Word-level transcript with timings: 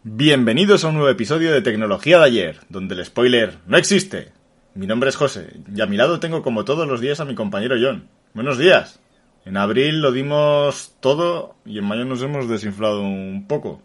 Bienvenidos 0.05 0.85
a 0.85 0.89
un 0.89 0.95
nuevo 0.95 1.09
episodio 1.09 1.51
de 1.51 1.63
Tecnología 1.63 2.19
de 2.19 2.25
ayer, 2.25 2.61
donde 2.69 2.95
el 2.95 3.05
spoiler 3.05 3.59
no 3.67 3.77
existe. 3.77 4.31
Mi 4.75 4.87
nombre 4.87 5.09
es 5.09 5.17
José 5.17 5.57
y 5.75 5.81
a 5.81 5.87
mi 5.87 5.97
lado 5.97 6.21
tengo 6.21 6.43
como 6.43 6.65
todos 6.65 6.87
los 6.87 7.01
días 7.01 7.19
a 7.19 7.25
mi 7.25 7.35
compañero 7.35 7.75
John. 7.81 8.09
Buenos 8.35 8.59
días. 8.59 9.01
En 9.49 9.57
abril 9.57 10.03
lo 10.03 10.13
dimos 10.13 10.95
todo 11.01 11.55
y 11.65 11.79
en 11.79 11.87
mayo 11.87 12.05
nos 12.05 12.21
hemos 12.21 12.51
desinflado 12.51 13.01
un 13.01 13.47
poco. 13.49 13.81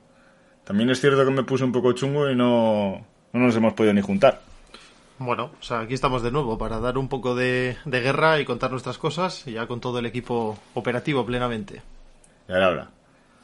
También 0.66 0.90
es 0.90 1.00
cierto 1.00 1.24
que 1.24 1.32
me 1.32 1.44
puse 1.44 1.64
un 1.64 1.72
poco 1.72 1.94
chungo 1.94 2.30
y 2.30 2.36
no, 2.36 3.06
no 3.32 3.40
nos 3.40 3.56
hemos 3.56 3.72
podido 3.72 3.94
ni 3.94 4.02
juntar. 4.02 4.42
Bueno, 5.20 5.52
o 5.58 5.64
sea, 5.64 5.80
aquí 5.80 5.94
estamos 5.94 6.22
de 6.22 6.32
nuevo 6.32 6.58
para 6.58 6.82
dar 6.82 6.98
un 6.98 7.08
poco 7.08 7.34
de, 7.34 7.78
de 7.86 8.02
guerra 8.02 8.42
y 8.42 8.46
contar 8.46 8.72
nuestras 8.72 8.98
cosas, 8.98 9.48
y 9.48 9.54
ya 9.54 9.66
con 9.66 9.80
todo 9.80 10.00
el 10.00 10.06
equipo 10.06 10.60
operativo 10.74 11.26
plenamente. 11.26 11.82
Y 12.50 12.52
ahora, 12.52 12.66
ahora, 12.66 12.90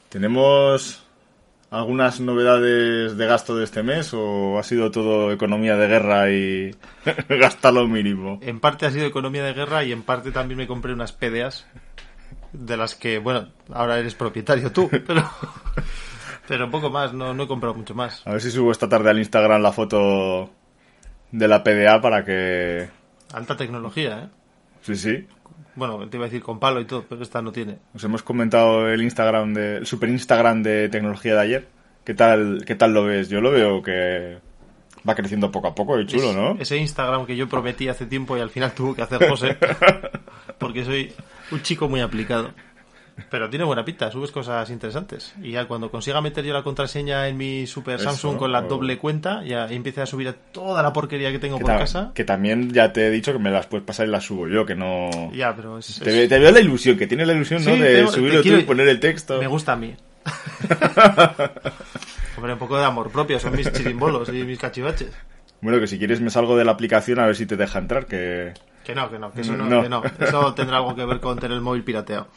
¿tenemos 0.10 1.02
algunas 1.72 2.20
novedades 2.20 3.16
de 3.16 3.26
gasto 3.28 3.56
de 3.56 3.64
este 3.64 3.82
mes 3.82 4.14
o 4.14 4.60
ha 4.60 4.64
sido 4.64 4.92
todo 4.92 5.32
economía 5.32 5.78
de 5.78 5.88
guerra 5.88 6.30
y 6.32 6.76
gasta 7.30 7.72
lo 7.72 7.88
mínimo? 7.88 8.40
En 8.42 8.60
parte 8.60 8.86
ha 8.86 8.92
sido 8.92 9.06
economía 9.06 9.46
de 9.46 9.54
guerra 9.54 9.86
y 9.86 9.94
en 9.94 10.04
parte 10.04 10.32
también 10.32 10.58
me 10.58 10.68
compré 10.68 10.92
unas 10.92 11.14
PDAs 11.14 11.66
de 12.54 12.78
las 12.78 12.96
que, 12.96 13.20
bueno, 13.20 13.50
ahora 13.72 14.00
eres 14.00 14.16
propietario 14.16 14.72
tú, 14.72 14.90
pero, 15.08 15.30
pero 16.48 16.66
un 16.66 16.72
poco 16.72 16.90
más, 16.90 17.14
no, 17.14 17.34
no 17.34 17.44
he 17.44 17.48
comprado 17.48 17.76
mucho 17.76 17.96
más. 17.96 18.26
A 18.26 18.32
ver 18.32 18.42
si 18.42 18.52
subo 18.52 18.72
esta 18.72 18.90
tarde 18.90 19.10
al 19.10 19.20
Instagram 19.20 19.62
la 19.62 19.72
foto 19.72 20.50
de 21.32 21.48
la 21.48 21.64
PDA 21.64 22.02
para 22.02 22.24
que... 22.26 22.90
Alta 23.34 23.56
tecnología, 23.56 24.24
¿eh? 24.24 24.30
Sí, 24.82 24.96
sí. 24.96 25.28
Bueno, 25.76 26.08
te 26.10 26.18
iba 26.18 26.26
a 26.26 26.30
decir 26.30 26.42
con 26.42 26.60
palo 26.60 26.82
y 26.82 26.86
todo, 26.86 27.06
pero 27.08 27.22
esta 27.22 27.42
no 27.42 27.52
tiene. 27.52 27.78
Os 27.94 28.04
hemos 28.04 28.24
comentado 28.24 28.90
el 28.90 29.02
Instagram 29.02 29.54
de, 29.54 29.78
el 29.78 29.86
super 29.86 30.10
Instagram 30.10 30.64
de 30.64 30.90
tecnología 30.90 31.36
de 31.36 31.42
ayer. 31.42 31.68
¿Qué 32.04 32.14
tal, 32.14 32.64
qué 32.66 32.76
tal 32.76 32.94
lo 32.94 33.06
ves? 33.06 33.30
Yo 33.30 33.40
lo 33.40 33.52
veo 33.52 33.82
que 33.82 34.40
va 35.08 35.16
creciendo 35.16 35.52
poco 35.52 35.68
a 35.68 35.76
poco 35.76 36.00
y 36.00 36.06
chulo, 36.06 36.34
¿no? 36.34 36.60
Ese 36.60 36.78
Instagram 36.78 37.26
que 37.26 37.36
yo 37.36 37.48
prometí 37.48 37.88
hace 37.88 38.06
tiempo 38.06 38.36
y 38.36 38.42
al 38.42 38.50
final 38.50 38.74
tuvo 38.74 38.96
que 38.96 39.04
hacer 39.04 39.30
José, 39.30 39.58
porque 40.58 40.84
soy 40.84 41.14
un 41.52 41.62
chico 41.62 41.88
muy 41.90 42.02
aplicado. 42.02 42.52
Pero 43.30 43.50
tiene 43.50 43.66
buena 43.66 43.84
pinta, 43.84 44.10
subes 44.10 44.32
cosas 44.32 44.70
interesantes. 44.70 45.34
Y 45.42 45.52
ya 45.52 45.66
cuando 45.68 45.92
consiga 45.92 46.22
meter 46.22 46.46
yo 46.46 46.54
la 46.54 46.64
contraseña 46.64 47.28
en 47.28 47.36
mi 47.36 47.68
Super 47.68 47.96
Eso, 47.96 48.06
Samsung 48.06 48.38
con 48.38 48.54
la 48.54 48.60
o- 48.60 48.68
doble 48.70 48.98
cuenta, 48.98 49.44
ya 49.44 49.68
empiece 49.68 50.00
a 50.02 50.06
subir 50.06 50.34
toda 50.54 50.82
la 50.82 50.94
porquería 50.94 51.30
que 51.30 51.38
tengo 51.40 51.58
Que, 51.58 51.66
por 51.66 51.72
casa. 51.78 52.12
que 52.16 52.24
también 52.24 52.72
ya 52.72 52.94
te 52.94 53.08
he 53.08 53.10
dicho 53.12 53.34
que 53.34 53.40
me 53.40 53.52
las 53.52 53.66
puedes 53.68 53.86
pasar 53.86 54.08
y 54.08 54.10
las 54.12 54.24
subo 54.24 54.48
yo, 54.48 54.66
que 54.66 54.74
no... 54.76 55.10
Ya, 55.34 55.54
pero 55.54 55.78
es, 55.80 56.00
Te, 56.00 56.10
ve- 56.12 56.24
es- 56.24 56.30
te 56.30 56.40
veo 56.40 56.50
la 56.52 56.62
ilusión, 56.62 56.98
que 56.98 57.08
tienes 57.08 57.28
la 57.28 57.34
ilusión, 57.34 57.62
¿no? 57.66 57.76
De 57.76 57.98
tengo- 57.98 58.12
subirlo 58.12 58.32
te 58.32 58.38
tú 58.38 58.44
quiero- 58.44 58.60
y 58.60 58.64
poner 58.64 58.88
el 58.88 59.02
texto. 59.02 59.38
me 59.38 59.48
gusta 59.48 59.74
a 59.74 59.76
mí. 59.76 59.94
Hombre, 62.38 62.54
un 62.54 62.60
poco 62.60 62.78
de 62.78 62.86
amor 62.86 63.12
propio, 63.12 63.40
son 63.40 63.56
mis 63.56 63.72
chirimbolos 63.72 64.30
y 64.30 64.44
mis 64.44 64.58
cachivaches. 64.60 65.12
Bueno, 65.62 65.80
que 65.80 65.88
si 65.88 65.98
quieres 65.98 66.22
me 66.22 66.30
salgo 66.30 66.56
de 66.56 66.64
la 66.64 66.72
aplicación 66.72 67.20
a 67.20 67.26
ver 67.26 67.36
si 67.36 67.46
te 67.46 67.58
deja 67.58 67.80
entrar, 67.80 68.06
que... 68.06 68.54
Que 68.90 68.96
no, 68.96 69.08
que 69.08 69.20
no, 69.20 69.32
que 69.32 69.42
eso 69.42 69.56
no, 69.56 69.66
No. 69.66 69.84
que 69.84 69.90
no. 69.90 70.02
Eso 70.20 70.52
tendrá 70.56 70.78
algo 70.78 70.96
que 70.96 71.06
ver 71.06 71.20
con 71.20 71.38
tener 71.38 71.56
el 71.56 71.62
móvil 71.62 71.84
pirateado. 71.84 72.28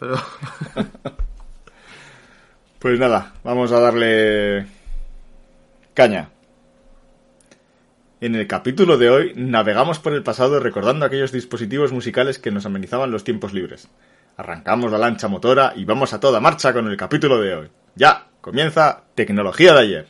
Pero 0.00 0.16
Pues 2.78 2.98
nada, 2.98 3.34
vamos 3.44 3.70
a 3.72 3.78
darle 3.78 4.66
caña. 5.92 6.30
En 8.22 8.34
el 8.36 8.46
capítulo 8.46 8.96
de 8.96 9.10
hoy 9.10 9.32
navegamos 9.36 9.98
por 9.98 10.14
el 10.14 10.22
pasado 10.22 10.60
recordando 10.60 11.04
aquellos 11.04 11.30
dispositivos 11.30 11.92
musicales 11.92 12.38
que 12.38 12.50
nos 12.50 12.64
amenizaban 12.64 13.10
los 13.10 13.22
tiempos 13.22 13.52
libres. 13.52 13.86
Arrancamos 14.38 14.90
la 14.92 14.96
lancha 14.96 15.28
motora 15.28 15.74
y 15.76 15.84
vamos 15.84 16.14
a 16.14 16.20
toda 16.20 16.40
marcha 16.40 16.72
con 16.72 16.88
el 16.88 16.96
capítulo 16.96 17.38
de 17.38 17.54
hoy. 17.54 17.70
Ya, 17.96 18.28
comienza 18.40 19.02
Tecnología 19.14 19.74
de 19.74 19.80
ayer. 19.80 20.06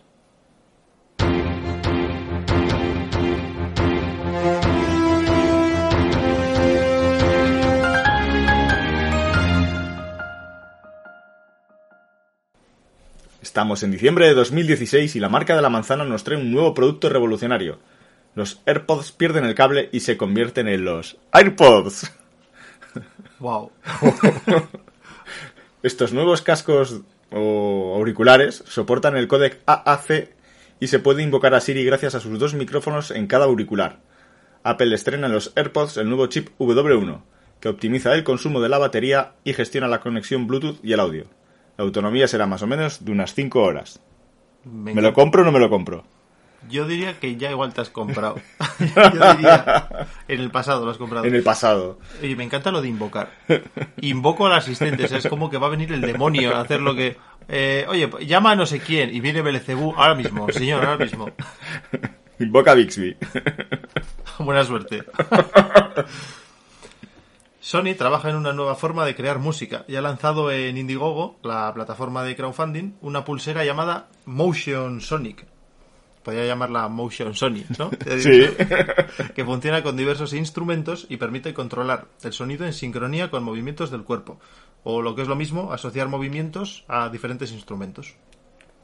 Estamos 13.53 13.83
en 13.83 13.91
diciembre 13.91 14.27
de 14.27 14.33
2016 14.33 15.15
y 15.15 15.21
la 15.21 15.29
marca 15.29 15.55
de 15.55 15.61
la 15.61 15.69
manzana 15.69 16.05
nos 16.05 16.25
trae 16.25 16.39
un 16.39 16.53
nuevo 16.53 16.73
producto 16.73 17.11
revolucionario. 17.11 17.79
Los 18.35 18.63
AirPods 18.65 19.13
pierden 19.13 19.45
el 19.45 19.55
cable 19.55 19.91
y 19.93 20.01
se 20.01 20.17
convierten 20.17 20.69
en 20.69 20.87
los 20.87 21.19
AirPods. 21.33 22.11
wow. 23.41 23.71
Estos 25.83 26.15
nuevos 26.15 26.41
cascos 26.41 27.03
o 27.31 27.93
auriculares 27.95 28.65
soportan 28.67 29.19
el 29.19 29.29
códec 29.29 29.61
AAC 29.67 30.31
y 30.81 30.87
se 30.87 30.99
puede 31.01 31.23
invocar 31.23 31.55
a 31.55 31.61
Siri 31.61 31.85
gracias 31.85 32.15
a 32.15 32.21
sus 32.21 32.39
dos 32.39 32.55
micrófonos 32.55 33.11
en 33.11 33.27
cada 33.27 33.45
auricular. 33.45 33.99
Apple 34.63 34.95
estrena 34.95 35.27
en 35.27 35.35
los 35.35 35.53
AirPods 35.57 35.99
el 35.99 36.09
nuevo 36.09 36.27
chip 36.29 36.49
W1, 36.59 37.21
que 37.61 37.69
optimiza 37.69 38.15
el 38.15 38.25
consumo 38.25 38.63
de 38.63 38.71
la 38.71 38.79
batería 38.79 39.33
y 39.45 39.53
gestiona 39.53 39.89
la 39.89 40.01
conexión 40.01 40.47
Bluetooth 40.47 40.83
y 40.83 40.95
el 40.95 41.01
audio. 41.01 41.42
La 41.77 41.85
autonomía 41.85 42.29
será 42.29 42.47
más 42.47 42.63
o 42.63 42.67
menos 42.67 43.05
de 43.05 43.13
unas 43.13 43.35
5 43.35 43.63
horas. 43.63 44.01
Me 44.65 44.95
¿Me 44.95 45.03
lo 45.03 45.13
compro 45.13 45.43
o 45.43 45.45
no 45.45 45.53
me 45.53 45.59
lo 45.59 45.69
compro? 45.71 46.05
Yo 46.69 46.87
diría 46.87 47.19
que 47.19 47.37
ya 47.37 47.51
igual 47.51 47.75
te 47.75 47.81
has 47.81 47.91
comprado. 47.91 48.37
Yo 48.79 49.35
diría, 49.35 50.07
en 50.29 50.41
el 50.41 50.51
pasado 50.51 50.85
lo 50.85 50.91
has 50.93 50.99
comprado. 50.99 51.25
En 51.25 51.35
el 51.35 51.43
pasado. 51.43 51.99
Oye, 52.23 52.37
me 52.37 52.45
encanta 52.45 52.71
lo 52.71 52.81
de 52.81 52.89
invocar. 52.89 53.31
Invoco 54.01 54.47
al 54.47 54.55
asistente, 54.55 55.05
o 55.05 55.09
sea, 55.09 55.19
es 55.19 55.27
como 55.27 55.51
que 55.51 55.59
va 55.59 55.67
a 55.67 55.71
venir 55.71 55.93
el 55.93 56.01
demonio 56.01 56.55
a 56.55 56.61
hacer 56.61 56.81
lo 56.81 56.95
que... 56.95 57.17
eh, 57.49 57.85
oye, 57.89 58.09
llama 58.27 58.53
a 58.53 58.57
no 58.57 58.67
sé 58.67 58.79
quién 58.79 59.15
y 59.15 59.21
viene 59.21 59.43
Belcebú 59.43 59.95
ahora 59.97 60.15
mismo, 60.15 60.51
señor, 60.51 60.85
ahora 60.85 61.05
mismo. 61.05 61.31
Invoca 62.39 62.75
Bixby. 62.75 63.17
Buena 64.39 64.65
suerte. 64.65 65.05
Sony 67.63 67.95
trabaja 67.97 68.29
en 68.29 68.35
una 68.35 68.53
nueva 68.53 68.75
forma 68.75 69.07
de 69.07 69.15
crear 69.15 69.39
música 69.39 69.85
y 69.87 69.95
ha 69.95 70.01
lanzado 70.01 70.51
en 70.51 70.77
Indiegogo, 70.77 71.37
la 71.45 71.73
plataforma 71.73 72.25
de 72.25 72.35
crowdfunding, 72.35 72.95
una 73.03 73.25
pulsera 73.25 73.65
llamada 73.65 74.09
Motion 74.27 75.01
Sonic. 75.01 75.47
Podría 76.25 76.45
llamarla 76.45 76.89
Motion 76.89 77.37
Sonic, 77.37 77.79
¿no? 77.79 77.93
Sí. 78.19 78.49
que 79.37 79.45
funciona 79.45 79.85
con 79.85 79.97
diversos 79.97 80.33
instrumentos 80.33 81.07
y 81.09 81.19
permite 81.19 81.55
controlar 81.55 82.09
el 82.25 82.33
sonido 82.33 82.67
en 82.67 82.73
sincronía 82.73 83.31
con 83.31 83.45
movimientos 83.45 83.93
del 83.93 84.03
cuerpo. 84.03 84.41
O 84.83 85.01
lo 85.01 85.15
que 85.15 85.23
es 85.23 85.29
lo 85.29 85.37
mismo, 85.37 85.73
asociar 85.73 86.09
movimientos 86.09 86.85
a 86.89 87.11
diferentes 87.11 87.53
instrumentos. 87.53 88.17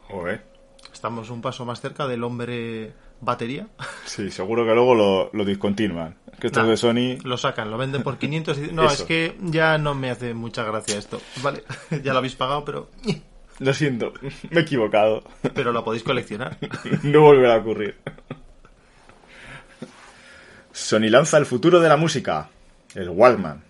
Joder. 0.06 0.47
Estamos 0.93 1.31
un 1.31 1.43
paso 1.43 1.64
más 1.64 1.81
cerca 1.81 2.06
del 2.06 2.23
hombre 2.23 2.94
batería. 3.20 3.67
Sí, 4.05 4.31
seguro 4.31 4.65
que 4.65 4.75
luego 4.75 4.94
lo, 4.94 5.31
lo 5.32 5.44
discontinúan. 5.44 6.17
Que 6.41 6.47
estos 6.49 6.62
Nah, 6.62 6.70
de 6.70 6.76
Sony... 6.76 7.19
Lo 7.25 7.37
sacan, 7.37 7.70
lo 7.70 7.79
venden 7.79 8.03
por 8.03 8.17
500 8.19 8.59
y... 8.59 8.61
No, 8.73 8.85
Eso. 8.85 8.94
es 8.94 9.03
que 9.03 9.37
ya 9.43 9.76
no 9.79 9.94
me 9.94 10.11
hace 10.11 10.35
mucha 10.35 10.62
gracia 10.65 10.97
esto. 10.97 11.20
Vale, 11.43 11.65
ya 12.05 12.12
lo 12.12 12.19
habéis 12.19 12.37
pagado, 12.37 12.65
pero... 12.65 12.91
Lo 13.61 13.75
siento, 13.75 14.12
me 14.50 14.61
he 14.61 14.62
equivocado. 14.62 15.25
Pero 15.53 15.73
lo 15.73 15.82
podéis 15.82 16.05
coleccionar. 16.05 16.56
No 17.03 17.23
volverá 17.23 17.56
a 17.56 17.59
ocurrir. 17.59 17.97
Sony 20.73 21.09
lanza 21.11 21.38
el 21.38 21.47
futuro 21.47 21.81
de 21.81 21.88
la 21.88 21.97
música, 21.97 22.50
el 22.94 23.11
Walkman. 23.11 23.65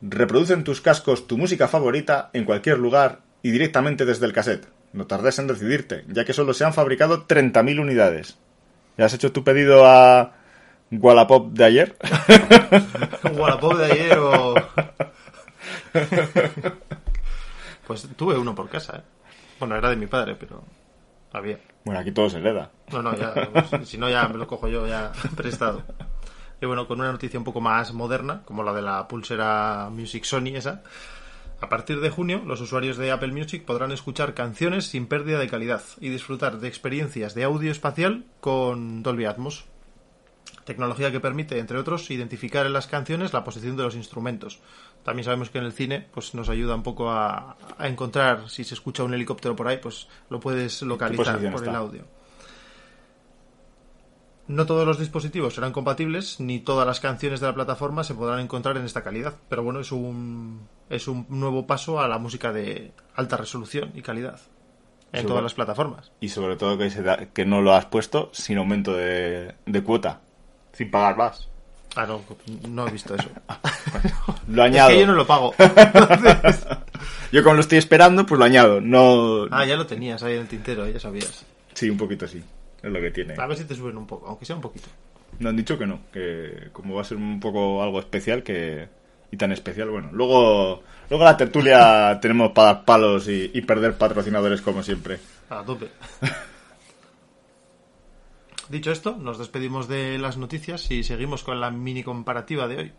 Reproduce 0.00 0.52
en 0.52 0.62
tus 0.62 0.80
cascos 0.80 1.26
tu 1.26 1.36
música 1.36 1.66
favorita 1.66 2.30
en 2.32 2.44
cualquier 2.44 2.78
lugar 2.78 3.22
y 3.42 3.50
directamente 3.50 4.04
desde 4.04 4.26
el 4.26 4.32
cassette. 4.32 4.68
No 4.92 5.06
tardes 5.06 5.38
en 5.38 5.46
decidirte, 5.46 6.04
ya 6.08 6.24
que 6.24 6.32
solo 6.32 6.54
se 6.54 6.64
han 6.64 6.72
fabricado 6.74 7.26
30.000 7.26 7.80
unidades. 7.80 8.38
¿Ya 8.96 9.04
has 9.04 9.14
hecho 9.14 9.32
tu 9.32 9.44
pedido 9.44 9.86
a 9.86 10.32
Wallapop 10.90 11.52
de 11.52 11.64
ayer. 11.64 11.96
Wallapop 13.36 13.76
de 13.76 13.84
ayer 13.84 14.18
o... 14.18 14.54
pues 17.86 18.08
tuve 18.16 18.36
uno 18.38 18.54
por 18.54 18.68
casa, 18.68 18.98
¿eh? 18.98 19.02
Bueno, 19.58 19.76
era 19.76 19.90
de 19.90 19.96
mi 19.96 20.06
padre, 20.06 20.36
pero 20.36 20.62
había. 21.32 21.58
Bueno, 21.84 22.00
aquí 22.00 22.12
todo 22.12 22.30
se 22.30 22.38
hereda. 22.38 22.70
No, 22.92 23.02
no, 23.02 23.14
ya, 23.16 23.34
pues, 23.52 23.88
si 23.88 23.98
no 23.98 24.08
ya 24.08 24.28
me 24.28 24.38
lo 24.38 24.46
cojo 24.46 24.68
yo 24.68 24.86
ya 24.86 25.12
prestado. 25.36 25.82
Y 26.60 26.66
bueno, 26.66 26.86
con 26.88 27.00
una 27.00 27.12
noticia 27.12 27.38
un 27.38 27.44
poco 27.44 27.60
más 27.60 27.92
moderna, 27.92 28.42
como 28.44 28.62
la 28.62 28.72
de 28.72 28.82
la 28.82 29.06
pulsera 29.06 29.88
Music 29.90 30.24
Sony 30.24 30.56
esa, 30.56 30.82
a 31.60 31.68
partir 31.68 32.00
de 32.00 32.10
junio 32.10 32.42
los 32.46 32.60
usuarios 32.60 32.96
de 32.96 33.10
Apple 33.10 33.32
Music 33.32 33.64
podrán 33.64 33.90
escuchar 33.90 34.34
canciones 34.34 34.86
sin 34.86 35.06
pérdida 35.06 35.38
de 35.38 35.48
calidad 35.48 35.82
y 36.00 36.08
disfrutar 36.08 36.60
de 36.60 36.68
experiencias 36.68 37.34
de 37.34 37.44
audio 37.44 37.72
espacial 37.72 38.24
con 38.40 39.02
Dolby 39.02 39.24
Atmos. 39.24 39.64
Tecnología 40.64 41.10
que 41.10 41.18
permite, 41.18 41.58
entre 41.58 41.78
otros, 41.78 42.10
identificar 42.10 42.66
en 42.66 42.74
las 42.74 42.86
canciones 42.86 43.32
la 43.32 43.42
posición 43.42 43.76
de 43.76 43.82
los 43.82 43.96
instrumentos. 43.96 44.60
También 45.02 45.24
sabemos 45.24 45.50
que 45.50 45.58
en 45.58 45.64
el 45.64 45.72
cine 45.72 46.06
pues 46.12 46.34
nos 46.34 46.48
ayuda 46.48 46.74
un 46.74 46.82
poco 46.82 47.10
a, 47.10 47.56
a 47.76 47.88
encontrar 47.88 48.48
si 48.50 48.62
se 48.64 48.74
escucha 48.74 49.02
un 49.02 49.14
helicóptero 49.14 49.56
por 49.56 49.66
ahí, 49.66 49.78
pues 49.78 50.08
lo 50.30 50.38
puedes 50.38 50.82
localizar 50.82 51.40
por 51.50 51.66
el 51.66 51.74
audio. 51.74 52.04
No 54.46 54.64
todos 54.64 54.86
los 54.86 54.98
dispositivos 54.98 55.54
serán 55.54 55.72
compatibles, 55.72 56.40
ni 56.40 56.60
todas 56.60 56.86
las 56.86 57.00
canciones 57.00 57.40
de 57.40 57.46
la 57.46 57.54
plataforma 57.54 58.04
se 58.04 58.14
podrán 58.14 58.40
encontrar 58.40 58.76
en 58.76 58.84
esta 58.84 59.02
calidad. 59.02 59.34
Pero 59.48 59.62
bueno, 59.62 59.80
es 59.80 59.92
un, 59.92 60.66
es 60.90 61.08
un 61.08 61.26
nuevo 61.28 61.66
paso 61.66 62.00
a 62.00 62.08
la 62.08 62.18
música 62.18 62.52
de 62.52 62.92
alta 63.14 63.36
resolución 63.36 63.92
y 63.94 64.02
calidad 64.02 64.40
en 65.12 65.26
todas 65.26 65.42
las 65.42 65.54
plataformas. 65.54 66.10
Y 66.20 66.28
sobre 66.28 66.56
todo 66.56 66.76
que, 66.78 66.90
se 66.90 67.02
da- 67.02 67.26
que 67.32 67.44
no 67.46 67.60
lo 67.62 67.72
has 67.74 67.86
puesto 67.86 68.30
sin 68.32 68.58
aumento 68.58 68.94
de, 68.94 69.54
de 69.66 69.82
cuota. 69.82 70.20
Sin 70.72 70.90
pagar 70.90 71.16
más. 71.16 71.48
Ah, 71.96 72.06
no, 72.06 72.20
no 72.68 72.86
he 72.86 72.90
visto 72.92 73.14
eso. 73.14 73.28
Lo 74.48 74.62
es 74.64 74.70
añado. 74.70 74.88
que 74.90 74.94
yo 74.96 75.00
yo... 75.00 75.06
no 75.08 75.14
lo 75.14 75.26
pago. 75.26 75.54
como 77.42 77.54
lo 77.54 77.60
estoy 77.60 77.78
esperando, 77.78 78.24
pues 78.26 78.38
lo 78.38 78.44
añado. 78.44 78.80
No. 78.80 79.46
Ah, 79.50 79.64
ya 79.64 79.76
lo 79.76 79.86
tenías 79.86 80.22
ahí 80.22 80.34
en 80.34 80.40
el 80.42 80.48
tintero, 80.48 80.86
ya 80.88 81.00
sabías. 81.00 81.44
Sí, 81.74 81.88
un 81.90 81.96
poquito 81.96 82.26
sí. 82.28 82.42
Es 82.82 82.90
lo 82.92 83.00
que 83.00 83.10
tiene. 83.10 83.34
A 83.36 83.46
ver 83.46 83.56
si 83.56 83.64
te 83.64 83.74
suben 83.74 83.96
un 83.96 84.06
poco, 84.06 84.26
aunque 84.28 84.44
sea 84.44 84.56
un 84.56 84.62
poquito. 84.62 84.88
No 85.38 85.48
han 85.48 85.56
dicho 85.56 85.78
que 85.78 85.86
no, 85.86 86.00
que 86.12 86.68
como 86.72 86.94
va 86.94 87.02
a 87.02 87.04
ser 87.04 87.16
un 87.16 87.40
poco 87.40 87.82
algo 87.82 87.98
especial 88.00 88.42
que 88.42 88.88
y 89.30 89.36
tan 89.36 89.52
especial, 89.52 89.90
bueno, 89.90 90.08
luego 90.12 90.82
luego 91.10 91.24
la 91.24 91.36
tertulia 91.36 92.18
tenemos 92.22 92.52
para 92.52 92.74
dar 92.74 92.84
palos 92.84 93.28
y, 93.28 93.60
perder 93.62 93.96
patrocinadores 93.96 94.60
como 94.60 94.82
siempre. 94.82 95.18
A 95.50 95.62
tope. 95.62 95.90
Dicho 98.68 98.92
esto, 98.92 99.16
nos 99.16 99.38
despedimos 99.38 99.88
de 99.88 100.18
las 100.18 100.36
noticias 100.36 100.90
y 100.90 101.02
seguimos 101.02 101.42
con 101.42 101.58
la 101.60 101.70
mini 101.70 102.02
comparativa 102.02 102.68
de 102.68 102.76
hoy. 102.76 102.92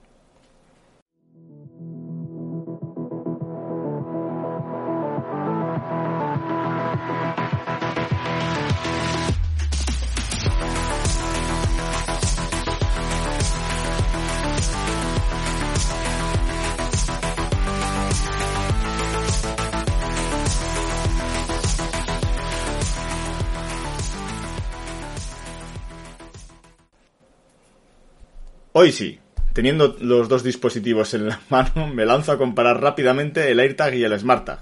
Hoy 28.82 28.94
sí, 28.94 29.20
teniendo 29.52 29.98
los 30.00 30.30
dos 30.30 30.42
dispositivos 30.42 31.14
en 31.14 31.28
la 31.28 31.42
mano, 31.50 31.86
me 31.88 32.06
lanzo 32.06 32.32
a 32.32 32.38
comparar 32.38 32.82
rápidamente 32.82 33.52
el 33.52 33.60
AirTag 33.60 33.94
y 33.96 34.06
el 34.06 34.18
SmartTag. 34.18 34.60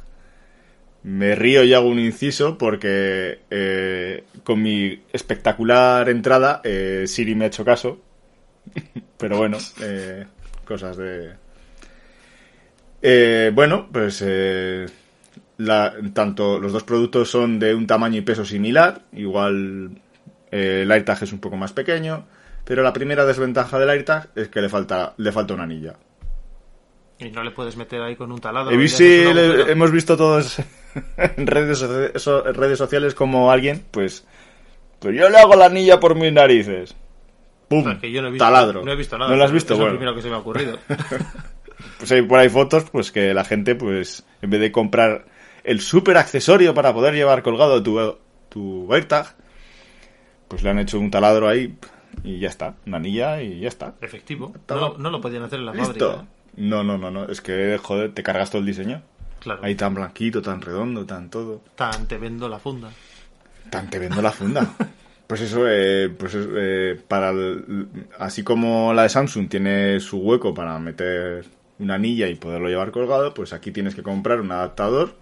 Me 1.04 1.36
río 1.36 1.64
y 1.64 1.76
hago 1.76 1.88
un 1.88 2.00
inciso 2.00 2.58
porque 2.58 3.42
eh, 3.52 4.24
con 4.44 4.64
mi 4.64 5.04
espectacular 5.14 6.10
entrada 6.10 6.62
eh, 6.64 7.04
Siri 7.06 7.36
me 7.36 7.46
ha 7.46 7.50
hecho 7.50 7.64
caso. 7.64 8.02
Pero 9.20 9.38
bueno, 9.38 9.60
eh, 9.84 10.26
cosas 10.66 10.98
de... 10.98 11.34
Eh, 13.04 13.52
bueno, 13.54 13.88
pues 13.92 14.26
la- 15.58 15.94
tanto 16.16 16.58
los 16.60 16.74
dos 16.74 16.82
productos 16.82 17.30
son 17.30 17.60
de 17.60 17.76
un 17.76 17.86
tamaño 17.86 18.18
y 18.18 18.22
peso 18.22 18.44
similar. 18.44 19.04
Igual 19.14 20.02
el 20.50 20.92
AirTag 20.92 21.22
es 21.22 21.32
un 21.34 21.40
poco 21.40 21.56
más 21.56 21.72
pequeño. 21.72 22.26
Pero 22.68 22.84
la 22.84 22.92
primera 22.92 23.26
desventaja 23.26 23.80
del 23.80 23.90
AirTag 23.90 24.30
es 24.36 24.50
que 24.50 24.60
le 24.60 24.68
falta, 24.68 25.14
le 25.16 25.32
falta 25.32 25.54
una 25.54 25.64
anilla. 25.64 25.96
Y 27.18 27.32
no 27.32 27.42
le 27.42 27.52
puedes 27.52 27.78
meter 27.78 28.02
ahí 28.02 28.18
con 28.18 28.30
un 28.30 28.40
taladro. 28.40 28.74
Y 28.74 28.78
visto, 28.78 29.02
le 29.04 29.72
hemos 29.72 29.90
visto 29.90 30.18
todos 30.18 30.60
en 31.18 31.48
redes, 31.48 31.80
so- 32.22 32.44
redes 32.44 32.78
sociales 32.78 33.16
como 33.16 33.50
alguien, 33.52 33.86
pues, 33.90 34.28
pues 35.00 35.16
yo 35.16 35.30
le 35.30 35.38
hago 35.38 35.56
la 35.56 35.68
anilla 35.68 35.98
por 36.00 36.16
mis 36.16 36.34
narices. 36.34 36.94
¡Pum! 37.70 37.80
O 37.80 37.84
sea, 37.84 38.00
que 38.00 38.12
yo 38.12 38.22
no 38.22 38.28
he 38.28 38.32
visto, 38.32 38.44
taladro. 38.46 38.84
No 38.84 38.92
he 38.92 38.96
visto 38.98 39.18
nada. 39.18 39.32
¿No 39.32 39.38
lo 39.38 39.44
has 39.46 39.52
visto? 39.52 39.74
Es 39.74 39.80
Bueno, 39.80 39.94
lo 39.94 40.00
primero 40.00 40.16
que 40.16 40.22
se 40.22 40.30
me 40.30 40.36
ha 40.36 40.40
ocurrido. 40.40 40.78
pues 42.00 42.12
hay 42.12 42.22
por 42.24 42.40
ahí 42.40 42.50
fotos, 42.50 42.90
pues 42.92 43.14
que 43.14 43.34
la 43.34 43.46
gente, 43.46 43.76
pues, 43.76 44.26
en 44.42 44.50
vez 44.50 44.60
de 44.60 44.74
comprar 44.74 45.26
el 45.64 45.80
super 45.80 46.18
accesorio 46.18 46.74
para 46.74 46.94
poder 46.94 47.14
llevar 47.14 47.44
colgado 47.44 47.82
tu, 47.82 48.18
tu 48.50 48.94
AirTag, 48.94 49.36
pues 50.50 50.64
le 50.64 50.70
han 50.70 50.80
hecho 50.80 51.00
un 51.00 51.10
taladro 51.10 51.48
ahí 51.48 51.76
y 52.24 52.40
ya 52.40 52.50
está, 52.50 52.76
una 52.86 52.98
anilla 52.98 53.42
y 53.42 53.60
ya 53.60 53.68
está. 53.68 53.96
Efectivo. 54.02 54.54
No, 54.70 54.76
lo- 54.76 54.98
no 54.98 55.10
lo 55.10 55.22
podían 55.22 55.44
hacer 55.44 55.60
en 55.60 55.66
la 55.66 55.74
fábrica. 55.74 55.92
¿Listo? 56.06 56.22
¿eh? 56.24 56.26
No, 56.58 56.84
no, 56.84 56.98
no, 56.98 57.12
no, 57.12 57.26
es 57.26 57.42
que, 57.42 57.78
joder, 57.82 58.14
te 58.14 58.24
cargas 58.24 58.50
todo 58.50 58.60
el 58.62 58.66
diseño. 58.66 59.02
Claro. 59.40 59.62
Ahí 59.64 59.76
tan 59.76 59.94
blanquito, 59.94 60.42
tan 60.42 60.62
redondo, 60.62 61.06
tan 61.06 61.30
todo. 61.30 61.62
Tan 61.76 62.08
te 62.08 62.18
vendo 62.18 62.50
la 62.50 62.60
funda. 62.60 62.90
Tan 63.70 63.90
te 63.90 64.00
vendo 64.00 64.22
la 64.22 64.32
funda. 64.32 64.74
Pues 65.28 65.42
eso, 65.42 65.66
eh, 65.68 66.08
pues 66.18 66.34
es, 66.36 66.48
eh, 66.56 67.02
para 67.06 67.32
el- 67.32 67.86
así 68.18 68.44
como 68.44 68.94
la 68.94 69.04
de 69.04 69.10
Samsung 69.10 69.50
tiene 69.50 70.00
su 70.00 70.20
hueco 70.20 70.54
para 70.54 70.80
meter 70.80 71.44
una 71.80 71.96
anilla 71.96 72.30
y 72.30 72.36
poderlo 72.36 72.70
llevar 72.70 72.92
colgado, 72.92 73.34
pues 73.34 73.52
aquí 73.52 73.72
tienes 73.72 73.94
que 73.94 74.04
comprar 74.04 74.40
un 74.40 74.54
adaptador 74.54 75.16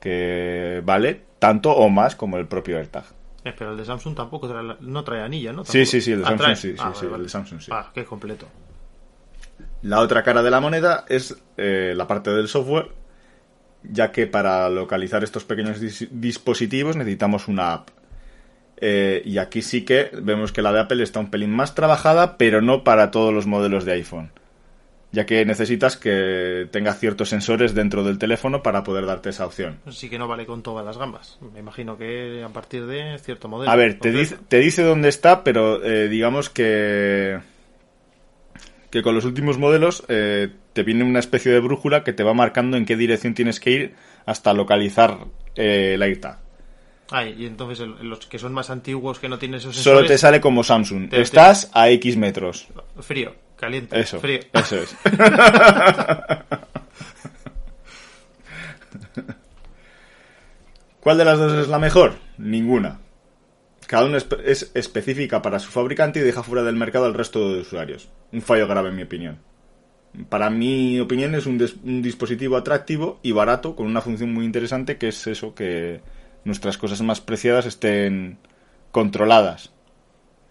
que 0.00 0.80
vale 0.86 1.20
tanto 1.38 1.72
o 1.72 1.88
más 1.88 2.16
como 2.16 2.38
el 2.38 2.46
propio 2.46 2.78
AirTag. 2.78 3.04
Eh, 3.46 3.54
pero 3.56 3.70
el 3.72 3.76
de 3.76 3.84
Samsung 3.84 4.14
tampoco 4.16 4.48
trae, 4.48 4.76
no 4.80 5.04
trae 5.04 5.22
anilla, 5.22 5.52
¿no? 5.52 5.64
Sí, 5.64 5.72
Tampoco. 5.78 5.90
sí, 5.92 6.00
sí, 6.00 6.12
el 6.12 6.18
de 6.18 6.24
Ah, 6.24 6.28
Samsung 6.28 6.56
sí, 6.56 6.68
sí, 6.72 6.82
Ah, 6.82 6.92
sí, 6.94 7.04
vale, 7.06 7.16
el 7.18 7.22
de 7.22 7.28
Samsung 7.28 7.60
sí. 7.60 7.72
Ah, 7.72 7.90
qué 7.94 8.04
completo. 8.04 8.46
La 9.82 10.00
otra 10.00 10.22
cara 10.22 10.42
de 10.42 10.50
la 10.50 10.60
moneda 10.60 11.04
es 11.08 11.36
eh, 11.56 11.94
la 11.96 12.06
parte 12.06 12.30
del 12.30 12.48
software, 12.48 12.88
ya 13.82 14.10
que 14.12 14.26
para 14.26 14.68
localizar 14.68 15.22
estos 15.24 15.44
pequeños 15.44 15.80
dis- 15.80 16.08
dispositivos 16.10 16.96
necesitamos 16.96 17.48
una 17.48 17.72
app. 17.72 17.90
Eh, 18.78 19.22
y 19.24 19.38
aquí 19.38 19.62
sí 19.62 19.84
que 19.84 20.10
vemos 20.22 20.52
que 20.52 20.62
la 20.62 20.72
de 20.72 20.80
Apple 20.80 21.02
está 21.02 21.20
un 21.20 21.30
pelín 21.30 21.50
más 21.50 21.74
trabajada, 21.74 22.36
pero 22.36 22.60
no 22.62 22.84
para 22.84 23.10
todos 23.10 23.32
los 23.32 23.46
modelos 23.46 23.84
de 23.84 23.92
iPhone. 23.92 24.32
Ya 25.16 25.24
que 25.24 25.46
necesitas 25.46 25.96
que 25.96 26.68
tenga 26.70 26.92
ciertos 26.92 27.30
sensores 27.30 27.72
dentro 27.74 28.04
del 28.04 28.18
teléfono 28.18 28.62
para 28.62 28.84
poder 28.84 29.06
darte 29.06 29.30
esa 29.30 29.46
opción. 29.46 29.78
Sí 29.88 30.10
que 30.10 30.18
no 30.18 30.28
vale 30.28 30.44
con 30.44 30.62
todas 30.62 30.84
las 30.84 30.98
gambas. 30.98 31.38
Me 31.54 31.60
imagino 31.60 31.96
que 31.96 32.44
a 32.44 32.50
partir 32.50 32.84
de 32.84 33.18
cierto 33.20 33.48
modelo. 33.48 33.70
A 33.70 33.76
ver, 33.76 33.98
te 33.98 34.12
dice, 34.12 34.36
te 34.46 34.58
dice 34.58 34.82
dónde 34.82 35.08
está, 35.08 35.42
pero 35.42 35.82
eh, 35.82 36.08
digamos 36.08 36.50
que 36.50 37.38
que 38.90 39.02
con 39.02 39.14
los 39.14 39.24
últimos 39.24 39.56
modelos 39.56 40.04
eh, 40.08 40.48
te 40.74 40.82
viene 40.82 41.02
una 41.02 41.18
especie 41.18 41.50
de 41.50 41.60
brújula 41.60 42.04
que 42.04 42.12
te 42.12 42.22
va 42.22 42.34
marcando 42.34 42.76
en 42.76 42.84
qué 42.84 42.94
dirección 42.96 43.32
tienes 43.32 43.58
que 43.58 43.70
ir 43.70 43.94
hasta 44.26 44.52
localizar 44.52 45.16
eh, 45.54 45.92
el 45.94 46.02
AirTag. 46.02 46.38
Ah, 47.10 47.24
y 47.24 47.46
entonces 47.46 47.80
el- 47.80 48.06
los 48.06 48.26
que 48.26 48.38
son 48.38 48.52
más 48.52 48.68
antiguos 48.68 49.18
que 49.18 49.30
no 49.30 49.38
tienen 49.38 49.60
esos 49.60 49.76
Solo 49.76 50.00
te 50.00 50.08
sensores, 50.08 50.20
sale 50.20 50.40
como 50.42 50.62
Samsung. 50.62 51.04
Te- 51.08 51.16
te- 51.16 51.22
Estás 51.22 51.70
a 51.72 51.88
X 51.90 52.16
metros. 52.18 52.68
Frío, 53.00 53.34
caliente, 53.56 53.98
Eso, 53.98 54.20
frío. 54.20 54.40
eso 54.52 54.76
es. 54.76 54.94
¿Cuál 61.00 61.18
de 61.18 61.24
las 61.24 61.38
dos 61.38 61.52
es 61.52 61.68
la 61.68 61.78
mejor? 61.78 62.14
Ninguna. 62.38 62.98
Cada 63.86 64.06
una 64.06 64.18
es 64.18 64.72
específica 64.74 65.42
para 65.42 65.60
su 65.60 65.70
fabricante 65.70 66.18
y 66.18 66.22
deja 66.22 66.42
fuera 66.42 66.64
del 66.64 66.74
mercado 66.74 67.04
al 67.06 67.14
resto 67.14 67.52
de 67.52 67.60
usuarios. 67.60 68.08
Un 68.32 68.42
fallo 68.42 68.66
grave 68.66 68.88
en 68.88 68.96
mi 68.96 69.02
opinión. 69.02 69.38
Para 70.28 70.50
mi 70.50 70.98
opinión 70.98 71.34
es 71.34 71.46
un, 71.46 71.64
un 71.84 72.02
dispositivo 72.02 72.56
atractivo 72.56 73.20
y 73.22 73.32
barato 73.32 73.76
con 73.76 73.86
una 73.86 74.00
función 74.00 74.32
muy 74.32 74.44
interesante 74.44 74.96
que 74.96 75.08
es 75.08 75.26
eso 75.26 75.54
que 75.54 76.00
nuestras 76.44 76.78
cosas 76.78 77.02
más 77.02 77.20
preciadas 77.20 77.66
estén 77.66 78.38
controladas. 78.90 79.72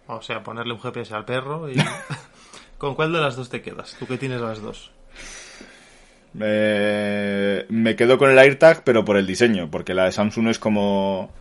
O 0.08 0.22
sea, 0.22 0.44
ponerle 0.44 0.74
un 0.74 0.80
GPS 0.80 1.14
al 1.14 1.26
perro 1.26 1.70
y... 1.70 1.76
¿Con 2.78 2.96
cuál 2.96 3.14
de 3.14 3.22
las 3.22 3.36
dos 3.36 3.50
te 3.50 3.62
quedas? 3.62 3.96
Tú 3.98 4.06
que 4.06 4.18
tienes 4.18 4.42
las 4.42 4.62
dos. 4.62 4.92
Me 6.34 7.96
quedo 7.96 8.18
con 8.18 8.30
el 8.30 8.38
AirTag, 8.38 8.84
pero 8.84 9.06
por 9.06 9.16
el 9.18 9.26
diseño, 9.26 9.72
porque 9.72 9.94
la 9.94 10.06
de 10.06 10.12
Samsung 10.12 10.50
es 10.50 10.60
como 10.60 11.32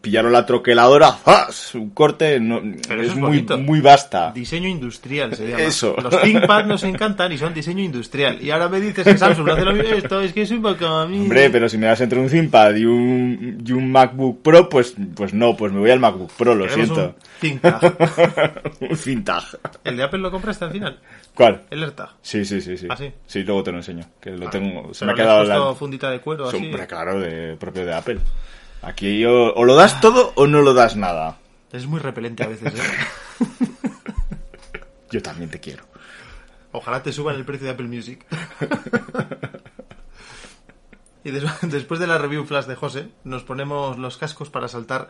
pillaron 0.00 0.32
la 0.32 0.46
troqueladora, 0.46 1.12
¡zas! 1.12 1.74
un 1.74 1.90
corte, 1.90 2.40
no, 2.40 2.60
Pero 2.88 3.02
es 3.02 3.08
eso 3.08 3.16
es 3.16 3.18
muy, 3.18 3.42
muy 3.58 3.80
vasta. 3.80 4.30
Diseño 4.32 4.68
industrial 4.68 5.34
se 5.34 5.48
llama. 5.48 5.62
Eso. 5.62 5.96
Los 6.00 6.22
ThinkPad 6.22 6.64
nos 6.66 6.84
encantan 6.84 7.32
y 7.32 7.38
son 7.38 7.52
diseño 7.52 7.82
industrial. 7.82 8.40
Y 8.40 8.50
ahora 8.50 8.68
me 8.68 8.80
dices 8.80 9.04
que 9.04 9.18
Samsung 9.18 9.46
no 9.46 9.52
hace 9.52 9.64
lo 9.64 9.72
mismo. 9.72 9.94
Esto 9.94 10.20
es 10.20 10.32
que 10.32 10.42
es 10.42 10.50
un 10.50 10.62
poco 10.62 10.86
a 10.86 11.06
mí. 11.06 11.18
Hombre, 11.18 11.50
pero 11.50 11.68
si 11.68 11.76
me 11.76 11.86
das 11.86 12.00
entre 12.00 12.20
un 12.20 12.28
ThinkPad 12.28 12.76
y 12.76 12.84
un, 12.84 13.62
y 13.66 13.72
un 13.72 13.90
MacBook 13.90 14.42
Pro, 14.42 14.68
pues, 14.68 14.94
pues 15.14 15.34
no, 15.34 15.56
pues 15.56 15.72
me 15.72 15.80
voy 15.80 15.90
al 15.90 16.00
MacBook 16.00 16.32
Pro, 16.32 16.54
lo 16.54 16.66
Queremos 16.66 16.86
siento. 16.86 17.14
un 17.16 17.40
ThinkPad. 17.40 17.92
un 18.90 18.96
Fintag. 18.96 19.44
¿El 19.84 19.96
de 19.96 20.02
Apple 20.02 20.20
lo 20.20 20.30
compraste 20.30 20.64
al 20.64 20.70
final? 20.70 20.98
¿Cuál? 21.34 21.62
El 21.68 21.82
AirTag. 21.82 22.10
Sí, 22.22 22.44
sí, 22.44 22.60
sí, 22.60 22.78
sí. 22.78 22.86
¿Ah, 22.88 22.96
sí? 22.96 23.42
luego 23.42 23.62
te 23.62 23.70
lo 23.70 23.78
enseño. 23.78 24.04
Que 24.20 24.30
lo 24.30 24.48
tengo. 24.48 24.94
Se 24.94 25.04
Pero 25.04 25.06
me 25.06 25.12
ha 25.12 25.24
quedado 25.24 25.44
la. 25.44 25.74
fundita 25.74 26.10
de 26.10 26.20
cuero 26.20 26.48
así. 26.48 26.56
Hombre, 26.56 26.86
claro, 26.86 27.20
de, 27.20 27.56
propio 27.56 27.84
de 27.84 27.94
Apple. 27.94 28.18
Aquí 28.82 29.24
o, 29.24 29.52
o 29.54 29.64
lo 29.64 29.74
das 29.74 30.00
todo 30.00 30.32
o 30.36 30.46
no 30.46 30.60
lo 30.62 30.74
das 30.74 30.96
nada. 30.96 31.38
Es 31.72 31.86
muy 31.86 31.98
repelente 32.00 32.44
a 32.44 32.48
veces, 32.48 32.72
¿eh? 32.74 32.82
Yo 35.10 35.22
también 35.22 35.50
te 35.50 35.60
quiero. 35.60 35.84
Ojalá 36.72 37.02
te 37.02 37.12
suban 37.12 37.36
el 37.36 37.44
precio 37.44 37.66
de 37.66 37.72
Apple 37.72 37.88
Music. 37.88 38.24
y 41.24 41.30
des- 41.30 41.44
después 41.62 41.98
de 42.00 42.06
la 42.06 42.18
review 42.18 42.44
flash 42.44 42.66
de 42.66 42.76
José, 42.76 43.08
nos 43.24 43.42
ponemos 43.44 43.98
los 43.98 44.16
cascos 44.18 44.50
para 44.50 44.68
saltar 44.68 45.08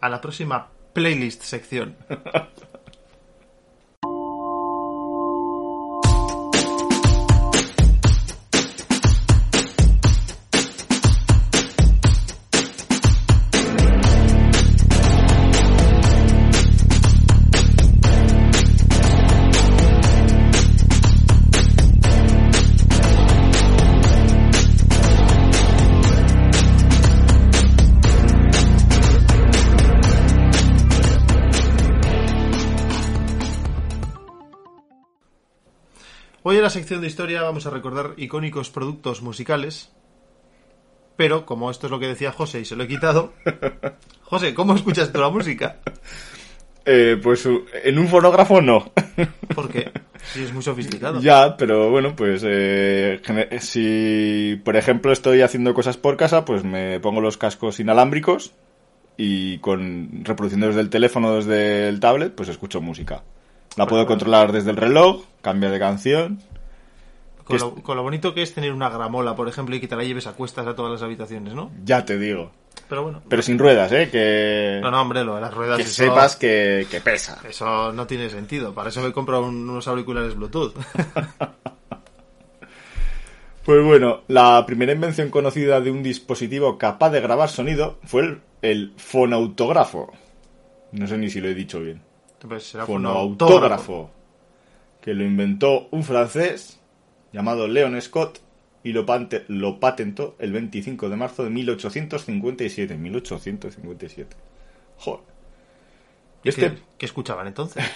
a 0.00 0.08
la 0.08 0.20
próxima 0.20 0.68
playlist 0.92 1.42
sección. 1.42 1.96
Hoy 36.48 36.58
en 36.58 36.62
la 36.62 36.70
sección 36.70 37.00
de 37.00 37.08
historia 37.08 37.42
vamos 37.42 37.66
a 37.66 37.70
recordar 37.70 38.12
icónicos 38.18 38.70
productos 38.70 39.20
musicales. 39.20 39.90
Pero, 41.16 41.44
como 41.44 41.72
esto 41.72 41.88
es 41.88 41.90
lo 41.90 41.98
que 41.98 42.06
decía 42.06 42.30
José 42.30 42.60
y 42.60 42.64
se 42.64 42.76
lo 42.76 42.84
he 42.84 42.86
quitado. 42.86 43.32
José, 44.22 44.54
¿cómo 44.54 44.76
escuchas 44.76 45.12
tú 45.12 45.20
la 45.20 45.28
música? 45.30 45.80
Eh, 46.88 47.18
pues 47.20 47.44
u- 47.46 47.64
en 47.82 47.98
un 47.98 48.06
fonógrafo 48.06 48.62
no. 48.62 48.92
Porque 49.56 49.90
sí 50.32 50.44
es 50.44 50.52
muy 50.52 50.62
sofisticado. 50.62 51.20
ya, 51.20 51.56
pero 51.56 51.90
bueno, 51.90 52.14
pues 52.14 52.44
eh, 52.46 53.20
gene- 53.24 53.58
si 53.58 54.60
por 54.64 54.76
ejemplo 54.76 55.10
estoy 55.10 55.40
haciendo 55.42 55.74
cosas 55.74 55.96
por 55.96 56.16
casa, 56.16 56.44
pues 56.44 56.62
me 56.62 57.00
pongo 57.00 57.20
los 57.20 57.38
cascos 57.38 57.80
inalámbricos 57.80 58.52
y 59.16 59.58
con 59.58 60.24
reproduciendo 60.24 60.68
desde 60.68 60.80
el 60.82 60.88
teléfono, 60.88 61.34
desde 61.34 61.88
el 61.88 61.98
tablet, 61.98 62.32
pues 62.36 62.48
escucho 62.50 62.80
música. 62.80 63.24
La 63.76 63.86
puedo 63.86 64.06
controlar 64.06 64.52
desde 64.52 64.70
el 64.70 64.76
reloj, 64.76 65.24
cambia 65.42 65.70
de 65.70 65.78
canción. 65.78 66.40
Con 67.44 67.58
lo, 67.58 67.74
con 67.76 67.96
lo 67.96 68.02
bonito 68.02 68.34
que 68.34 68.42
es 68.42 68.52
tener 68.54 68.72
una 68.72 68.88
gramola, 68.88 69.36
por 69.36 69.48
ejemplo, 69.48 69.76
y 69.76 69.80
que 69.80 69.86
te 69.86 69.94
la 69.94 70.02
lleves 70.02 70.26
a 70.26 70.32
cuestas 70.32 70.66
a 70.66 70.74
todas 70.74 70.90
las 70.92 71.02
habitaciones, 71.02 71.54
¿no? 71.54 71.70
Ya 71.84 72.04
te 72.04 72.18
digo. 72.18 72.50
Pero 72.88 73.04
bueno. 73.04 73.22
Pero 73.28 73.42
sin 73.42 73.58
ruedas, 73.58 73.92
¿eh? 73.92 74.08
Que, 74.10 74.80
No, 74.82 74.90
no, 74.90 75.00
hombre, 75.02 75.22
lo 75.24 75.36
de 75.36 75.40
las 75.42 75.54
ruedas. 75.54 75.76
que 75.76 75.82
eso- 75.84 75.92
sepas 76.04 76.36
que, 76.36 76.86
que 76.90 77.00
pesa. 77.00 77.38
Eso 77.48 77.92
no 77.92 78.06
tiene 78.06 78.28
sentido. 78.30 78.74
Para 78.74 78.88
eso 78.88 79.00
me 79.00 79.12
compro 79.12 79.40
un- 79.44 79.68
unos 79.68 79.86
auriculares 79.88 80.34
Bluetooth. 80.34 80.74
Pues 83.64 83.84
bueno, 83.84 84.20
la 84.28 84.64
primera 84.64 84.92
invención 84.92 85.28
conocida 85.28 85.80
de 85.80 85.90
un 85.90 86.02
dispositivo 86.04 86.78
capaz 86.78 87.10
de 87.10 87.20
grabar 87.20 87.48
sonido 87.48 87.98
fue 88.04 88.22
el, 88.22 88.40
el 88.62 88.92
fonautógrafo. 88.96 90.12
No 90.92 91.08
sé 91.08 91.18
ni 91.18 91.28
si 91.30 91.40
lo 91.40 91.48
he 91.48 91.54
dicho 91.54 91.80
bien. 91.80 92.00
Pues 92.48 92.64
será 92.70 92.86
fonautógrafo. 92.86 94.10
Que 95.00 95.14
lo 95.14 95.24
inventó 95.24 95.88
un 95.90 96.04
francés 96.04 96.80
llamado 97.32 97.66
Leon 97.68 98.00
Scott 98.00 98.40
y 98.82 98.92
lo, 98.92 99.04
pante- 99.06 99.44
lo 99.48 99.80
patentó 99.80 100.36
el 100.38 100.52
25 100.52 101.08
de 101.08 101.16
marzo 101.16 101.44
de 101.44 101.50
1857. 101.50 102.96
1857. 102.96 104.36
Joder. 104.98 105.20
¿Y 106.44 106.48
Este, 106.50 106.70
¿Qué, 106.72 106.78
qué 106.98 107.06
escuchaban 107.06 107.46
entonces? 107.46 107.84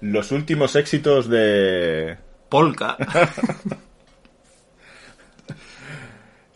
los 0.00 0.32
últimos 0.32 0.76
éxitos 0.76 1.28
de, 1.28 2.16
Polka. 2.48 2.96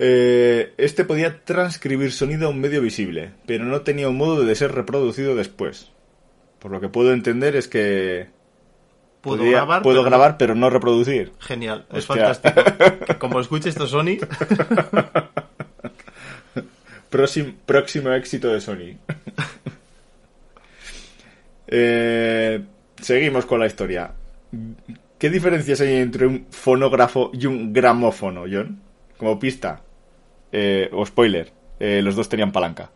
Eh, 0.04 0.74
este 0.78 1.04
podía 1.04 1.44
transcribir 1.44 2.10
sonido 2.10 2.48
a 2.48 2.50
un 2.50 2.60
medio 2.60 2.80
visible, 2.82 3.30
pero 3.46 3.64
no 3.64 3.82
tenía 3.82 4.08
un 4.08 4.16
modo 4.16 4.42
de 4.44 4.54
ser 4.56 4.72
reproducido 4.72 5.36
después. 5.36 5.90
Por 6.58 6.72
lo 6.72 6.80
que 6.80 6.88
puedo 6.88 7.12
entender 7.12 7.54
es 7.54 7.68
que 7.68 8.26
Puedo 9.20 9.38
podía- 9.38 9.58
grabar. 9.58 9.82
puedo 9.82 9.94
pero 9.98 10.02
no- 10.02 10.10
grabar, 10.10 10.36
pero 10.38 10.54
no 10.56 10.70
reproducir. 10.70 11.32
Genial, 11.38 11.86
es 11.92 12.10
Hostia. 12.10 12.34
fantástico. 12.34 13.18
Como 13.20 13.38
escuche 13.38 13.68
esto 13.68 13.86
Sony, 13.86 14.18
Próximo, 17.10 17.52
próximo 17.66 18.10
éxito 18.12 18.48
de 18.52 18.60
Sony. 18.60 18.96
Eh, 21.74 22.60
seguimos 23.00 23.46
con 23.46 23.58
la 23.58 23.66
historia. 23.66 24.12
¿Qué 25.18 25.30
diferencias 25.30 25.80
hay 25.80 25.94
entre 25.94 26.26
un 26.26 26.46
fonógrafo 26.50 27.30
y 27.32 27.46
un 27.46 27.72
gramófono, 27.72 28.44
John? 28.50 28.78
Como 29.16 29.38
pista. 29.38 29.80
Eh, 30.52 30.88
o 30.92 31.04
spoiler. 31.06 31.52
eh, 31.80 32.00
los 32.02 32.14
dos 32.14 32.28
tenían 32.28 32.52
palanca. 32.52 32.90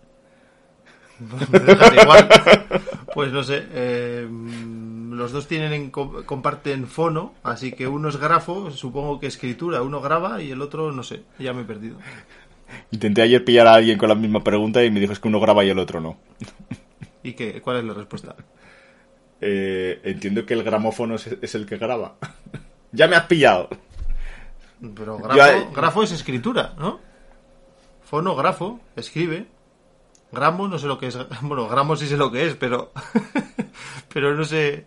igual. 2.02 2.28
Pues 3.14 3.32
no 3.32 3.42
sé, 3.42 3.64
eh, 3.72 4.28
los 5.10 5.32
dos 5.32 5.48
tienen 5.48 5.72
en 5.72 5.90
co- 5.90 6.22
comparten 6.26 6.86
fono, 6.86 7.32
así 7.42 7.72
que 7.72 7.86
uno 7.88 8.10
es 8.10 8.18
grafo, 8.18 8.70
supongo 8.70 9.18
que 9.18 9.26
escritura, 9.26 9.80
uno 9.80 10.02
graba 10.02 10.42
y 10.42 10.50
el 10.50 10.60
otro 10.60 10.92
no 10.92 11.02
sé, 11.02 11.22
ya 11.38 11.54
me 11.54 11.62
he 11.62 11.64
perdido. 11.64 11.96
Intenté 12.90 13.22
ayer 13.22 13.42
pillar 13.42 13.68
a 13.68 13.72
alguien 13.74 13.96
con 13.96 14.10
la 14.10 14.14
misma 14.14 14.44
pregunta 14.44 14.84
y 14.84 14.90
me 14.90 15.00
dijo 15.00 15.14
es 15.14 15.18
que 15.20 15.28
uno 15.28 15.40
graba 15.40 15.64
y 15.64 15.70
el 15.70 15.78
otro 15.78 15.98
no. 16.02 16.18
¿Y 17.22 17.32
qué? 17.32 17.62
¿Cuál 17.62 17.78
es 17.78 17.84
la 17.84 17.94
respuesta? 17.94 18.36
Eh, 19.40 20.00
entiendo 20.04 20.44
que 20.44 20.52
el 20.52 20.62
gramófono 20.62 21.14
es, 21.14 21.26
es 21.40 21.54
el 21.54 21.64
que 21.64 21.78
graba. 21.78 22.16
ya 22.92 23.08
me 23.08 23.16
has 23.16 23.24
pillado. 23.24 23.70
Pero 24.94 25.16
grafo, 25.16 25.70
grafo 25.74 26.02
es 26.02 26.12
escritura, 26.12 26.74
¿no? 26.78 27.00
Fono, 28.10 28.34
grafo, 28.36 28.80
escribe. 28.96 29.46
Gramo, 30.32 30.68
no 30.68 30.78
sé 30.78 30.86
lo 30.86 30.98
que 30.98 31.08
es. 31.08 31.18
Bueno, 31.42 31.68
gramo 31.68 31.96
sí 31.96 32.06
sé 32.06 32.16
lo 32.16 32.30
que 32.30 32.46
es, 32.46 32.54
pero. 32.56 32.92
pero 34.12 34.34
no 34.34 34.44
sé. 34.44 34.86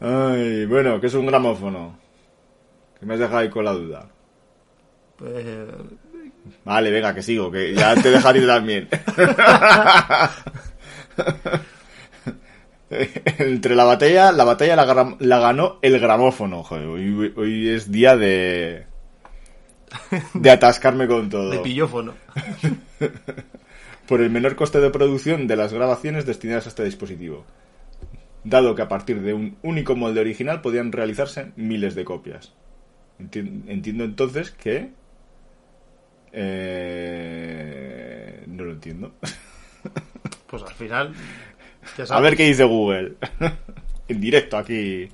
Ay, 0.00 0.64
bueno, 0.66 1.00
¿qué 1.00 1.06
es 1.08 1.14
un 1.14 1.26
gramófono? 1.26 1.98
Que 2.98 3.06
me 3.06 3.14
has 3.14 3.20
dejado 3.20 3.38
ahí 3.38 3.50
con 3.50 3.64
la 3.64 3.72
duda. 3.72 4.08
eh, 5.24 5.66
Vale, 6.64 6.90
venga, 6.90 7.14
que 7.14 7.22
sigo, 7.22 7.50
que 7.50 7.74
ya 7.74 7.94
te 7.94 8.10
dejaré 8.10 8.46
también. 8.46 8.88
Entre 13.38 13.76
la 13.76 13.84
batalla, 13.84 14.32
la 14.32 14.44
batalla 14.44 14.74
la 14.76 15.38
ganó 15.38 15.78
el 15.82 16.00
gramófono. 16.00 16.62
Joder, 16.64 16.86
hoy, 16.86 17.32
hoy 17.36 17.68
es 17.68 17.90
día 17.92 18.16
de. 18.16 18.86
de 20.34 20.50
atascarme 20.50 21.06
con 21.06 21.28
todo. 21.28 21.50
de 21.50 21.58
pillófono. 21.58 22.14
Por 24.06 24.20
el 24.20 24.30
menor 24.30 24.56
coste 24.56 24.80
de 24.80 24.90
producción 24.90 25.46
de 25.46 25.56
las 25.56 25.72
grabaciones 25.72 26.26
destinadas 26.26 26.66
a 26.66 26.68
este 26.70 26.84
dispositivo. 26.84 27.44
Dado 28.42 28.74
que 28.74 28.82
a 28.82 28.88
partir 28.88 29.20
de 29.20 29.34
un 29.34 29.56
único 29.62 29.94
molde 29.96 30.20
original 30.20 30.60
podían 30.62 30.90
realizarse 30.92 31.52
miles 31.56 31.94
de 31.94 32.04
copias. 32.04 32.52
Enti- 33.20 33.62
Entiendo 33.68 34.04
entonces 34.04 34.50
que. 34.50 34.90
eh, 37.10 38.44
no 38.46 38.64
lo 38.64 38.72
entiendo. 38.72 39.12
Pues 40.46 40.62
al 40.62 40.74
final. 40.74 41.14
A 42.10 42.20
ver 42.20 42.36
qué 42.36 42.44
dice 42.44 42.64
Google. 42.64 43.14
en 44.08 44.20
directo 44.20 44.56
aquí. 44.56 45.08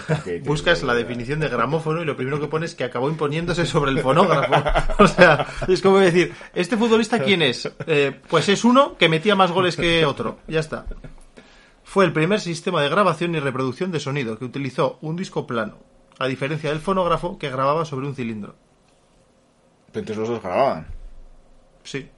Buscas 0.44 0.82
la 0.82 0.94
definición 0.94 1.40
de 1.40 1.48
gramófono 1.48 2.02
y 2.02 2.04
lo 2.04 2.16
primero 2.16 2.40
que 2.40 2.46
pones 2.46 2.70
es 2.70 2.76
que 2.76 2.84
acabó 2.84 3.08
imponiéndose 3.08 3.66
sobre 3.66 3.90
el 3.90 4.00
fonógrafo. 4.00 4.52
O 5.02 5.06
sea, 5.06 5.46
es 5.68 5.80
como 5.80 5.98
decir, 5.98 6.32
¿este 6.54 6.76
futbolista 6.76 7.18
quién 7.18 7.42
es? 7.42 7.70
Eh, 7.86 8.20
pues 8.28 8.48
es 8.48 8.64
uno 8.64 8.96
que 8.96 9.08
metía 9.08 9.34
más 9.34 9.50
goles 9.50 9.76
que 9.76 10.04
otro. 10.04 10.38
Ya 10.46 10.60
está. 10.60 10.86
Fue 11.82 12.04
el 12.04 12.12
primer 12.12 12.40
sistema 12.40 12.80
de 12.82 12.88
grabación 12.88 13.34
y 13.34 13.40
reproducción 13.40 13.90
de 13.90 14.00
sonido 14.00 14.38
que 14.38 14.44
utilizó 14.44 14.98
un 15.02 15.16
disco 15.16 15.46
plano, 15.46 15.78
A 16.18 16.26
diferencia 16.26 16.70
del 16.70 16.80
fonógrafo 16.80 17.38
que 17.38 17.50
grababa 17.50 17.84
sobre 17.84 18.06
un 18.06 18.14
cilindro. 18.14 18.54
Entonces 19.88 20.16
los 20.16 20.28
dos 20.28 20.42
grababan. 20.42 20.86
Sí. 21.82 22.08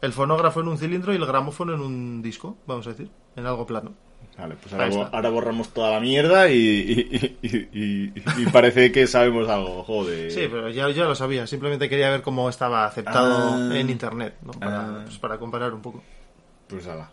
El 0.00 0.12
fonógrafo 0.12 0.60
en 0.60 0.68
un 0.68 0.78
cilindro 0.78 1.12
y 1.12 1.16
el 1.16 1.26
gramófono 1.26 1.74
en 1.74 1.80
un 1.80 2.22
disco, 2.22 2.58
vamos 2.66 2.86
a 2.86 2.90
decir, 2.90 3.10
en 3.36 3.46
algo 3.46 3.66
plano. 3.66 3.94
Vale, 4.38 4.54
pues 4.54 4.72
ahora, 4.72 5.10
ahora 5.12 5.28
borramos 5.28 5.68
toda 5.68 5.90
la 5.90 6.00
mierda 6.00 6.48
y, 6.50 6.56
y- 7.42 7.68
y- 7.74 8.12
y- 8.42 8.46
parece 8.50 8.90
que 8.90 9.06
sabemos 9.06 9.48
algo, 9.50 9.82
joder. 9.84 10.30
Sí, 10.30 10.46
pero 10.50 10.70
ya, 10.70 10.88
ya 10.90 11.04
lo 11.04 11.14
sabía, 11.14 11.46
simplemente 11.46 11.90
quería 11.90 12.08
ver 12.10 12.22
cómo 12.22 12.48
estaba 12.48 12.86
aceptado 12.86 13.54
Ah. 13.54 13.78
en 13.78 13.90
internet, 13.90 14.36
¿no? 14.42 14.52
para, 14.52 14.80
Ah. 14.80 15.00
pues, 15.04 15.18
para 15.18 15.38
comparar 15.38 15.74
un 15.74 15.82
poco. 15.82 16.02
Pues 16.68 16.86
ala. 16.86 17.10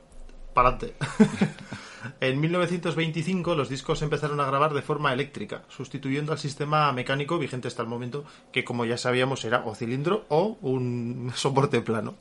Para 0.54 0.70
adelante. 0.70 0.96
en 2.22 2.40
1925 2.40 3.56
los 3.56 3.68
discos 3.68 4.02
empezaron 4.04 4.40
a 4.40 4.46
grabar 4.46 4.74
de 4.74 4.82
forma 4.82 5.12
eléctrica, 5.12 5.64
sustituyendo 5.68 6.32
al 6.32 6.40
sistema 6.40 6.92
mecánico 6.94 7.38
vigente 7.38 7.68
hasta 7.68 7.82
el 7.82 7.90
momento, 7.90 8.24
que 8.54 8.64
como 8.64 8.86
ya 8.86 8.98
sabíamos 8.98 9.44
era 9.44 9.64
o 9.66 9.76
cilindro 9.76 10.26
o 10.30 10.58
un 10.62 11.32
soporte 11.36 11.82
plano. 11.82 12.16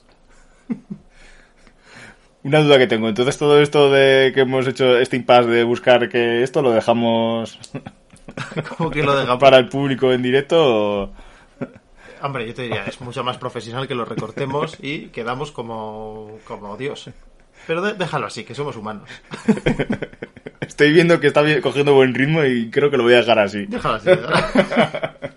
Una 2.46 2.60
duda 2.60 2.78
que 2.78 2.86
tengo, 2.86 3.08
entonces 3.08 3.36
todo 3.38 3.60
esto 3.60 3.90
de 3.90 4.30
que 4.32 4.42
hemos 4.42 4.68
hecho 4.68 4.96
este 4.98 5.16
impasse 5.16 5.48
de 5.50 5.64
buscar 5.64 6.08
que 6.08 6.44
esto 6.44 6.62
lo 6.62 6.70
dejamos 6.70 7.58
que 8.92 9.02
lo 9.02 9.38
para 9.40 9.58
el 9.58 9.68
público 9.68 10.12
en 10.12 10.22
directo 10.22 10.56
o... 11.02 11.12
Hombre, 12.22 12.46
yo 12.46 12.54
te 12.54 12.62
diría, 12.62 12.84
es 12.86 13.00
mucho 13.00 13.24
más 13.24 13.36
profesional 13.36 13.88
que 13.88 13.96
lo 13.96 14.04
recortemos 14.04 14.76
y 14.80 15.08
quedamos 15.08 15.50
como, 15.50 16.38
como 16.46 16.76
Dios. 16.76 17.10
Pero 17.66 17.82
de- 17.82 17.94
déjalo 17.94 18.26
así, 18.26 18.44
que 18.44 18.54
somos 18.54 18.76
humanos. 18.76 19.08
Estoy 20.60 20.92
viendo 20.92 21.18
que 21.18 21.26
está 21.26 21.42
cogiendo 21.60 21.94
buen 21.94 22.14
ritmo 22.14 22.44
y 22.44 22.70
creo 22.70 22.90
que 22.92 22.96
lo 22.96 23.02
voy 23.02 23.14
a 23.14 23.18
dejar 23.18 23.40
así. 23.40 23.66
Déjalo 23.66 23.96
así. 23.96 24.06
déjalo. 24.10 24.36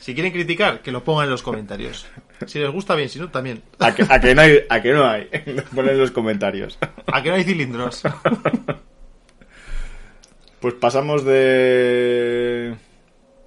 Si 0.00 0.14
quieren 0.14 0.32
criticar, 0.32 0.80
que 0.80 0.90
lo 0.90 1.04
pongan 1.04 1.26
en 1.26 1.30
los 1.30 1.42
comentarios. 1.42 2.06
Si 2.46 2.58
les 2.58 2.70
gusta 2.70 2.94
bien, 2.94 3.08
si 3.08 3.18
no, 3.18 3.28
también. 3.30 3.62
A 3.78 3.94
que, 3.94 4.04
a 4.08 4.20
que 4.20 4.34
no 4.34 4.42
hay, 4.42 4.60
a 4.68 4.80
que 4.80 4.92
no 4.92 5.06
hay. 5.06 5.24
Ponen 5.74 5.92
en 5.92 5.98
los 5.98 6.10
comentarios. 6.10 6.78
¿A 7.06 7.22
que 7.22 7.28
no 7.30 7.34
hay 7.36 7.44
cilindros? 7.44 8.02
Pues 10.60 10.74
pasamos 10.74 11.24
de 11.24 12.74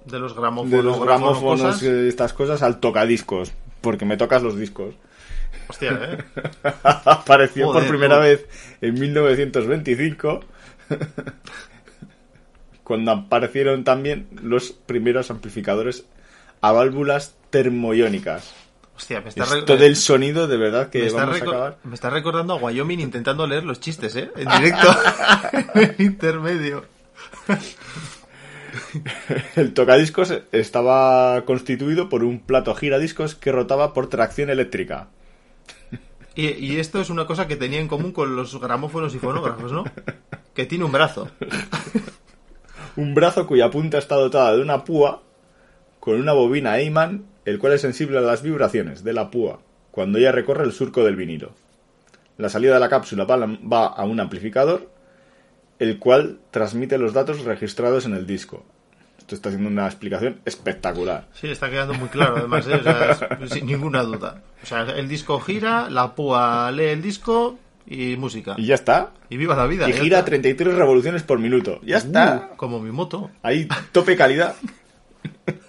De 0.06 0.18
los 0.18 0.34
gramófonos. 0.36 0.72
de 0.72 0.82
los 0.82 1.00
gramófonos 1.00 1.76
cosas. 1.76 1.82
y 1.84 2.08
estas 2.08 2.32
cosas 2.32 2.62
al 2.64 2.80
tocadiscos, 2.80 3.52
porque 3.80 4.04
me 4.04 4.16
tocas 4.16 4.42
los 4.42 4.58
discos. 4.58 4.96
Hostia, 5.68 5.92
¿eh? 6.02 6.18
Apareció 6.82 7.66
Joder, 7.68 7.82
por 7.82 7.88
primera 7.90 8.18
vez 8.18 8.44
en 8.80 8.94
1925, 8.94 10.40
cuando 12.82 13.12
aparecieron 13.12 13.84
también 13.84 14.26
los 14.42 14.72
primeros 14.72 15.30
amplificadores 15.30 16.04
a 16.60 16.72
válvulas 16.72 17.36
termoiónicas. 17.50 18.52
Hostia, 18.96 19.20
me 19.20 19.28
está, 19.28 19.44
Esto 19.44 19.76
del 19.76 19.96
sonido, 19.96 20.46
de 20.46 20.56
verdad 20.56 20.84
me 20.84 20.90
que 20.90 21.06
está 21.06 21.24
vamos 21.24 21.40
a 21.40 21.44
acabar. 21.44 21.78
me 21.82 21.94
está 21.94 22.10
recordando 22.10 22.54
a 22.54 22.56
Wyoming 22.56 23.00
intentando 23.00 23.46
leer 23.46 23.64
los 23.64 23.80
chistes, 23.80 24.14
¿eh? 24.16 24.30
En 24.36 24.48
directo. 24.48 24.88
en 25.74 25.94
intermedio. 25.98 26.84
El 29.56 29.74
tocadiscos 29.74 30.32
estaba 30.52 31.44
constituido 31.44 32.08
por 32.08 32.22
un 32.24 32.40
plato 32.40 32.74
giradiscos 32.74 33.34
que 33.34 33.52
rotaba 33.52 33.92
por 33.92 34.08
tracción 34.08 34.50
eléctrica. 34.50 35.08
Y, 36.36 36.48
y 36.48 36.78
esto 36.78 37.00
es 37.00 37.10
una 37.10 37.26
cosa 37.26 37.46
que 37.46 37.56
tenía 37.56 37.80
en 37.80 37.88
común 37.88 38.12
con 38.12 38.34
los 38.34 38.60
gramófonos 38.60 39.14
y 39.14 39.18
fonógrafos, 39.18 39.72
¿no? 39.72 39.84
Que 40.54 40.66
tiene 40.66 40.84
un 40.84 40.92
brazo. 40.92 41.28
Un 42.96 43.14
brazo 43.14 43.46
cuya 43.46 43.70
punta 43.70 43.98
está 43.98 44.16
dotada 44.16 44.56
de 44.56 44.62
una 44.62 44.84
púa 44.84 45.23
con 46.04 46.20
una 46.20 46.34
bobina 46.34 46.76
Eyman, 46.78 47.24
el 47.46 47.58
cual 47.58 47.72
es 47.72 47.80
sensible 47.80 48.18
a 48.18 48.20
las 48.20 48.42
vibraciones 48.42 49.04
de 49.04 49.14
la 49.14 49.30
púa 49.30 49.60
cuando 49.90 50.18
ella 50.18 50.32
recorre 50.32 50.64
el 50.64 50.72
surco 50.72 51.02
del 51.02 51.16
vinilo. 51.16 51.52
La 52.36 52.50
salida 52.50 52.74
de 52.74 52.80
la 52.80 52.90
cápsula 52.90 53.24
va, 53.24 53.86
a 53.86 54.04
un 54.04 54.20
amplificador, 54.20 54.90
el 55.78 55.98
cual 55.98 56.40
transmite 56.50 56.98
los 56.98 57.14
datos 57.14 57.42
registrados 57.44 58.04
en 58.04 58.12
el 58.12 58.26
disco. 58.26 58.66
Esto 59.18 59.34
está 59.34 59.48
haciendo 59.48 59.70
una 59.70 59.86
explicación 59.86 60.40
espectacular. 60.44 61.26
Sí, 61.32 61.48
está 61.48 61.70
quedando 61.70 61.94
muy 61.94 62.08
claro, 62.10 62.36
además, 62.36 62.66
¿eh? 62.66 62.74
O 62.74 62.82
sea, 62.82 63.38
es- 63.40 63.50
sin 63.52 63.64
ninguna 63.64 64.02
duda. 64.02 64.42
O 64.62 64.66
sea, 64.66 64.82
el 64.82 65.08
disco 65.08 65.40
gira, 65.40 65.88
la 65.88 66.14
púa 66.14 66.70
lee 66.70 66.84
el 66.88 67.00
disco 67.00 67.58
y 67.86 68.16
música. 68.18 68.56
Y 68.58 68.66
ya 68.66 68.74
está. 68.74 69.12
Y 69.30 69.38
viva 69.38 69.56
la 69.56 69.66
vida. 69.66 69.88
Y 69.88 69.94
gira 69.94 70.18
está. 70.18 70.26
33 70.26 70.74
revoluciones 70.74 71.22
por 71.22 71.38
minuto. 71.38 71.80
Ya 71.82 71.96
está. 71.96 72.50
Uh, 72.52 72.56
como 72.56 72.78
mi 72.78 72.90
moto. 72.90 73.30
Ahí, 73.42 73.66
tope 73.92 74.16
calidad. 74.16 74.54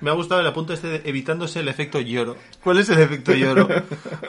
Me 0.00 0.10
ha 0.10 0.12
gustado 0.12 0.40
el 0.40 0.46
apunte 0.46 0.74
este 0.74 0.88
de 0.88 1.08
evitándose 1.08 1.60
el 1.60 1.68
efecto 1.68 2.00
lloro. 2.00 2.36
¿Cuál 2.62 2.78
es 2.78 2.88
el 2.90 3.00
efecto 3.00 3.32
lloro? 3.32 3.68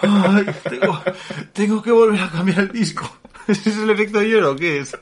Ay, 0.02 0.46
tengo, 0.70 1.02
tengo 1.54 1.82
que 1.82 1.92
volver 1.92 2.22
a 2.22 2.30
cambiar 2.30 2.60
el 2.60 2.72
disco. 2.72 3.10
¿Ese 3.48 3.72
es 3.72 3.78
el 3.78 3.90
efecto 3.90 4.22
lloro 4.22 4.52
o 4.52 4.56
qué 4.56 4.80
es? 4.80 4.98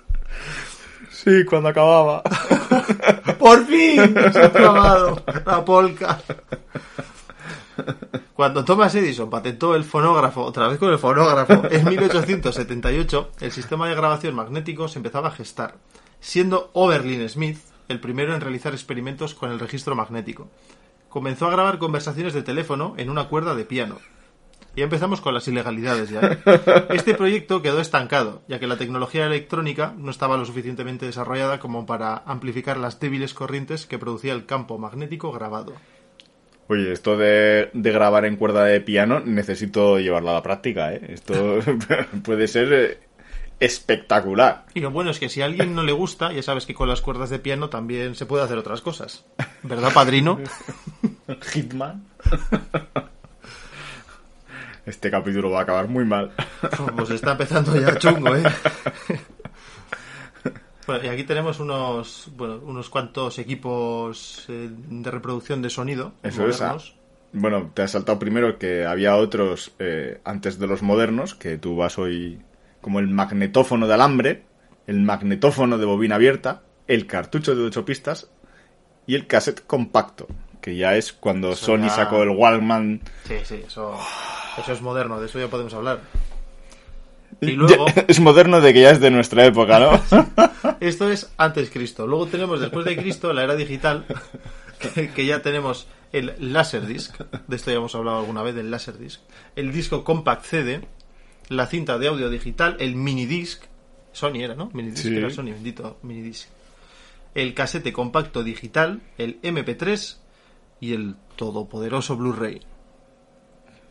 Sí, 1.12 1.46
cuando 1.46 1.70
acababa. 1.70 2.24
¡Por 3.40 3.66
fin! 3.66 4.16
Se 4.34 4.40
ha 4.40 5.16
la 5.46 5.64
polca. 5.64 6.22
Cuando 8.34 8.66
Thomas 8.66 8.94
Edison 8.96 9.30
patentó 9.30 9.76
el 9.76 9.84
fonógrafo, 9.84 10.42
otra 10.42 10.68
vez 10.68 10.80
con 10.80 10.92
el 10.92 10.98
fonógrafo, 10.98 11.64
en 11.70 11.86
1878, 11.90 13.32
el 13.42 13.52
sistema 13.52 13.88
de 13.88 13.96
grabación 13.96 14.36
magnético 14.36 14.88
se 14.88 15.00
empezaba 15.00 15.30
a 15.30 15.32
gestar, 15.32 15.76
siendo 16.20 16.72
Oberlin 16.74 17.30
Smith 17.30 17.60
el 17.88 18.00
primero 18.00 18.34
en 18.34 18.41
realizar 18.41 18.74
experimentos 18.74 19.34
con 19.34 19.52
el 19.52 19.60
registro 19.60 19.96
magnético. 19.96 20.50
Comenzó 21.10 21.48
a 21.48 21.52
grabar 21.52 21.78
conversaciones 21.78 22.34
de 22.34 22.43
teléfono 22.43 22.96
en 22.98 23.10
una 23.10 23.28
cuerda 23.28 23.56
de 23.56 23.65
piano. 23.65 24.00
Y 24.76 24.82
empezamos 24.82 25.22
con 25.22 25.36
las 25.36 25.48
ilegalidades 25.48 26.10
ya. 26.10 26.22
¿eh? 26.22 26.86
Este 26.89 27.13
proyecto 27.13 27.62
quedó 27.62 27.80
estancado, 27.80 28.41
ya 28.48 28.60
que 28.60 28.65
la 28.65 28.78
tecnología 28.78 29.28
electrónica 29.28 29.93
no 29.98 30.10
estaba 30.10 30.38
lo 30.38 30.46
suficientemente 30.46 31.06
desarrollada 31.06 31.60
como 31.60 31.86
para 31.86 32.24
amplificar 32.26 32.78
las 32.78 33.00
débiles 33.00 33.36
corrientes 33.36 33.86
que 33.86 34.00
producía 34.00 34.34
el 34.34 34.48
campo 34.48 34.80
magnético 34.80 35.32
grabado. 35.32 35.74
Oye, 36.67 36.91
esto 36.91 37.17
de, 37.17 37.69
de 37.74 37.91
grabar 37.91 38.26
en 38.26 38.38
cuerda 38.38 38.63
de 38.63 38.82
piano 38.82 39.19
necesito 39.19 40.00
llevarlo 40.00 40.32
a 40.32 40.34
la 40.34 40.43
práctica, 40.43 40.93
¿eh? 40.93 41.02
Esto 41.10 41.60
puede 42.24 42.48
ser 42.48 42.74
eh, 42.74 43.00
espectacular. 43.65 44.65
Y 44.73 44.82
lo 44.82 44.91
bueno 44.91 45.12
es 45.12 45.19
que 45.19 45.30
si 45.30 45.41
a 45.41 45.45
alguien 45.45 45.73
no 45.73 45.84
le 45.84 45.93
gusta, 45.93 46.34
ya 46.34 46.43
sabes 46.43 46.65
que 46.65 46.73
con 46.73 46.89
las 46.89 47.02
cuerdas 47.02 47.30
de 47.30 47.39
piano 47.39 47.69
también 47.69 48.15
se 48.15 48.26
puede 48.26 48.43
hacer 48.43 48.58
otras 48.58 48.82
cosas. 48.82 49.26
¿Verdad, 49.63 49.93
padrino? 49.93 50.39
Hitman. 51.54 52.04
Este 54.86 55.10
capítulo 55.10 55.49
va 55.49 55.60
a 55.60 55.63
acabar 55.63 55.88
muy 55.88 56.04
mal. 56.04 56.32
Pues 56.97 57.10
está 57.12 57.32
empezando 57.32 57.80
ya 57.80 57.97
chungo, 57.97 58.36
¿eh? 58.36 58.43
Bueno, 60.86 61.06
y 61.06 61.08
aquí 61.08 61.23
tenemos 61.23 61.62
unos, 61.62 62.30
bueno, 62.36 62.60
unos 62.62 62.89
cuantos 62.89 63.39
equipos 63.39 64.45
eh, 64.49 64.69
de 64.69 65.12
reproducción 65.12 65.62
de 65.62 65.69
sonido 65.69 66.12
Eso 66.21 66.45
es. 66.45 66.62
ah. 66.62 66.78
Bueno, 67.32 67.71
te 67.73 67.84
has 67.84 67.91
saltado 67.91 68.19
primero 68.19 68.60
que 68.60 68.86
había 68.86 69.15
otros 69.15 69.71
eh, 69.80 70.19
antes 70.26 70.60
de 70.60 70.67
los 70.67 70.84
modernos, 70.84 71.34
que 71.34 71.58
tú 71.58 71.78
vas 71.78 71.97
hoy 71.97 72.41
como 72.84 73.00
el 73.00 73.08
magnetófono 73.08 73.88
de 73.88 73.93
alambre, 73.96 74.43
el 74.86 75.02
magnetófono 75.02 75.80
de 75.80 75.86
bobina 75.86 76.15
abierta, 76.15 76.62
el 76.88 77.08
cartucho 77.08 77.56
de 77.56 77.63
8 77.63 77.84
pistas 77.86 78.30
y 79.08 79.15
el 79.15 79.26
cassette 79.26 79.65
compacto, 79.65 80.28
que 80.62 80.76
ya 80.76 80.96
es 80.96 81.13
cuando 81.13 81.54
Eso 81.54 81.65
Sony 81.65 81.84
ya- 81.86 81.89
sacó 81.89 82.22
el 82.22 82.30
Walkman. 82.30 83.02
Sí, 83.28 83.36
sí, 83.43 83.63
eso, 83.65 83.98
eso 84.58 84.72
es 84.74 84.82
moderno, 84.82 85.19
de 85.19 85.26
eso 85.26 85.39
ya 85.39 85.48
podemos 85.48 85.74
hablar. 85.74 86.02
Y 87.41 87.52
luego, 87.52 87.88
Ya- 87.88 88.02
es 88.08 88.19
moderno 88.19 88.62
de 88.62 88.74
que 88.74 88.82
ya 88.82 88.91
es 88.91 89.00
de 89.00 89.10
nuestra 89.12 89.46
época, 89.46 89.80
¿no? 89.80 90.00
esto 90.80 91.10
es 91.10 91.32
antes 91.38 91.69
Cristo. 91.72 92.06
Luego 92.06 92.28
tenemos 92.28 92.60
después 92.62 92.86
de 92.86 92.96
Cristo 92.96 93.34
la 93.34 93.43
era 93.43 93.56
digital, 93.56 94.06
que, 94.93 95.10
que 95.10 95.26
ya 95.26 95.41
tenemos 95.41 95.88
el 96.12 96.34
Laserdisc, 96.38 97.17
de 97.48 97.56
esto 97.56 97.72
ya 97.72 97.78
hemos 97.78 97.96
hablado 97.96 98.19
alguna 98.19 98.43
vez 98.43 98.54
del 98.54 98.69
Laserdisc, 98.69 99.19
el 99.56 99.72
disco 99.72 100.04
Compact 100.04 100.43
CD, 100.46 100.82
la 101.54 101.68
cinta 101.68 101.98
de 101.98 102.08
audio 102.08 102.30
digital, 102.30 102.78
el 102.80 102.96
minidisc, 102.96 103.63
Sony 104.12 104.42
era, 104.42 104.56
¿no? 104.56 104.70
Minidisc 104.74 105.04
Sí. 105.04 105.16
era 105.16 105.30
Sony, 105.30 105.46
bendito 105.46 105.98
minidisc. 106.04 106.50
El 107.36 107.54
casete 107.54 107.94
compacto 107.94 108.44
digital, 108.44 109.02
el 109.18 109.42
MP3 109.42 110.18
y 110.80 110.94
el 110.94 111.16
todopoderoso 111.36 112.16
Blu-ray. 112.16 112.62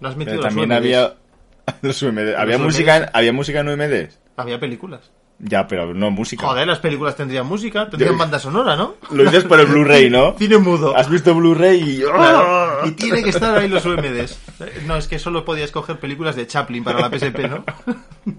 ¿No 0.01 0.09
has 0.09 0.17
metido 0.17 0.37
Pero 0.37 0.43
los 0.43 0.55
también 0.55 0.73
había 0.73 1.15
los 1.83 2.03
UMD. 2.03 2.35
¿Había 2.37 2.57
Los 2.59 2.67
música, 2.67 2.97
en, 2.97 3.07
había 3.13 3.33
música 3.33 3.61
en 3.61 3.69
UMDs? 3.69 4.19
Había 4.37 4.61
películas. 4.61 5.11
Ya, 5.39 5.67
pero 5.67 5.93
no 5.93 6.11
música. 6.13 6.47
Joder, 6.47 6.67
las 6.69 6.79
películas 6.79 7.17
tendrían 7.17 7.47
música, 7.47 7.89
tendrían 7.91 8.13
Yo- 8.13 8.19
banda 8.19 8.39
sonora, 8.39 8.77
¿no? 8.77 8.95
Lo 9.11 9.25
dices 9.25 9.45
por 9.45 9.59
el 9.59 9.67
Blu-ray, 9.67 10.09
¿no? 10.09 10.35
Cine 10.39 10.59
mudo. 10.59 10.97
Has 10.97 11.11
visto 11.11 11.35
Blu-ray 11.35 11.81
y... 11.99 12.03
Claro, 12.03 12.87
Y 12.87 12.93
tiene 12.93 13.23
que 13.25 13.31
estar 13.31 13.59
ahí 13.59 13.69
los 13.69 13.85
UMDs. 13.85 14.39
Eh, 14.61 14.83
No, 14.87 14.97
es 14.97 15.09
que 15.09 15.19
solo 15.19 15.45
podías 15.45 15.73
coger 15.73 15.99
películas 15.99 16.37
de 16.37 16.47
Chaplin 16.47 16.85
para 16.85 17.01
la 17.01 17.11
PSP, 17.11 17.39
¿no? 17.51 17.65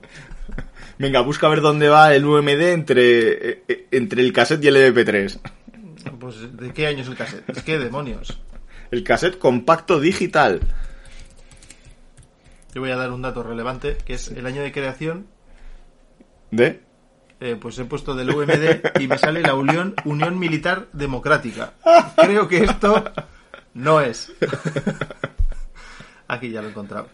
Venga, 0.98 1.22
busca 1.22 1.48
a 1.48 1.50
ver 1.50 1.60
dónde 1.62 1.90
va 1.90 2.14
el 2.16 2.24
UMD 2.26 2.50
entre, 2.72 3.50
eh, 3.50 3.64
eh, 3.68 3.88
entre 3.92 4.22
el 4.22 4.32
cassette 4.32 4.64
y 4.64 4.68
el 4.70 4.76
MP3. 4.94 5.40
Pues, 6.20 6.56
¿de 6.56 6.72
qué 6.72 6.88
año 6.88 7.02
es 7.02 7.08
el 7.08 7.16
cassette? 7.16 7.50
Es 7.50 7.64
que 7.64 7.80
demonios. 7.80 8.40
El 8.92 9.04
cassette 9.04 9.38
compacto 9.40 10.00
digital. 10.00 10.62
Yo 12.74 12.82
voy 12.82 12.92
a 12.92 12.96
dar 12.96 13.12
un 13.12 13.22
dato 13.24 13.44
relevante, 13.44 13.98
que 14.06 14.14
es 14.14 14.30
el 14.30 14.46
año 14.46 14.62
de 14.62 14.72
creación. 14.72 15.28
¿De? 16.54 16.82
Eh, 17.40 17.58
pues 17.60 17.80
he 17.80 17.86
puesto 17.86 18.14
del 18.14 18.30
UMD 18.30 19.00
y 19.02 19.08
me 19.08 19.18
sale 19.18 19.42
la 19.42 19.56
Unión, 19.56 19.96
Unión 20.06 20.38
Militar 20.38 20.88
Democrática. 20.94 21.74
Creo 22.16 22.48
que 22.48 22.64
esto 22.64 23.04
no 23.74 24.00
es. 24.00 24.32
Aquí 26.28 26.52
ya 26.52 26.62
lo 26.62 26.68
he 26.68 26.72
encontrado. 26.72 27.08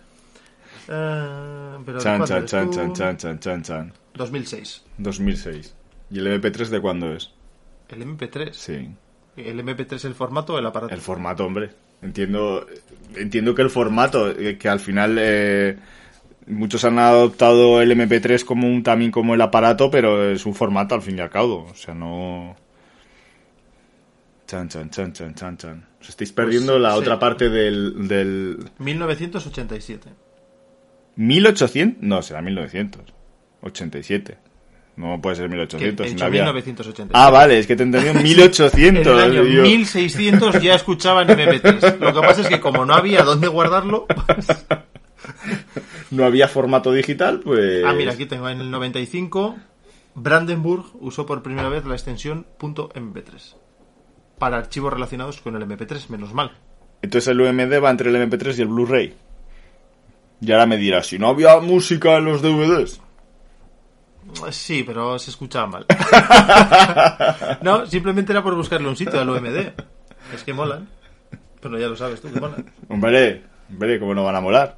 Eh, 0.90 1.78
pero 1.86 1.98
¿de 2.00 2.04
Chan, 2.04 2.26
chan, 2.26 2.46
chan, 2.46 2.70
chan, 2.70 2.94
chan, 2.94 3.18
chan, 3.18 3.40
chan, 3.40 3.64
chan. 3.64 3.94
2006. 4.16 4.84
2006. 4.98 5.76
¿Y 6.12 6.20
el 6.20 6.28
MP3 6.42 6.68
de 6.68 6.82
cuándo 6.82 7.14
es? 7.14 7.32
El 7.88 8.06
MP3. 8.06 8.52
Sí. 8.52 8.90
¿El 9.38 9.64
MP3 9.64 10.04
el 10.04 10.16
formato 10.16 10.56
o 10.56 10.60
el 10.60 10.66
aparato? 10.66 10.94
El 10.94 11.00
formato, 11.00 11.46
hombre. 11.46 11.72
Entiendo, 12.02 12.68
entiendo 13.16 13.56
que 13.56 13.62
el 13.62 13.70
formato, 13.70 14.30
eh, 14.30 14.58
que 14.58 14.68
al 14.68 14.82
final 14.82 15.16
eh, 15.18 15.78
muchos 16.50 16.84
han 16.84 17.00
adoptado 17.00 17.82
el 17.82 17.92
MP3 17.92 18.44
como 18.44 18.68
un 18.68 18.84
también 18.84 19.12
como 19.12 19.34
el 19.36 19.42
aparato, 19.42 19.90
pero 19.90 20.30
es 20.32 20.46
un 20.46 20.54
formato 20.56 20.96
al 20.96 21.02
fin 21.02 21.18
y 21.18 21.22
al 21.22 21.30
cabo. 21.30 21.68
O 21.72 21.76
sea, 21.76 21.94
no. 21.94 22.56
Chan, 24.48 24.68
chan, 24.68 24.90
chan, 24.90 25.14
chan, 25.14 25.36
chan, 25.36 25.58
chan. 25.58 25.86
Os 26.02 26.10
estáis 26.10 26.32
perdiendo 26.32 26.74
Pues, 26.74 26.82
la 26.82 26.92
sí. 26.94 26.98
otra 26.98 27.20
parte 27.20 27.50
del, 27.50 28.08
del 28.08 28.58
1987. 28.80 30.10
1800. 31.18 32.02
No, 32.04 32.22
será 32.22 32.42
1987. 32.42 34.38
No 34.96 35.22
puede 35.22 35.36
ser 35.38 35.46
Que 35.46 35.56
1800. 35.56 36.06
he 36.06 36.10
dicho 36.10 36.20
no 36.24 36.26
había- 36.28 36.42
1987. 36.44 37.12
Ah, 37.14 37.30
vale, 37.30 37.60
es 37.60 37.68
que 37.68 37.76
te 37.76 37.84
entendí 37.84 38.08
en 38.10 38.18
En 38.18 38.24
1800. 38.24 39.08
el 39.08 39.20
año 39.20 39.44
y 39.46 39.56
yo- 39.56 39.62
1600 39.62 40.62
ya 40.62 40.76
escuchaban 40.76 41.28
MP3. 41.28 42.00
Lo 42.00 42.14
que 42.14 42.20
pasa 42.28 42.42
es 42.42 42.48
que 42.48 42.60
como 42.60 42.86
no 42.86 42.94
había 42.94 43.24
dónde 43.24 43.48
guardarlo... 43.48 44.06
pues- 44.08 44.48
No 46.12 46.26
había 46.26 46.48
formato 46.48 46.92
digital, 46.92 47.40
pues. 47.40 47.84
Ah, 47.86 47.94
mira, 47.94 48.14
aquí 48.14 48.26
tengo 48.26 48.50
en 48.50 48.62
el 48.62 48.72
95 48.72 49.56
Brandenburg 50.16 50.86
usó 51.00 51.26
por 51.26 51.44
primera 51.44 51.70
vez 51.70 51.86
la 51.86 51.94
extensión 51.94 52.46
.mp3 52.60 53.56
para 54.38 54.58
archivos 54.58 54.94
relacionados 54.94 55.42
con 55.42 55.56
el 55.56 55.68
MP3, 55.68 56.10
menos 56.10 56.34
mal. 56.34 56.52
Entonces 57.02 57.28
el 57.28 57.42
UMD 57.42 57.84
va 57.84 57.90
entre 57.90 58.10
el 58.10 58.16
MP3 58.16 58.58
y 58.58 58.62
el 58.62 58.68
Blu-ray. 58.68 59.14
Y 60.42 60.52
ahora 60.52 60.66
me 60.66 60.78
dirás, 60.78 61.08
si 61.08 61.20
no 61.20 61.28
había 61.28 61.60
música 61.60 62.18
en 62.18 62.26
los 62.26 62.42
DVDs. 62.42 63.02
Sí, 64.52 64.84
pero 64.84 65.20
se 65.20 65.32
escuchaba 65.32 65.68
mal. 65.68 65.86
no, 67.62 67.86
simplemente 67.86 68.32
era 68.32 68.44
por 68.44 68.56
buscarle 68.56 68.88
un 68.88 68.96
sitio 68.96 69.20
al 69.20 69.30
UMD. 69.30 69.74
Es 70.34 70.44
que 70.46 70.54
molan. 70.54 70.88
Pero 71.60 71.78
ya 71.78 71.88
lo 71.88 71.98
sabes 71.98 72.22
tú, 72.22 72.32
que 72.32 72.40
molan. 72.40 72.72
Hombre, 72.88 73.44
hombre, 73.70 74.00
¿cómo 74.00 74.14
no 74.14 74.24
van 74.24 74.36
a 74.36 74.42
molar? 74.42 74.78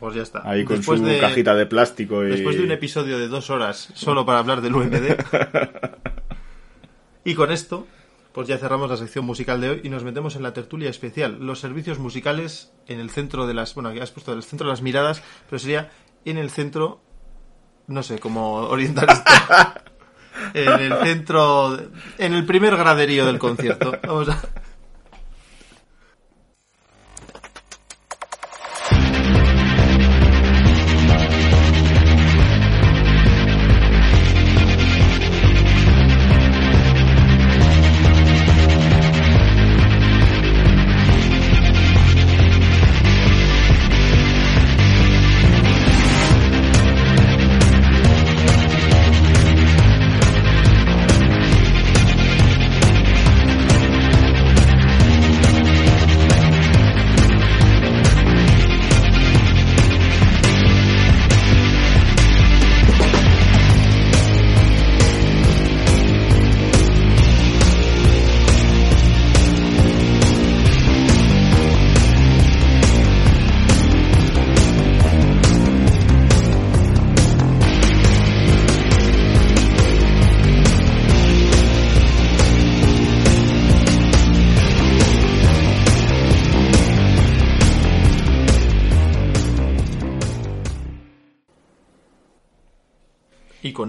Pues 0.00 0.14
ya 0.14 0.22
está. 0.22 0.42
Ahí 0.48 0.64
con 0.64 0.76
Después 0.76 1.00
su 1.00 1.06
de- 1.06 1.18
cajita 1.18 1.54
de 1.54 1.66
plástico 1.66 2.24
y... 2.24 2.30
Después 2.30 2.56
de 2.56 2.62
un 2.62 2.70
episodio 2.70 3.18
de 3.18 3.28
dos 3.28 3.50
horas 3.50 3.88
solo 3.94 4.24
para 4.24 4.38
hablar 4.38 4.60
del 4.60 4.74
UMD. 4.76 4.94
y 7.24 7.34
con 7.34 7.50
esto, 7.50 7.86
pues 8.32 8.46
ya 8.48 8.58
cerramos 8.58 8.88
la 8.90 8.96
sección 8.96 9.24
musical 9.24 9.60
de 9.60 9.70
hoy 9.70 9.80
y 9.82 9.88
nos 9.88 10.04
metemos 10.04 10.36
en 10.36 10.42
la 10.44 10.52
tertulia 10.52 10.88
especial. 10.88 11.38
Los 11.40 11.58
servicios 11.60 11.98
musicales 11.98 12.72
en 12.86 13.00
el 13.00 13.10
centro 13.10 13.46
de 13.46 13.54
las. 13.54 13.74
Bueno, 13.74 13.88
aquí 13.90 13.98
has 14.00 14.10
puesto 14.12 14.32
el 14.32 14.42
centro 14.42 14.68
de 14.68 14.72
las 14.72 14.82
miradas, 14.82 15.22
pero 15.50 15.58
sería 15.58 15.90
en 16.24 16.38
el 16.38 16.50
centro. 16.50 17.00
No 17.88 18.02
sé 18.02 18.18
cómo 18.18 18.54
orientar 18.68 19.08
esto. 19.10 19.32
en 20.54 20.80
el 20.80 20.94
centro. 21.02 21.76
En 22.18 22.34
el 22.34 22.46
primer 22.46 22.76
graderío 22.76 23.26
del 23.26 23.38
concierto. 23.38 23.98
Vamos 24.06 24.28
a. 24.28 24.40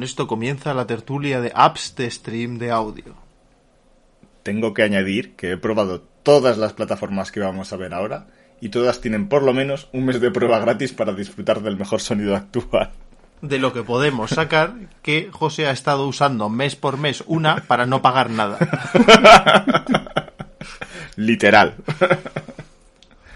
esto 0.09 0.25
comienza 0.25 0.73
la 0.73 0.87
tertulia 0.87 1.39
de 1.39 1.51
apps 1.53 1.95
de 1.95 2.09
stream 2.09 2.57
de 2.57 2.71
audio. 2.71 3.15
Tengo 4.41 4.73
que 4.73 4.81
añadir 4.81 5.35
que 5.35 5.51
he 5.51 5.57
probado 5.57 6.01
todas 6.23 6.57
las 6.57 6.73
plataformas 6.73 7.31
que 7.31 7.39
vamos 7.39 7.71
a 7.71 7.77
ver 7.77 7.93
ahora 7.93 8.25
y 8.59 8.69
todas 8.69 9.01
tienen 9.01 9.29
por 9.29 9.43
lo 9.43 9.53
menos 9.53 9.87
un 9.93 10.05
mes 10.05 10.19
de 10.19 10.31
prueba 10.31 10.57
gratis 10.57 10.93
para 10.93 11.13
disfrutar 11.13 11.61
del 11.61 11.77
mejor 11.77 12.01
sonido 12.01 12.35
actual. 12.35 12.89
De 13.43 13.59
lo 13.59 13.71
que 13.71 13.83
podemos 13.83 14.31
sacar 14.31 14.73
que 15.03 15.29
José 15.31 15.67
ha 15.67 15.71
estado 15.71 16.07
usando 16.07 16.49
mes 16.49 16.75
por 16.75 16.97
mes 16.97 17.23
una 17.27 17.67
para 17.67 17.85
no 17.85 18.01
pagar 18.01 18.31
nada. 18.31 18.57
Literal. 21.17 21.75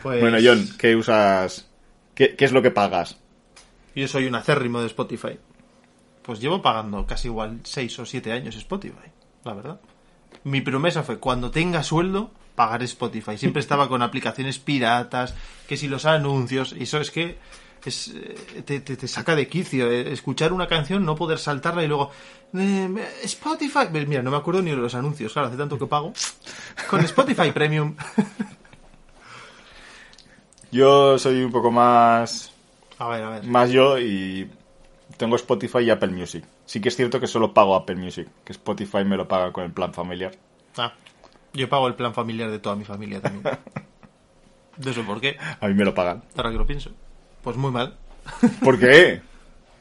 Pues, 0.01 0.21
Bueno, 0.21 0.39
John, 0.43 0.67
¿qué 0.79 0.95
usas? 0.95 1.69
¿Qué, 2.15 2.35
qué 2.35 2.45
es 2.45 2.51
lo 2.51 2.63
que 2.63 2.71
pagas? 2.71 3.19
Yo 3.95 4.07
soy 4.07 4.25
un 4.25 4.33
acérrimo 4.33 4.81
de 4.81 4.87
Spotify. 4.87 5.37
Pues 6.23 6.39
llevo 6.39 6.61
pagando 6.61 7.05
casi 7.05 7.27
igual 7.27 7.59
6 7.63 7.99
o 7.99 8.05
7 8.05 8.31
años 8.31 8.55
Spotify, 8.55 9.09
la 9.43 9.53
verdad. 9.53 9.79
Mi 10.45 10.61
promesa 10.61 11.03
fue, 11.03 11.19
cuando 11.19 11.51
tenga 11.51 11.83
sueldo, 11.83 12.31
pagaré 12.55 12.85
Spotify. 12.85 13.37
Siempre 13.37 13.59
estaba 13.61 13.89
con 13.89 14.01
aplicaciones 14.01 14.59
piratas, 14.59 15.33
que 15.67 15.77
si 15.77 15.87
los 15.87 16.05
anuncios, 16.05 16.73
y 16.77 16.83
eso 16.83 16.99
es 16.99 17.11
que 17.11 17.37
es, 17.85 18.13
eh, 18.15 18.63
te, 18.65 18.79
te- 18.79 18.95
te 18.95 19.07
saca 19.09 19.35
de 19.35 19.47
quicio. 19.49 19.91
eh, 19.91 20.13
Escuchar 20.13 20.53
una 20.53 20.67
canción, 20.67 21.03
no 21.05 21.15
poder 21.15 21.37
saltarla 21.39 21.83
y 21.83 21.87
luego... 21.87 22.11
eh, 22.53 22.89
Spotify... 23.23 23.79
Mira, 23.91 24.21
no 24.21 24.31
me 24.31 24.37
acuerdo 24.37 24.61
ni 24.61 24.71
de 24.71 24.77
los 24.77 24.95
anuncios, 24.95 25.33
claro, 25.33 25.49
hace 25.49 25.57
tanto 25.57 25.77
que 25.77 25.87
pago. 25.87 26.13
Con 26.89 27.01
Spotify 27.01 27.51
Premium. 27.51 27.95
Yo 30.71 31.19
soy 31.19 31.43
un 31.43 31.51
poco 31.51 31.71
más 31.71 32.51
A 32.97 33.07
ver, 33.09 33.23
a 33.23 33.29
ver. 33.29 33.43
más 33.43 33.69
yo 33.69 33.99
y 33.99 34.49
tengo 35.17 35.35
Spotify 35.35 35.79
y 35.79 35.89
Apple 35.89 36.09
Music. 36.09 36.43
Sí 36.65 36.81
que 36.81 36.89
es 36.89 36.95
cierto 36.95 37.19
que 37.19 37.27
solo 37.27 37.53
pago 37.53 37.75
Apple 37.75 37.95
Music, 37.95 38.27
que 38.43 38.53
Spotify 38.53 39.03
me 39.05 39.17
lo 39.17 39.27
paga 39.27 39.51
con 39.51 39.63
el 39.63 39.71
plan 39.71 39.93
familiar. 39.93 40.33
Ah, 40.77 40.93
yo 41.53 41.69
pago 41.69 41.87
el 41.87 41.95
plan 41.95 42.13
familiar 42.13 42.49
de 42.49 42.59
toda 42.59 42.75
mi 42.75 42.83
familia 42.83 43.21
también. 43.21 43.57
¿De 44.77 44.91
eso 44.91 45.03
por 45.03 45.21
qué? 45.21 45.37
A 45.59 45.67
mí 45.67 45.73
me 45.73 45.85
lo 45.85 45.93
pagan. 45.93 46.23
Ahora 46.35 46.51
que 46.51 46.57
lo 46.57 46.65
pienso. 46.65 46.91
Pues 47.43 47.57
muy 47.57 47.71
mal. 47.71 47.97
¿Por 48.63 48.79
qué? 48.79 49.21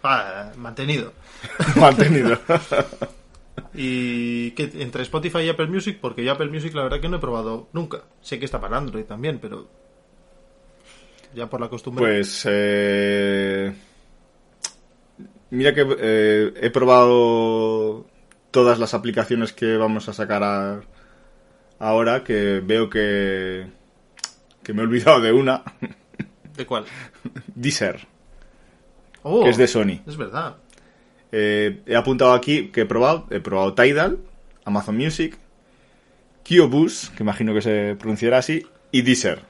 Ah, 0.04 0.50
mantenido. 0.56 1.12
Mantenido. 1.76 2.36
Y 3.74 4.50
que 4.52 4.70
entre 4.82 5.02
Spotify 5.02 5.40
y 5.40 5.48
Apple 5.48 5.66
Music, 5.66 5.98
porque 6.00 6.24
yo 6.24 6.32
Apple 6.32 6.50
Music 6.50 6.74
la 6.74 6.82
verdad 6.82 7.00
que 7.00 7.08
no 7.08 7.16
he 7.18 7.20
probado 7.20 7.68
nunca. 7.72 8.02
Sé 8.20 8.38
que 8.38 8.44
está 8.44 8.60
para 8.60 8.76
Android 8.76 9.04
también, 9.04 9.38
pero 9.38 9.68
ya 11.34 11.48
por 11.48 11.60
la 11.60 11.68
costumbre. 11.68 12.04
Pues 12.04 12.46
eh, 12.50 13.72
mira 15.56 15.74
que 15.74 15.86
eh, 15.98 16.52
he 16.60 16.70
probado 16.70 18.06
todas 18.50 18.78
las 18.78 18.94
aplicaciones 18.94 19.52
que 19.52 19.76
vamos 19.76 20.08
a 20.08 20.12
sacar 20.12 20.42
a- 20.42 20.80
ahora, 21.78 22.24
que 22.24 22.60
veo 22.64 22.88
que 22.90 23.66
que 24.62 24.72
me 24.72 24.82
he 24.82 24.84
olvidado 24.84 25.20
de 25.20 25.32
una, 25.32 25.62
¿De 26.56 26.66
cuál? 26.66 26.84
Deezer. 27.54 28.06
Oh, 29.22 29.42
Que 29.44 29.50
es 29.50 29.56
de 29.56 29.66
Sony. 29.66 30.00
Es 30.06 30.16
verdad. 30.16 30.56
Eh, 31.32 31.80
he 31.86 31.96
apuntado 31.96 32.32
aquí 32.34 32.68
que 32.68 32.82
he 32.82 32.86
probado, 32.86 33.26
he 33.30 33.40
probado 33.40 33.74
Tidal, 33.74 34.18
Amazon 34.64 34.96
Music, 34.96 35.38
Kiobus, 36.42 37.10
que 37.16 37.22
imagino 37.22 37.54
que 37.54 37.62
se 37.62 37.96
pronunciará 37.98 38.38
así, 38.38 38.66
y 38.90 39.02
Deezer, 39.02 39.40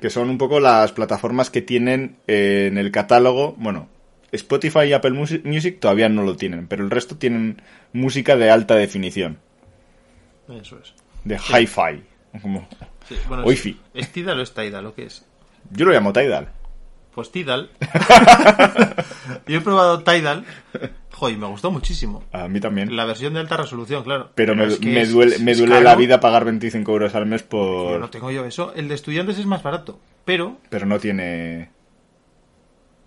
que 0.00 0.10
son 0.10 0.28
un 0.28 0.36
poco 0.38 0.60
las 0.60 0.92
plataformas 0.92 1.48
que 1.50 1.62
tienen 1.62 2.16
eh, 2.26 2.66
en 2.70 2.76
el 2.76 2.90
catálogo, 2.90 3.54
bueno, 3.56 3.88
Spotify 4.32 4.80
y 4.88 4.92
Apple 4.94 5.12
Musi- 5.12 5.42
Music 5.44 5.78
todavía 5.80 6.08
no 6.08 6.22
lo 6.24 6.36
tienen, 6.36 6.66
pero 6.66 6.82
el 6.84 6.90
resto 6.90 7.16
tienen 7.16 7.62
música 7.92 8.36
de 8.36 8.50
alta 8.50 8.74
definición, 8.74 9.38
Eso 10.48 10.78
es. 10.82 10.94
de 11.24 11.36
hi-fi. 11.36 12.02
Como- 12.40 12.66
Sí, 13.08 13.16
bueno, 13.28 13.42
Wi-Fi. 13.44 13.78
¿Es, 13.94 14.06
¿Es 14.06 14.12
Tidal 14.12 14.38
o 14.38 14.42
es 14.42 14.54
Tidal 14.54 14.86
o 14.86 14.94
qué 14.94 15.04
es? 15.06 15.26
Yo 15.70 15.84
lo 15.84 15.92
llamo 15.92 16.12
Tidal. 16.12 16.48
Pues 17.14 17.30
Tidal. 17.32 17.70
Yo 19.46 19.58
he 19.58 19.60
probado 19.60 20.02
Tidal. 20.02 20.44
Joder, 21.10 21.36
me 21.36 21.46
gustó 21.46 21.70
muchísimo. 21.70 22.24
A 22.32 22.48
mí 22.48 22.58
también. 22.60 22.94
La 22.96 23.04
versión 23.04 23.34
de 23.34 23.40
alta 23.40 23.56
resolución, 23.56 24.02
claro. 24.04 24.30
Pero 24.34 24.54
me, 24.54 24.66
me 24.78 25.06
duele, 25.06 25.34
es- 25.36 25.40
me 25.42 25.54
duele 25.54 25.80
la 25.82 25.94
vida 25.94 26.20
pagar 26.20 26.44
25 26.44 26.90
euros 26.92 27.14
al 27.14 27.26
mes 27.26 27.42
Yo 27.42 27.48
por... 27.48 28.00
no 28.00 28.08
tengo 28.08 28.30
yo 28.30 28.44
eso. 28.46 28.72
El 28.74 28.88
de 28.88 28.94
estudiantes 28.94 29.38
es 29.38 29.46
más 29.46 29.62
barato. 29.62 29.98
Pero, 30.24 30.56
Pero 30.70 30.86
no 30.86 30.98
tiene 31.00 31.70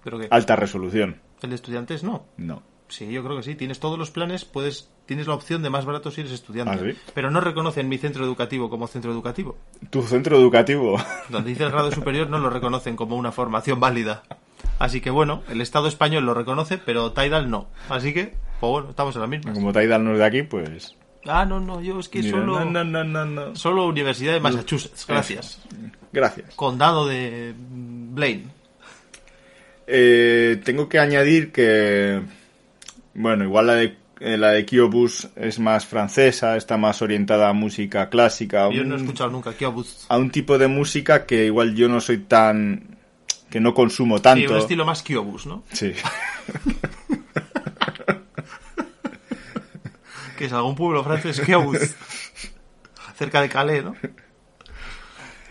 que 0.06 0.28
alta 0.30 0.56
resolución. 0.56 1.22
el 1.42 1.50
de 1.50 1.56
estudiantes 1.56 2.04
no. 2.04 2.26
No. 2.38 2.64
Sí, 2.88 3.12
yo 3.12 3.24
creo 3.24 3.38
que 3.38 3.44
sí. 3.44 3.56
Tienes 3.56 3.80
todos 3.80 3.98
los 3.98 4.12
planes, 4.12 4.46
puedes 4.46 4.90
tienes 5.06 5.28
la 5.28 5.34
opción 5.34 5.64
de 5.64 5.70
más 5.70 5.86
barato 5.86 6.12
si 6.12 6.22
eres 6.22 6.34
estudiante. 6.34 6.76
¿Ah, 6.76 6.92
sí? 6.92 6.98
Pero 7.14 7.32
no 7.32 7.42
reconocen 7.42 7.90
mi 7.90 7.98
centro 7.98 8.24
educativo 8.24 8.70
como 8.70 8.88
centro 8.88 9.12
educativo. 9.12 9.58
Tu 9.90 10.02
centro 10.04 10.38
educativo. 10.38 10.98
Donde 11.30 11.50
dice 11.50 11.64
el 11.64 11.72
grado 11.72 11.92
superior 11.92 12.30
no 12.30 12.40
lo 12.40 12.50
reconocen 12.50 12.96
como 12.96 13.16
una 13.16 13.32
formación 13.32 13.80
válida. 13.80 14.24
Así 14.80 15.02
que 15.02 15.10
bueno, 15.10 15.44
el 15.50 15.62
Estado 15.62 15.88
español 15.88 16.26
lo 16.26 16.34
reconoce, 16.34 16.78
pero 16.78 17.12
Tidal 17.12 17.50
no. 17.50 17.68
Así 17.90 18.14
que, 18.14 18.36
pues 18.60 18.72
bueno, 18.72 18.90
estamos 18.90 19.16
en 19.16 19.22
la 19.22 19.28
misma. 19.28 19.54
Como 19.54 19.72
Tidal 19.72 20.04
no 20.04 20.14
es 20.14 20.20
de 20.20 20.26
aquí, 20.26 20.44
pues... 20.44 20.96
Ah, 21.28 21.46
no, 21.46 21.60
no, 21.60 21.82
yo 21.82 22.00
es 22.00 22.08
que 22.08 22.20
mira, 22.20 22.38
solo, 22.38 22.66
no, 22.66 22.84
no, 22.84 23.04
no, 23.04 23.26
no. 23.26 23.56
solo 23.56 23.88
Universidad 23.88 24.34
de 24.34 24.40
Massachusetts. 24.40 25.06
Gracias. 25.08 25.60
Gracias. 26.14 26.54
Condado 26.56 27.08
de 27.08 27.56
Blaine. 27.58 28.52
Eh, 29.88 30.62
tengo 30.64 30.90
que 30.90 31.00
añadir 31.00 31.52
que... 31.52 32.22
Bueno, 33.14 33.44
igual 33.44 33.68
la 33.68 33.76
de, 33.76 33.98
eh, 34.20 34.38
la 34.38 34.50
de 34.52 34.66
Kiobus 34.66 35.30
es 35.36 35.60
más 35.60 35.86
francesa, 35.86 36.58
está 36.58 36.78
más 36.78 37.02
orientada 37.02 37.50
a 37.50 37.54
música 37.54 38.10
clásica. 38.10 38.70
Yo 38.72 38.84
no 38.84 38.96
he 38.96 39.00
escuchado 39.00 39.30
nunca 39.30 39.54
Kiobuz. 39.54 40.06
a 40.10 40.18
un 40.18 40.32
tipo 40.32 40.58
de 40.58 40.68
música 40.68 41.26
que 41.26 41.46
igual 41.46 41.76
yo 41.76 41.88
no 41.88 42.02
soy 42.02 42.18
tan... 42.20 42.98
que 43.50 43.60
no 43.60 43.74
consumo 43.74 44.18
Sí, 44.18 44.24
tanto. 44.24 44.52
un 44.54 44.60
estilo 44.60 44.86
más 44.86 45.02
Kiobus, 45.04 45.46
¿no? 45.46 45.64
Sí. 45.72 45.94
Que 50.38 50.46
es 50.46 50.52
algún 50.54 50.76
pueblo 50.76 51.02
francés, 51.04 51.40
Kiobuz. 51.40 51.80
Cerca 53.18 53.42
de 53.42 53.48
Calais, 53.48 53.84
¿no? 53.86 53.96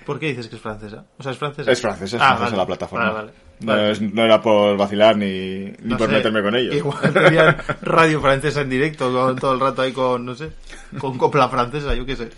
¿Por 0.05 0.19
qué 0.19 0.27
dices 0.29 0.49
que 0.49 0.57
es 0.57 0.63
francesa? 0.63 1.07
O 1.19 1.23
sea, 1.23 1.33
es 1.33 1.39
francesa. 1.39 1.71
Es 1.73 1.81
francesa, 1.81 2.17
es 2.17 2.23
Ah, 2.23 2.27
francesa 2.37 2.45
vale. 2.51 2.57
la 2.59 2.67
plataforma. 2.67 3.05
Vale, 3.11 3.15
vale. 3.17 3.33
No, 3.61 3.67
Vale. 3.73 3.91
es- 3.93 4.01
no 4.01 4.25
era 4.25 4.43
por 4.43 4.77
vacilar 4.77 5.17
ni, 5.17 5.27
ni 5.27 5.75
No 5.85 5.97
por 5.97 6.09
sé, 6.09 6.15
meterme 6.15 6.43
con 6.43 6.55
ellos. 6.57 6.75
Igual 6.75 7.13
tenían 7.13 7.57
radio 7.83 8.21
francesa 8.21 8.61
en 8.63 8.71
directo 8.71 9.11
todo 9.41 9.55
el 9.55 9.61
rato 9.61 9.83
ahí 9.83 9.93
con, 9.93 10.25
no 10.25 10.35
sé, 10.35 10.51
con 10.99 11.17
copla 11.19 11.49
francesa, 11.49 11.95
yo 11.95 12.05
qué 12.05 12.17
sé. 12.17 12.31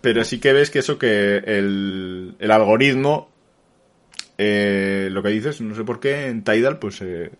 Pero 0.00 0.24
sí 0.24 0.38
que 0.40 0.52
ves 0.52 0.70
que 0.70 0.78
eso 0.78 0.98
que 0.98 1.36
el, 1.38 2.34
el 2.38 2.50
algoritmo, 2.50 3.28
eh, 4.38 5.08
lo 5.10 5.22
que 5.22 5.28
dices, 5.30 5.60
no 5.60 5.74
sé 5.74 5.84
por 5.84 6.00
qué, 6.00 6.26
en 6.28 6.42
Tidal, 6.44 6.78
pues 6.78 7.00
eh, 7.02 7.30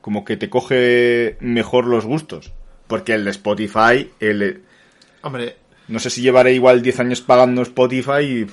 como 0.00 0.24
que 0.24 0.36
te 0.36 0.50
coge 0.50 1.36
mejor 1.40 1.86
los 1.86 2.04
gustos. 2.04 2.52
Porque 2.86 3.12
el 3.14 3.24
de 3.24 3.30
Spotify, 3.32 4.10
el, 4.18 4.62
Hombre, 5.22 5.56
no 5.88 5.98
sé 5.98 6.10
si 6.10 6.22
llevaré 6.22 6.52
igual 6.52 6.82
10 6.82 7.00
años 7.00 7.20
pagando 7.20 7.62
Spotify 7.62 8.20
y, 8.22 8.46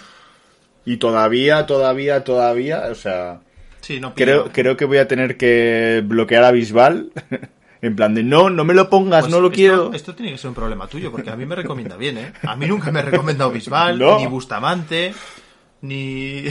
y 0.93 0.97
todavía, 0.97 1.65
todavía, 1.65 2.23
todavía, 2.23 2.83
o 2.91 2.95
sea, 2.95 3.41
sí, 3.81 3.99
no 3.99 4.13
creo, 4.15 4.51
creo 4.51 4.75
que 4.77 4.85
voy 4.85 4.97
a 4.97 5.07
tener 5.07 5.37
que 5.37 6.01
bloquear 6.05 6.43
a 6.43 6.51
Bisbal. 6.51 7.11
En 7.81 7.95
plan 7.95 8.15
de, 8.15 8.23
no, 8.23 8.49
no 8.49 8.63
me 8.63 8.73
lo 8.73 8.89
pongas, 8.89 9.25
Pues 9.25 9.31
no 9.31 9.39
lo 9.41 9.47
esto- 9.49 9.55
quiero. 9.55 9.93
Esto 9.93 10.15
tiene 10.15 10.31
que 10.31 10.39
ser 10.39 10.47
un 10.47 10.55
problema 10.55 10.87
tuyo, 10.87 11.11
porque 11.11 11.29
a 11.29 11.35
mí 11.35 11.45
me 11.45 11.53
recomienda 11.55 11.95
bien, 11.97 12.17
¿eh? 12.17 12.33
A 12.41 12.55
mí 12.55 12.65
nunca 12.65 12.89
me 12.91 12.99
ha 12.99 13.03
recomendado 13.03 13.51
Bisbal, 13.51 13.99
No. 13.99 14.17
ni 14.17 14.25
Bustamante, 14.25 15.13
ni, 15.81 16.45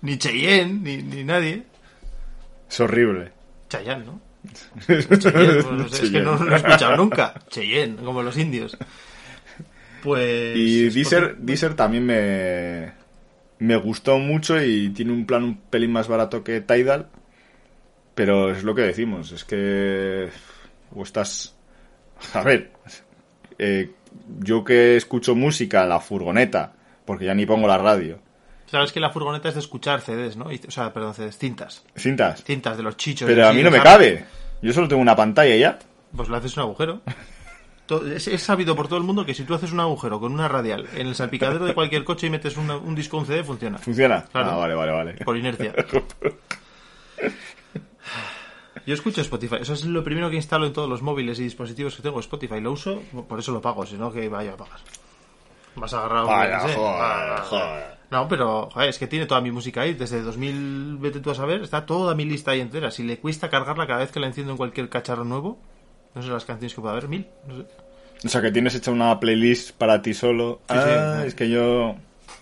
ni 0.00 0.16
Cheyenne, 0.16 0.80
ni, 0.80 1.02
ni 1.02 1.24
nadie. 1.24 1.64
Es 2.70 2.80
horrible. 2.80 3.32
Chayanne, 3.68 4.06
¿no? 4.06 4.20
Cheyenne, 4.86 5.62
pues 5.62 5.72
no 5.72 5.88
sé, 5.88 6.04
es 6.06 6.10
que 6.10 6.20
no 6.20 6.36
lo 6.42 6.52
he 6.54 6.56
escuchado 6.56 6.96
nunca. 6.96 7.34
Cheyenne, 7.50 7.96
como 8.02 8.22
los 8.22 8.38
indios. 8.38 8.78
Pues... 10.02 10.56
Y 10.56 10.90
Deezer, 10.90 11.74
también 11.74 12.04
me, 12.04 12.92
me 13.58 13.76
gustó 13.76 14.18
mucho 14.18 14.62
y 14.62 14.90
tiene 14.90 15.12
un 15.12 15.26
plan 15.26 15.44
un 15.44 15.56
pelín 15.56 15.92
más 15.92 16.08
barato 16.08 16.42
que 16.42 16.60
Tidal. 16.60 17.08
Pero 18.14 18.50
es 18.50 18.62
lo 18.62 18.74
que 18.74 18.82
decimos, 18.82 19.32
es 19.32 19.44
que... 19.44 20.28
O 20.94 21.02
estás... 21.02 21.56
A 22.34 22.42
ver, 22.42 22.70
eh, 23.58 23.90
yo 24.40 24.64
que 24.64 24.96
escucho 24.96 25.34
música, 25.34 25.86
la 25.86 25.98
furgoneta, 25.98 26.74
porque 27.04 27.24
ya 27.24 27.34
ni 27.34 27.46
pongo 27.46 27.66
la 27.66 27.78
radio. 27.78 28.18
Sabes 28.66 28.92
que 28.92 29.00
la 29.00 29.10
furgoneta 29.10 29.48
es 29.48 29.54
de 29.54 29.60
escuchar 29.60 30.00
CDs, 30.00 30.36
¿no? 30.36 30.46
O 30.46 30.70
sea, 30.70 30.92
perdón, 30.92 31.14
CDs, 31.14 31.36
cintas. 31.38 31.84
Cintas. 31.96 32.42
Cintas 32.44 32.76
de 32.76 32.82
los 32.82 32.96
chichos. 32.96 33.28
Pero 33.28 33.48
a 33.48 33.52
mí 33.52 33.62
no 33.62 33.70
me 33.70 33.80
cabe. 33.80 34.24
Yo 34.62 34.72
solo 34.72 34.88
tengo 34.88 35.02
una 35.02 35.16
pantalla 35.16 35.56
ya. 35.56 35.78
Pues 36.14 36.28
le 36.28 36.36
haces 36.36 36.56
un 36.56 36.62
agujero. 36.62 37.02
Es, 38.06 38.28
es 38.28 38.42
sabido 38.42 38.74
por 38.76 38.88
todo 38.88 38.98
el 38.98 39.04
mundo 39.04 39.26
que 39.26 39.34
si 39.34 39.44
tú 39.44 39.54
haces 39.54 39.72
un 39.72 39.80
agujero 39.80 40.18
con 40.20 40.32
una 40.32 40.48
radial 40.48 40.86
en 40.94 41.06
el 41.08 41.14
salpicadero 41.14 41.64
de 41.66 41.74
cualquier 41.74 42.04
coche 42.04 42.28
y 42.28 42.30
metes 42.30 42.56
una- 42.56 42.76
un 42.76 42.94
disco 42.94 43.18
un 43.18 43.26
CD, 43.26 43.44
funciona. 43.44 43.78
¿Funciona? 43.78 44.24
Claro. 44.32 44.50
Ah, 44.52 44.56
vale, 44.56 44.74
vale, 44.74 44.92
vale. 44.92 45.12
Por 45.24 45.36
inercia. 45.36 45.74
Yo 48.86 48.94
escucho 48.94 49.20
Spotify. 49.20 49.56
Eso 49.60 49.74
es 49.74 49.84
lo 49.84 50.02
primero 50.02 50.28
que 50.30 50.36
instalo 50.36 50.66
en 50.66 50.72
todos 50.72 50.88
los 50.88 51.02
móviles 51.02 51.38
y 51.38 51.44
dispositivos 51.44 51.94
que 51.94 52.02
tengo. 52.02 52.18
Spotify 52.20 52.60
lo 52.60 52.72
uso, 52.72 53.00
por 53.28 53.38
eso 53.38 53.52
lo 53.52 53.60
pago, 53.60 53.86
si 53.86 53.96
no 53.96 54.10
que 54.12 54.28
vaya 54.28 54.54
a 54.54 54.56
pagar. 54.56 54.78
Vas 55.76 55.94
a 55.94 55.98
agarrar 56.00 56.24
un... 56.24 56.30
Vaya, 56.30 56.58
joder, 56.60 57.40
joder. 57.42 57.84
No, 58.10 58.28
pero 58.28 58.68
joder, 58.70 58.88
es 58.90 58.98
que 58.98 59.06
tiene 59.06 59.26
toda 59.26 59.40
mi 59.40 59.52
música 59.52 59.82
ahí. 59.82 59.94
Desde 59.94 60.20
2000, 60.22 60.98
vete 60.98 61.20
tú 61.20 61.30
a 61.30 61.34
saber, 61.34 61.62
está 61.62 61.86
toda 61.86 62.14
mi 62.14 62.24
lista 62.24 62.50
ahí 62.50 62.60
entera. 62.60 62.90
Si 62.90 63.02
le 63.04 63.18
cuesta 63.18 63.48
cargarla 63.48 63.86
cada 63.86 64.00
vez 64.00 64.10
que 64.10 64.20
la 64.20 64.26
enciendo 64.26 64.52
en 64.52 64.58
cualquier 64.58 64.88
cacharro 64.88 65.24
nuevo, 65.24 65.58
no 66.14 66.22
sé 66.22 66.28
las 66.28 66.44
canciones 66.44 66.74
que 66.74 66.80
pueda 66.80 66.92
haber, 66.92 67.08
mil. 67.08 67.26
No, 67.46 67.56
sé. 67.56 67.66
O 68.24 68.28
sea, 68.28 68.40
que 68.40 68.52
tienes 68.52 68.74
hecha 68.74 68.90
una 68.90 69.18
playlist 69.18 69.72
para 69.72 70.00
ti 70.02 70.14
solo. 70.14 70.60
Sí, 70.68 70.74
ah, 70.78 71.18
sí. 71.22 71.28
es 71.28 71.34
que 71.34 71.48
yo... 71.50 71.96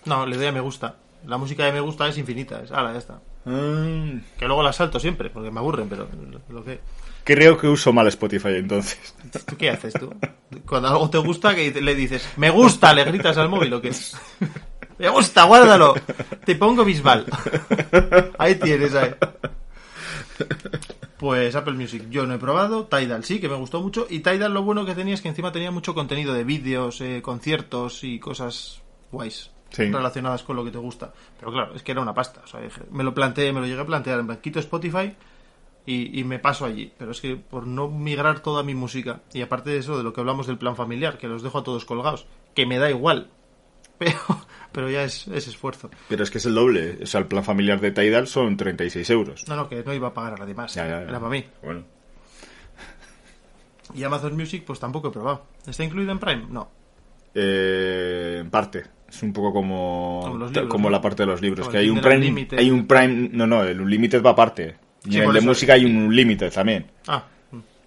no, 0.05 0.25
le 0.25 0.37
doy 0.37 0.45
a 0.47 0.51
me 0.51 0.59
gusta. 0.59 0.95
La 1.25 1.37
música 1.37 1.65
de 1.65 1.71
me 1.71 1.79
gusta 1.81 2.07
es 2.07 2.17
infinita. 2.17 2.61
Es, 2.61 2.71
ala, 2.71 2.91
ya 2.93 2.99
está. 2.99 3.19
Ah, 3.45 4.11
Que 4.37 4.45
luego 4.45 4.61
la 4.63 4.73
salto 4.73 4.99
siempre, 4.99 5.29
porque 5.29 5.49
me 5.51 5.59
aburren, 5.59 5.89
pero 5.89 6.07
lo- 6.29 6.41
lo 6.53 6.63
que... 6.63 6.79
creo 7.23 7.57
que 7.57 7.67
uso 7.67 7.91
mal 7.93 8.07
Spotify 8.07 8.55
entonces. 8.57 9.15
¿Tú 9.47 9.57
qué 9.57 9.69
haces 9.71 9.93
tú? 9.93 10.13
Cuando 10.67 10.89
algo 10.89 11.09
te 11.09 11.17
gusta, 11.17 11.55
que 11.55 11.71
le 11.81 11.95
dices, 11.95 12.27
me 12.37 12.49
gusta, 12.51 12.93
le 12.93 13.03
gritas 13.03 13.37
al 13.37 13.49
móvil 13.49 13.73
o 13.73 13.81
qué? 13.81 13.91
Me 14.99 15.09
gusta, 15.09 15.45
guárdalo. 15.45 15.95
Te 16.45 16.55
pongo 16.55 16.85
Bisbal. 16.85 17.25
Ahí 18.37 18.53
tienes, 18.55 18.93
ahí. 18.93 19.15
Pues 21.21 21.55
Apple 21.55 21.73
Music 21.73 22.07
yo 22.09 22.25
no 22.25 22.33
he 22.33 22.39
probado, 22.39 22.85
Tidal 22.87 23.23
sí, 23.23 23.39
que 23.39 23.47
me 23.47 23.53
gustó 23.55 23.79
mucho. 23.79 24.07
Y 24.09 24.21
Tidal 24.21 24.55
lo 24.55 24.63
bueno 24.63 24.87
que 24.87 24.95
tenía 24.95 25.13
es 25.13 25.21
que 25.21 25.27
encima 25.29 25.51
tenía 25.51 25.69
mucho 25.69 25.93
contenido 25.93 26.33
de 26.33 26.43
vídeos, 26.43 26.99
eh, 26.99 27.21
conciertos 27.21 28.03
y 28.03 28.17
cosas 28.19 28.81
guays 29.11 29.51
Sí. 29.69 29.83
relacionadas 29.91 30.41
con 30.41 30.55
lo 30.55 30.65
que 30.65 30.71
te 30.71 30.79
gusta. 30.79 31.13
Pero 31.39 31.51
claro, 31.51 31.75
es 31.75 31.83
que 31.83 31.91
era 31.91 32.01
una 32.01 32.15
pasta. 32.15 32.41
O 32.43 32.47
sea, 32.47 32.59
me 32.89 33.03
lo 33.03 33.13
planteé, 33.13 33.53
me 33.53 33.59
lo 33.59 33.67
llegué 33.67 33.79
a 33.81 33.85
plantear 33.85 34.19
en 34.19 34.25
plan, 34.25 34.39
quito 34.41 34.57
Spotify 34.59 35.13
y, 35.85 36.19
y 36.19 36.23
me 36.23 36.39
paso 36.39 36.65
allí. 36.65 36.91
Pero 36.97 37.11
es 37.11 37.21
que 37.21 37.35
por 37.35 37.67
no 37.67 37.87
migrar 37.87 38.39
toda 38.39 38.63
mi 38.63 38.73
música, 38.73 39.21
y 39.31 39.43
aparte 39.43 39.69
de 39.69 39.77
eso, 39.77 39.97
de 39.99 40.03
lo 40.03 40.13
que 40.13 40.21
hablamos 40.21 40.47
del 40.47 40.57
plan 40.57 40.75
familiar, 40.75 41.19
que 41.19 41.27
los 41.27 41.43
dejo 41.43 41.59
a 41.59 41.63
todos 41.63 41.85
colgados, 41.85 42.25
que 42.55 42.65
me 42.65 42.79
da 42.79 42.89
igual, 42.89 43.29
pero, 44.01 44.45
pero 44.71 44.89
ya 44.89 45.03
es, 45.03 45.27
es 45.27 45.47
esfuerzo. 45.47 45.89
Pero 46.09 46.23
es 46.23 46.31
que 46.31 46.39
es 46.39 46.45
el 46.45 46.55
doble. 46.55 46.97
O 47.03 47.05
sea, 47.05 47.19
el 47.21 47.27
plan 47.27 47.43
familiar 47.43 47.79
de 47.79 47.91
Tidal 47.91 48.27
son 48.27 48.57
36 48.57 49.09
euros. 49.11 49.47
No, 49.47 49.55
no, 49.55 49.69
que 49.69 49.83
no 49.83 49.93
iba 49.93 50.07
a 50.09 50.13
pagar 50.13 50.33
a 50.33 50.37
nadie 50.37 50.53
más. 50.55 50.73
Ya, 50.73 50.85
ya, 50.87 51.01
ya. 51.01 51.09
Era 51.09 51.19
para 51.19 51.29
mí. 51.29 51.45
Bueno. 51.63 51.83
Y 53.93 54.03
Amazon 54.03 54.35
Music, 54.35 54.63
pues 54.65 54.79
tampoco 54.79 55.09
he 55.09 55.11
probado. 55.11 55.45
¿Está 55.67 55.83
incluido 55.83 56.11
en 56.11 56.19
Prime? 56.19 56.45
No. 56.49 56.69
Eh, 57.35 58.37
en 58.41 58.49
parte. 58.49 58.83
Es 59.09 59.21
un 59.23 59.33
poco 59.33 59.51
como, 59.51 60.19
Como 60.23 60.37
los 60.37 60.51
ta- 60.53 60.61
libros, 60.61 60.71
como 60.71 60.89
¿no? 60.89 60.91
la 60.95 61.01
parte 61.01 61.23
de 61.23 61.27
los 61.27 61.41
libros. 61.41 61.59
Como 61.67 61.71
que 61.73 61.77
hay 61.79 61.89
un 61.89 61.99
Prime. 61.99 62.15
Unlimited. 62.17 62.57
Hay 62.59 62.71
un 62.71 62.87
Prime. 62.87 63.29
No, 63.33 63.45
no, 63.45 63.63
el 63.63 63.81
Unlimited 63.81 64.23
va 64.23 64.29
aparte. 64.31 64.75
Y 65.05 65.11
Sí, 65.13 65.17
en 65.17 65.23
el 65.25 65.33
de 65.33 65.39
eso. 65.39 65.47
música 65.47 65.73
hay 65.73 65.83
un 65.85 65.97
Unlimited 65.97 66.51
también. 66.53 66.85
Ah. 67.07 67.25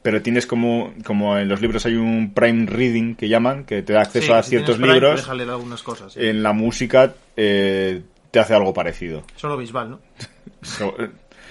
Pero 0.05 0.21
tienes 0.21 0.47
como, 0.47 0.93
como 1.07 1.39
en 1.39 1.49
los 1.49 1.63
libros 1.63 1.87
hay 1.87 1.95
un 1.97 2.35
Prime 2.35 2.67
Reading 2.67 3.15
que 3.15 3.27
llaman, 3.29 3.65
que 3.65 3.83
te 3.83 3.95
da 3.95 4.03
acceso 4.03 4.27
Sí, 4.27 4.33
a 4.33 4.43
si 4.43 4.51
ciertos 4.51 4.77
Prime, 4.77 4.93
libros. 4.93 5.27
Algunas 5.31 5.83
cosas. 5.83 6.13
sí. 6.13 6.21
En 6.21 6.43
la 6.43 6.53
música 6.53 7.15
eh, 7.39 8.03
te 8.31 8.39
hace 8.39 8.53
algo 8.55 8.75
parecido. 8.75 9.23
Solo 9.37 9.57
Bisbal, 9.57 9.91
¿no? 9.93 10.01
So- 10.63 10.95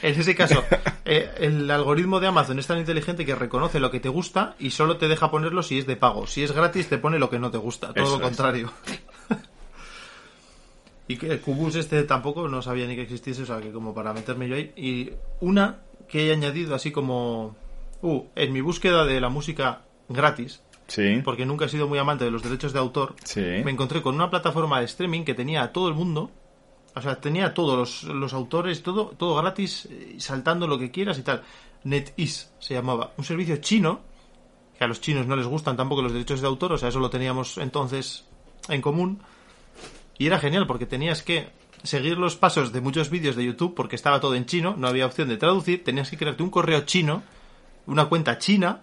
En 0.04 0.20
ese 0.20 0.36
caso, 0.36 0.64
eh, 1.06 1.32
el 1.40 1.72
algoritmo 1.72 2.20
de 2.20 2.28
Amazon 2.28 2.60
es 2.60 2.68
tan 2.68 2.78
inteligente 2.78 3.26
que 3.26 3.34
reconoce 3.34 3.80
lo 3.80 3.90
que 3.90 4.00
te 4.00 4.10
gusta 4.10 4.56
y 4.60 4.70
solo 4.70 4.98
te 4.98 5.08
deja 5.08 5.32
ponerlo 5.32 5.64
si 5.64 5.80
es 5.80 5.88
de 5.88 5.96
pago. 5.96 6.28
Si 6.28 6.44
es 6.44 6.52
gratis, 6.52 6.88
te 6.90 7.00
pone 7.00 7.18
lo 7.18 7.32
que 7.32 7.40
no 7.40 7.50
te 7.50 7.58
gusta. 7.58 7.92
Todo 7.92 8.04
Eso 8.04 8.18
lo 8.20 8.22
es. 8.22 8.28
contrario. 8.28 8.72
y 11.08 11.18
que 11.18 11.28
el 11.32 11.40
Cubus 11.42 11.76
este 11.76 12.04
tampoco 12.04 12.48
no 12.48 12.62
sabía 12.62 12.86
ni 12.86 12.96
que 12.96 13.02
existiese, 13.02 13.42
o 13.42 13.46
sea, 13.46 13.60
que 13.60 13.72
como 13.72 13.94
para 13.96 14.14
meterme 14.14 14.48
yo 14.48 14.56
ahí. 14.56 14.72
Y 14.76 15.10
una 15.42 15.80
que 16.08 16.28
he 16.28 16.32
añadido 16.34 16.76
así 16.76 16.92
como... 16.92 17.56
Uh, 18.04 18.26
en 18.36 18.52
mi 18.52 18.62
búsqueda 18.62 19.06
de 19.06 19.20
la 19.22 19.30
música 19.30 19.82
gratis, 20.10 20.62
Sí. 20.88 21.22
porque 21.24 21.46
nunca 21.46 21.66
he 21.66 21.70
sido 21.70 21.88
muy 21.88 21.98
amante 21.98 22.26
de 22.26 22.32
los 22.32 22.44
derechos 22.44 22.74
de 22.74 22.80
autor, 22.80 23.16
Sí. 23.24 23.40
me 23.40 23.72
encontré 23.72 24.02
con 24.02 24.14
una 24.16 24.30
plataforma 24.30 24.80
de 24.80 24.86
streaming 24.86 25.24
que 25.24 25.34
tenía 25.34 25.64
a 25.64 25.72
todo 25.72 25.88
el 25.88 25.94
mundo. 25.96 26.30
O 26.96 27.02
sea, 27.02 27.20
tenía 27.22 27.54
todos 27.56 28.04
los, 28.04 28.14
los 28.14 28.34
autores, 28.34 28.84
todo, 28.84 29.08
todo 29.18 29.36
gratis, 29.42 29.88
eh, 29.90 30.16
saltando 30.20 30.68
lo 30.68 30.78
que 30.78 30.92
quieras 30.92 31.18
y 31.18 31.24
tal. 31.24 31.42
NetEase 31.86 32.50
se 32.60 32.74
llamaba. 32.76 33.12
Un 33.18 33.24
servicio 33.24 33.56
chino, 33.58 34.02
que 34.78 34.84
a 34.84 34.88
los 34.88 35.02
chinos 35.02 35.26
no 35.26 35.36
les 35.36 35.48
gustan 35.48 35.76
tampoco 35.78 36.02
los 36.04 36.12
derechos 36.14 36.42
de 36.42 36.48
autor, 36.48 36.74
o 36.74 36.78
sea, 36.78 36.90
eso 36.90 37.00
lo 37.00 37.10
teníamos 37.10 37.58
entonces 37.58 38.26
en 38.70 38.82
común. 38.82 39.22
Y 40.20 40.28
era 40.28 40.38
genial 40.40 40.68
porque 40.68 40.86
tenías 40.86 41.24
que 41.24 41.48
seguir 41.84 42.18
los 42.18 42.36
pasos 42.36 42.72
de 42.74 42.82
muchos 42.82 43.10
vídeos 43.10 43.36
de 43.36 43.46
YouTube 43.46 43.74
porque 43.74 43.96
estaba 43.96 44.20
todo 44.20 44.36
en 44.36 44.46
chino, 44.46 44.76
no 44.78 44.88
había 44.88 45.06
opción 45.06 45.30
de 45.30 45.38
traducir, 45.38 45.84
tenías 45.84 46.10
que 46.12 46.18
crearte 46.18 46.44
un 46.44 46.50
correo 46.52 46.82
chino, 46.82 47.24
una 47.86 48.06
cuenta 48.06 48.38
china, 48.38 48.82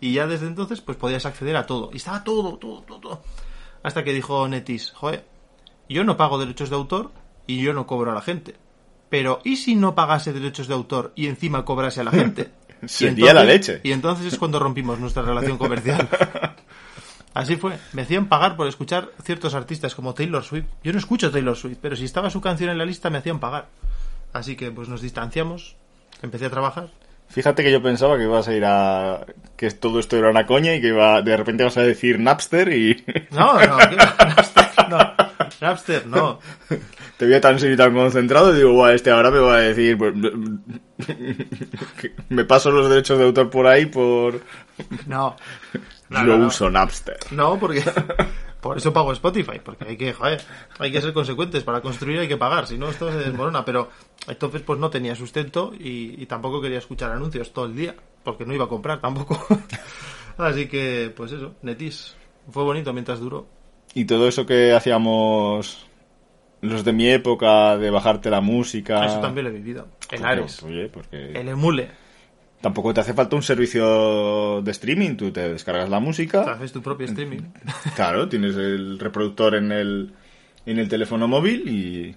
y 0.00 0.14
ya 0.14 0.26
desde 0.26 0.46
entonces 0.46 0.80
pues 0.80 0.96
podías 0.96 1.26
acceder 1.26 1.56
a 1.56 1.66
todo. 1.66 1.90
Y 1.92 1.96
estaba 1.96 2.24
todo, 2.24 2.56
todo, 2.58 2.82
todo, 2.82 3.00
todo. 3.00 3.22
Hasta 3.82 4.04
que 4.04 4.12
dijo 4.12 4.46
Netis, 4.48 4.92
joder, 4.92 5.24
yo 5.88 6.04
no 6.04 6.16
pago 6.16 6.38
derechos 6.38 6.70
de 6.70 6.76
autor 6.76 7.12
y 7.46 7.62
yo 7.62 7.72
no 7.72 7.86
cobro 7.86 8.10
a 8.10 8.14
la 8.14 8.22
gente. 8.22 8.56
Pero, 9.10 9.40
¿y 9.44 9.56
si 9.56 9.76
no 9.76 9.94
pagase 9.94 10.32
derechos 10.32 10.66
de 10.66 10.74
autor 10.74 11.12
y 11.14 11.26
encima 11.26 11.64
cobrase 11.64 12.00
a 12.00 12.04
la 12.04 12.10
gente? 12.10 12.50
Sería 12.86 13.32
la 13.32 13.44
leche. 13.44 13.80
Y 13.82 13.92
entonces 13.92 14.32
es 14.32 14.38
cuando 14.38 14.58
rompimos 14.58 14.98
nuestra 14.98 15.22
relación 15.22 15.56
comercial. 15.56 16.08
Así 17.34 17.56
fue. 17.56 17.78
Me 17.92 18.02
hacían 18.02 18.28
pagar 18.28 18.56
por 18.56 18.66
escuchar 18.68 19.10
ciertos 19.22 19.54
artistas 19.54 19.94
como 19.94 20.14
Taylor 20.14 20.44
Swift. 20.44 20.66
Yo 20.82 20.92
no 20.92 20.98
escucho 20.98 21.30
Taylor 21.30 21.56
Swift, 21.56 21.78
pero 21.80 21.96
si 21.96 22.04
estaba 22.04 22.30
su 22.30 22.40
canción 22.40 22.70
en 22.70 22.78
la 22.78 22.84
lista 22.84 23.10
me 23.10 23.18
hacían 23.18 23.40
pagar. 23.40 23.68
Así 24.32 24.56
que 24.56 24.70
pues 24.70 24.88
nos 24.88 25.00
distanciamos. 25.00 25.76
Empecé 26.22 26.46
a 26.46 26.50
trabajar. 26.50 26.90
Fíjate 27.28 27.64
que 27.64 27.72
yo 27.72 27.82
pensaba 27.82 28.16
que 28.16 28.24
ibas 28.24 28.46
a 28.46 28.54
ir 28.54 28.64
a... 28.64 29.26
que 29.56 29.70
todo 29.72 29.98
esto 29.98 30.16
era 30.16 30.30
una 30.30 30.46
coña 30.46 30.74
y 30.74 30.80
que 30.80 30.88
iba... 30.88 31.20
de 31.22 31.36
repente 31.36 31.64
vas 31.64 31.76
a 31.76 31.82
decir 31.82 32.20
Napster 32.20 32.72
y 32.72 33.04
No, 33.32 33.54
no. 33.54 33.78
Napster, 34.36 34.88
no. 34.88 34.98
Napster, 35.60 36.06
no. 36.06 36.38
te 37.16 37.26
veía 37.26 37.40
tan 37.40 37.58
serio 37.58 37.74
y 37.74 37.78
tan 37.78 37.94
concentrado 37.94 38.52
y 38.52 38.56
digo, 38.58 38.72
"Buah, 38.72 38.92
este 38.94 39.10
ahora 39.10 39.30
me 39.30 39.38
va 39.40 39.56
a 39.56 39.60
decir... 39.60 39.96
pues, 39.98 40.14
me 42.28 42.44
paso 42.44 42.70
los 42.70 42.88
derechos 42.88 43.18
de 43.18 43.24
autor 43.24 43.50
por 43.50 43.66
ahí 43.66 43.86
por... 43.86 44.40
No. 45.06 45.36
No, 46.10 46.22
no. 46.22 46.46
uso 46.46 46.70
Napster. 46.70 47.16
No, 47.32 47.58
porque 47.58 47.82
por 48.64 48.78
eso 48.78 48.94
pago 48.94 49.12
Spotify, 49.12 49.60
porque 49.62 49.84
hay 49.84 49.96
que, 49.98 50.14
joder, 50.14 50.40
hay 50.78 50.90
que 50.90 51.02
ser 51.02 51.12
consecuentes, 51.12 51.62
para 51.62 51.82
construir 51.82 52.18
hay 52.18 52.28
que 52.28 52.38
pagar, 52.38 52.66
si 52.66 52.78
no 52.78 52.88
esto 52.88 53.12
se 53.12 53.18
desmorona, 53.18 53.62
pero 53.62 53.90
entonces 54.26 54.62
pues 54.62 54.78
no 54.78 54.88
tenía 54.88 55.14
sustento 55.14 55.72
y, 55.78 56.20
y 56.22 56.24
tampoco 56.24 56.62
quería 56.62 56.78
escuchar 56.78 57.12
anuncios 57.12 57.52
todo 57.52 57.66
el 57.66 57.76
día, 57.76 57.94
porque 58.22 58.46
no 58.46 58.54
iba 58.54 58.64
a 58.64 58.68
comprar 58.68 59.02
tampoco. 59.02 59.38
Así 60.38 60.66
que, 60.66 61.12
pues 61.14 61.32
eso, 61.32 61.52
Netis, 61.60 62.16
fue 62.50 62.62
bonito 62.62 62.94
mientras 62.94 63.20
duró. 63.20 63.46
Y 63.92 64.06
todo 64.06 64.26
eso 64.26 64.46
que 64.46 64.72
hacíamos 64.72 65.86
los 66.62 66.84
de 66.84 66.92
mi 66.94 67.10
época 67.10 67.76
de 67.76 67.90
bajarte 67.90 68.30
la 68.30 68.40
música... 68.40 69.04
Eso 69.04 69.20
también 69.20 69.44
lo 69.44 69.50
he 69.50 69.54
vivido. 69.54 69.88
El 70.10 70.20
Pues, 70.20 70.22
Ares, 70.22 70.62
Oye, 70.62 70.88
porque... 70.88 71.38
Emule, 71.38 71.90
Tampoco 72.64 72.94
te 72.94 73.00
hace 73.02 73.12
falta 73.12 73.36
un 73.36 73.42
servicio 73.42 74.62
de 74.62 74.70
streaming, 74.70 75.16
tú 75.16 75.30
te 75.30 75.50
descargas 75.52 75.90
la 75.90 75.98
te 75.98 76.04
música, 76.06 76.40
haces 76.50 76.72
tu 76.72 76.80
propio 76.80 77.04
streaming. 77.06 77.40
claro, 77.94 78.26
tienes 78.26 78.56
el 78.56 78.98
reproductor 78.98 79.54
en 79.54 79.70
el, 79.70 80.14
en 80.64 80.78
el 80.78 80.88
teléfono 80.88 81.28
móvil 81.28 81.68
y... 81.68 82.16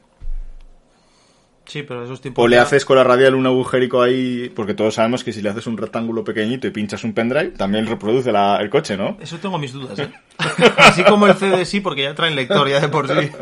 Sí, 1.66 1.84
pero 1.84 2.06
esos 2.06 2.22
tiempos... 2.22 2.46
O 2.46 2.48
le 2.48 2.56
ya- 2.56 2.62
haces 2.62 2.86
con 2.86 2.96
la 2.96 3.04
radial 3.04 3.36
un 3.36 3.46
agujerico 3.46 4.02
ahí, 4.02 4.50
porque 4.56 4.74
todos 4.74 4.94
sabemos 4.94 5.26
que 5.26 5.34
si 5.34 5.42
le 5.42 5.50
haces 5.50 5.68
un 5.68 5.76
rectángulo 5.78 6.24
pequeñito 6.24 6.66
y 6.66 6.72
pinchas 6.72 7.04
un 7.04 7.12
pendrive, 7.12 7.50
también 7.50 7.86
reproduce 7.86 8.32
la- 8.32 8.56
el 8.62 8.70
coche, 8.70 8.96
¿no? 8.96 9.18
Eso 9.20 9.38
tengo 9.40 9.60
mis 9.60 9.74
dudas, 9.74 10.00
¿eh? 10.00 10.10
Así 10.78 11.04
como 11.04 11.28
el 11.28 11.34
CD 11.36 11.66
sí, 11.66 11.82
porque 11.82 12.04
ya 12.04 12.16
traen 12.16 12.38
lector 12.38 12.70
ya 12.70 12.80
de 12.80 12.88
por 12.88 13.10
sí. 13.10 13.32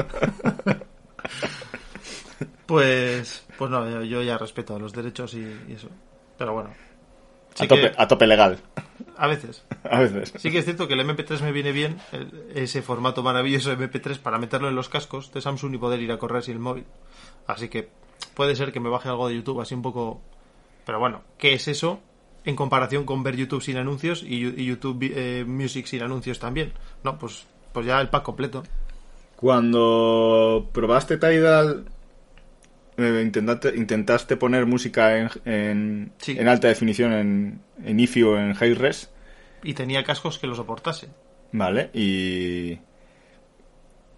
Pues, 2.65 3.46
pues 3.60 3.70
no, 3.70 3.88
yo- 3.88 4.02
yo 4.04 4.24
ya 4.24 4.39
respeto 4.39 4.80
los 4.80 4.91
derechos 4.91 5.36
y, 5.36 5.41
y 5.70 5.74
eso. 5.74 5.88
Pero 6.39 6.54
bueno. 6.54 6.72
Sí 7.56 7.63
a, 7.63 7.68
tope, 7.68 7.82
que, 7.82 7.94
a 7.98 8.08
tope 8.08 8.28
legal, 8.28 8.60
a 9.18 9.28
veces. 9.28 9.63
a 9.89 10.00
veces. 10.00 10.34
Sí 10.38 10.52
que 10.52 10.60
es 10.60 10.65
cierto 10.65 10.88
que 10.88 10.94
el 10.94 11.00
MP3 11.02 11.41
me 11.41 11.52
viene 11.52 11.72
bien, 11.72 11.98
el- 12.12 12.52
ese 12.54 12.82
formato 12.82 13.24
maravilloso 13.24 13.70
de 13.74 13.78
MP3 13.88 14.20
para 14.20 14.38
meterlo 14.38 14.68
en 14.70 14.76
los 14.76 14.89
cascos 14.89 15.32
de 15.34 15.41
Samsung 15.41 15.74
y 15.74 15.78
poder 15.78 16.02
ir 16.02 16.12
a 16.12 16.18
correr 16.20 16.44
sin 16.44 16.54
el 16.56 16.60
móvil. 16.60 16.86
Así 17.48 17.70
que 17.70 17.89
puede 18.34 18.56
ser 18.56 18.72
que 18.72 18.80
me 18.80 18.89
baje 18.89 19.10
algo 19.10 19.28
de 19.28 19.36
YouTube 19.36 19.62
así 19.62 19.74
un 19.74 19.82
poco... 19.82 20.22
Pero 20.86 21.00
bueno, 21.00 21.22
¿qué 21.39 21.54
es 21.54 21.68
eso 21.68 22.00
en 22.44 22.56
comparación 22.56 23.06
con 23.06 23.24
ver 23.24 23.36
YouTube 23.36 23.63
sin 23.63 23.78
anuncios 23.78 24.22
y 24.22 24.65
YouTube 24.65 25.00
eh, 25.15 25.44
Music 25.48 25.86
sin 25.88 26.04
anuncios 26.04 26.38
también? 26.39 26.74
No, 27.04 27.18
pues, 27.18 27.48
pues 27.74 27.86
ya 27.88 28.00
el 28.02 28.10
pack 28.10 28.24
completo. 28.24 28.63
Cuando 29.38 30.68
probaste 30.74 31.18
Tidal, 31.18 31.86
eh, 32.97 33.21
intentaste, 33.23 33.73
intentaste 33.75 34.38
poner 34.38 34.65
música 34.65 35.17
en, 35.17 35.29
en, 35.45 36.12
Sí. 36.17 36.36
en 36.39 36.47
alta 36.47 36.67
definición 36.67 37.13
en, 37.13 37.60
en 37.84 37.99
IFI 37.99 38.23
o 38.23 38.38
en 38.38 38.53
high 38.53 38.73
res, 38.75 39.10
Y 39.63 39.73
tenía 39.73 40.03
cascos 40.03 40.38
que 40.39 40.47
lo 40.47 40.55
soportasen. 40.55 41.10
¿vale? 41.51 41.89
Y... 41.93 42.79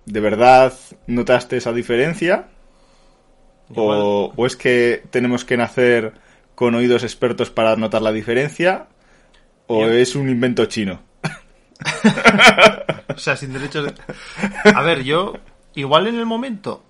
¿De 0.06 0.20
verdad 0.22 0.74
notaste 1.08 1.58
esa 1.58 1.74
diferencia? 1.74 2.48
O, 3.76 4.32
o 4.36 4.46
es 4.46 4.56
que 4.56 5.04
tenemos 5.10 5.44
que 5.44 5.58
nacer 5.58 6.14
con 6.56 6.74
oídos 6.76 7.04
expertos 7.04 7.50
para 7.50 7.76
notar 7.76 8.02
la 8.02 8.12
diferencia? 8.14 8.88
¿O 9.68 9.82
Yo- 9.82 9.92
es 9.92 10.16
un 10.16 10.30
invento 10.30 10.66
chino? 10.66 11.02
O 13.16 13.20
sea, 13.20 13.36
sin 13.36 13.52
derechos 13.54 13.86
de... 13.86 13.94
A 14.74 14.82
ver, 14.82 15.04
yo... 15.04 15.34
Igual 15.76 16.08
en 16.08 16.16
el 16.16 16.26
momento... 16.26 16.84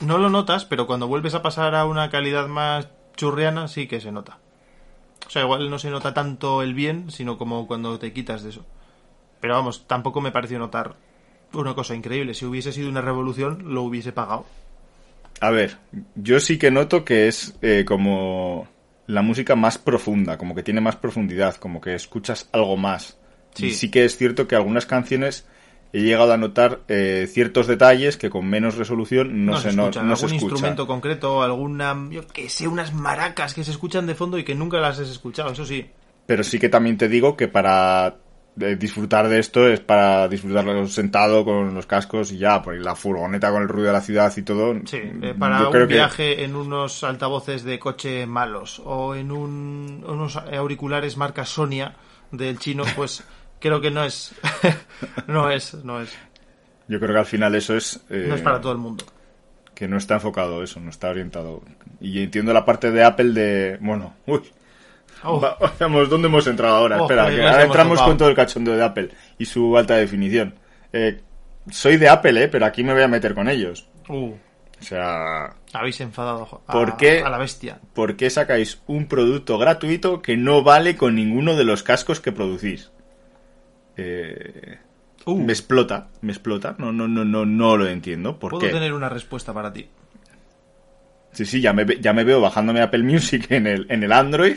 No 0.00 0.18
lo 0.18 0.30
notas, 0.30 0.64
pero 0.64 0.86
cuando 0.86 1.08
vuelves 1.08 1.34
a 1.34 1.42
pasar 1.42 1.74
a 1.74 1.84
una 1.84 2.08
calidad 2.10 2.48
más 2.48 2.88
churriana, 3.16 3.68
sí 3.68 3.86
que 3.86 4.00
se 4.00 4.12
nota. 4.12 4.38
O 5.26 5.30
sea, 5.30 5.42
igual 5.42 5.70
no 5.70 5.78
se 5.78 5.90
nota 5.90 6.14
tanto 6.14 6.62
el 6.62 6.74
bien, 6.74 7.10
sino 7.10 7.38
como 7.38 7.66
cuando 7.66 7.98
te 7.98 8.12
quitas 8.12 8.42
de 8.42 8.50
eso. 8.50 8.64
Pero 9.40 9.54
vamos, 9.54 9.86
tampoco 9.86 10.20
me 10.20 10.32
pareció 10.32 10.58
notar 10.58 10.96
una 11.52 11.74
cosa 11.74 11.94
increíble. 11.94 12.34
Si 12.34 12.44
hubiese 12.44 12.72
sido 12.72 12.88
una 12.88 13.00
revolución, 13.02 13.74
lo 13.74 13.82
hubiese 13.82 14.12
pagado. 14.12 14.46
A 15.40 15.50
ver, 15.50 15.78
yo 16.14 16.40
sí 16.40 16.58
que 16.58 16.70
noto 16.70 17.04
que 17.04 17.28
es 17.28 17.54
eh, 17.62 17.84
como 17.86 18.68
la 19.06 19.22
música 19.22 19.54
más 19.56 19.78
profunda, 19.78 20.38
como 20.38 20.54
que 20.54 20.62
tiene 20.62 20.80
más 20.80 20.96
profundidad, 20.96 21.56
como 21.56 21.80
que 21.80 21.94
escuchas 21.94 22.48
algo 22.52 22.76
más. 22.76 23.18
Sí. 23.54 23.66
Y 23.66 23.70
sí 23.72 23.90
que 23.90 24.04
es 24.04 24.16
cierto 24.16 24.48
que 24.48 24.56
algunas 24.56 24.86
canciones 24.86 25.46
he 25.92 26.00
llegado 26.02 26.32
a 26.32 26.36
notar 26.36 26.80
eh, 26.88 27.26
ciertos 27.30 27.66
detalles 27.66 28.16
que 28.16 28.30
con 28.30 28.46
menos 28.48 28.76
resolución 28.76 29.44
no, 29.44 29.56
se, 29.58 29.72
no- 29.72 29.84
escucha. 29.88 30.02
no 30.02 30.16
se 30.16 30.26
algún 30.26 30.34
instrumento 30.40 30.86
concreto, 30.86 31.42
alguna, 31.42 31.96
yo 32.10 32.22
sé, 32.48 32.68
unas 32.68 32.92
maracas 32.94 33.54
que 33.54 33.64
se 33.64 33.70
escuchan 33.72 34.06
de 34.06 34.14
fondo 34.14 34.38
y 34.38 34.44
que 34.44 34.54
nunca 34.54 34.78
las 34.78 34.98
has 35.00 35.08
escuchado, 35.08 35.50
eso 35.50 35.64
sí. 35.64 35.86
Pero 36.26 36.44
sí 36.44 36.58
que 36.58 36.68
también 36.68 36.96
te 36.96 37.08
digo 37.08 37.36
que 37.36 37.48
para 37.48 38.16
eh, 38.60 38.76
disfrutar 38.78 39.28
de 39.28 39.38
esto 39.40 39.66
es 39.68 39.80
para 39.80 40.28
disfrutarlo 40.28 40.86
sentado 40.86 41.44
con 41.44 41.74
los 41.74 41.86
cascos 41.86 42.30
y 42.30 42.38
ya, 42.38 42.62
por 42.62 42.76
la 42.76 42.94
furgoneta 42.94 43.50
con 43.50 43.62
el 43.62 43.68
ruido 43.68 43.88
de 43.88 43.92
la 43.94 44.00
ciudad 44.00 44.32
y 44.36 44.42
todo. 44.42 44.74
Sí, 44.84 44.98
eh, 45.22 45.34
para 45.36 45.68
un 45.68 45.72
que- 45.72 45.86
viaje 45.86 46.44
en 46.44 46.54
unos 46.54 47.02
altavoces 47.02 47.64
de 47.64 47.78
coche 47.80 48.26
malos 48.26 48.80
o 48.84 49.14
en 49.16 49.32
un- 49.32 50.04
unos 50.06 50.36
auriculares 50.36 51.16
marca 51.16 51.44
Sonia 51.44 51.94
del 52.30 52.58
chino, 52.60 52.84
pues 52.94 53.24
creo 53.60 53.80
que 53.80 53.90
no 53.90 54.02
es, 54.04 54.34
no 55.28 55.50
es, 55.50 55.74
no 55.84 56.00
es, 56.00 56.10
Yo 56.88 56.98
creo 56.98 57.12
que 57.12 57.18
al 57.20 57.26
final 57.26 57.54
eso 57.54 57.76
es... 57.76 58.00
eh, 58.10 58.26
no 58.28 58.34
es 58.34 58.40
para 58.42 58.60
todo 58.60 58.72
el 58.72 58.78
mundo. 58.78 59.04
que 59.74 59.86
no 59.88 59.96
está 59.96 60.14
enfocado 60.14 60.62
eso, 60.62 60.80
no 60.80 60.90
está 60.90 61.10
orientado. 61.10 61.62
Y 62.00 62.22
entiendo 62.22 62.52
la 62.52 62.64
parte 62.64 62.90
de 62.90 63.04
Apple 63.04 63.30
de, 63.32 63.78
bueno, 63.80 64.14
uy, 64.26 64.40
Oh, 65.22 65.38
va- 65.38 65.58
vamos, 65.78 66.08
¿dónde 66.08 66.28
hemos 66.28 66.46
entrado 66.46 66.76
ahora? 66.76 66.98
Oh, 66.98 67.02
Espera, 67.04 67.28
que 67.28 67.42
ahora 67.46 67.62
entramos 67.64 67.94
topado. 67.94 68.10
con 68.10 68.18
todo 68.18 68.28
el 68.30 68.34
cachondeo 68.34 68.74
de 68.76 68.82
Apple 68.82 69.10
y 69.38 69.44
su 69.44 69.76
alta 69.76 69.96
definición. 69.96 70.54
Eh, 70.94 71.20
soy 71.70 71.98
de 71.98 72.08
Apple, 72.08 72.42
eh, 72.44 72.48
pero 72.48 72.64
aquí 72.64 72.82
me 72.82 72.94
voy 72.94 73.02
a 73.02 73.08
meter 73.08 73.34
con 73.34 73.46
ellos. 73.48 73.86
uh, 74.08 74.32
O 74.32 74.82
sea, 74.82 75.52
habéis 75.74 76.00
enfadado 76.00 76.62
a, 76.66 76.72
¿Por 76.72 76.96
qué? 76.96 77.20
a 77.22 77.28
la 77.28 77.36
bestia. 77.36 77.78
¿por 77.92 78.16
qué 78.16 78.30
sacáis 78.30 78.80
un 78.86 79.08
producto 79.08 79.58
gratuito 79.58 80.22
que 80.22 80.38
no 80.38 80.62
vale 80.62 80.96
con 80.96 81.16
ninguno 81.16 81.54
de 81.54 81.64
los 81.64 81.82
cascos 81.82 82.18
que 82.20 82.32
producís? 82.32 82.90
Eh, 84.02 84.78
Uh, 85.26 85.36
Me 85.38 85.52
explota, 85.52 86.08
me 86.22 86.32
explota. 86.32 86.74
No, 86.78 86.92
no, 86.92 87.06
no, 87.06 87.26
no, 87.26 87.44
no 87.44 87.76
lo 87.76 87.86
entiendo. 87.86 88.38
¿Por 88.38 88.52
puedo 88.52 88.66
qué? 88.66 88.72
tener 88.72 88.94
una 88.94 89.10
respuesta 89.10 89.52
para 89.52 89.70
ti. 89.70 89.86
Sí, 91.32 91.44
sí, 91.44 91.60
ya 91.60 91.74
me, 91.74 91.84
ya 92.00 92.14
me 92.14 92.24
veo 92.24 92.40
bajándome 92.40 92.80
Apple 92.80 93.02
Music 93.02 93.46
en 93.50 93.66
el, 93.66 93.86
en 93.90 94.02
el 94.02 94.12
Android. 94.12 94.56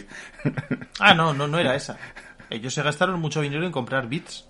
Ah, 1.00 1.14
no, 1.14 1.34
no, 1.34 1.50
no 1.50 1.60
era 1.60 1.76
esa. 1.76 1.98
Ellos 2.50 2.74
se 2.74 2.82
gastaron 2.82 3.20
mucho 3.20 3.42
dinero 3.42 3.66
en 3.66 3.74
comprar 3.74 4.08
bits. 4.08 4.48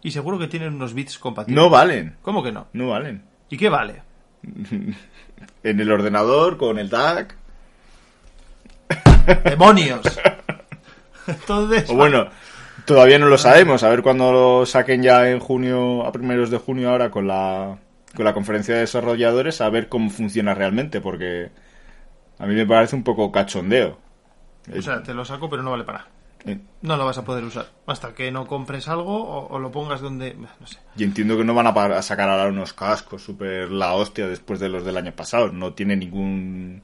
Y 0.00 0.12
seguro 0.12 0.38
que 0.38 0.46
tienen 0.46 0.74
unos 0.74 0.94
bits 0.94 1.18
compatibles. 1.18 1.60
No 1.60 1.68
valen, 1.68 2.16
¿Cómo 2.22 2.42
que 2.42 2.52
no? 2.52 2.68
no 2.72 2.88
valen. 2.90 3.24
¿Y 3.50 3.56
qué 3.56 3.68
vale? 3.68 4.02
En 5.64 5.80
el 5.80 5.90
ordenador, 5.90 6.56
con 6.56 6.78
el 6.78 6.88
DAC. 6.88 7.36
¡Demonios! 9.44 10.02
Entonces. 11.26 11.90
O 11.90 11.94
bueno, 11.96 12.28
todavía 12.84 13.18
no 13.18 13.26
lo 13.26 13.38
sabemos. 13.38 13.82
A 13.82 13.88
ver 13.88 14.02
cuando 14.02 14.32
lo 14.32 14.66
saquen 14.66 15.02
ya 15.02 15.28
en 15.30 15.40
junio, 15.40 16.04
a 16.06 16.12
primeros 16.12 16.50
de 16.50 16.58
junio 16.58 16.90
ahora 16.90 17.10
con 17.10 17.26
la, 17.26 17.78
con 18.14 18.24
la 18.24 18.34
conferencia 18.34 18.74
de 18.74 18.80
desarrolladores, 18.80 19.60
a 19.60 19.70
ver 19.70 19.88
cómo 19.88 20.10
funciona 20.10 20.54
realmente, 20.54 21.00
porque 21.00 21.50
a 22.38 22.46
mí 22.46 22.54
me 22.54 22.66
parece 22.66 22.96
un 22.96 23.04
poco 23.04 23.30
cachondeo. 23.32 23.98
O 24.76 24.82
sea, 24.82 25.02
te 25.02 25.14
lo 25.14 25.24
saco, 25.24 25.50
pero 25.50 25.62
no 25.62 25.72
vale 25.72 25.84
para. 25.84 26.06
Eh, 26.44 26.58
No 26.82 26.96
lo 26.96 27.04
vas 27.04 27.18
a 27.18 27.24
poder 27.24 27.44
usar. 27.44 27.66
Hasta 27.86 28.14
que 28.14 28.30
no 28.32 28.46
compres 28.46 28.88
algo 28.88 29.22
o, 29.22 29.48
o 29.48 29.58
lo 29.58 29.70
pongas 29.70 30.00
donde. 30.00 30.34
No 30.34 30.66
sé. 30.66 30.78
Y 30.96 31.04
entiendo 31.04 31.36
que 31.36 31.44
no 31.44 31.54
van 31.54 31.66
a 31.66 32.02
sacar 32.02 32.28
ahora 32.28 32.48
unos 32.48 32.72
cascos 32.72 33.22
super 33.22 33.70
la 33.70 33.94
hostia 33.94 34.26
después 34.26 34.58
de 34.60 34.68
los 34.68 34.84
del 34.84 34.96
año 34.96 35.12
pasado. 35.12 35.52
No 35.52 35.72
tiene 35.74 35.96
ningún 35.96 36.82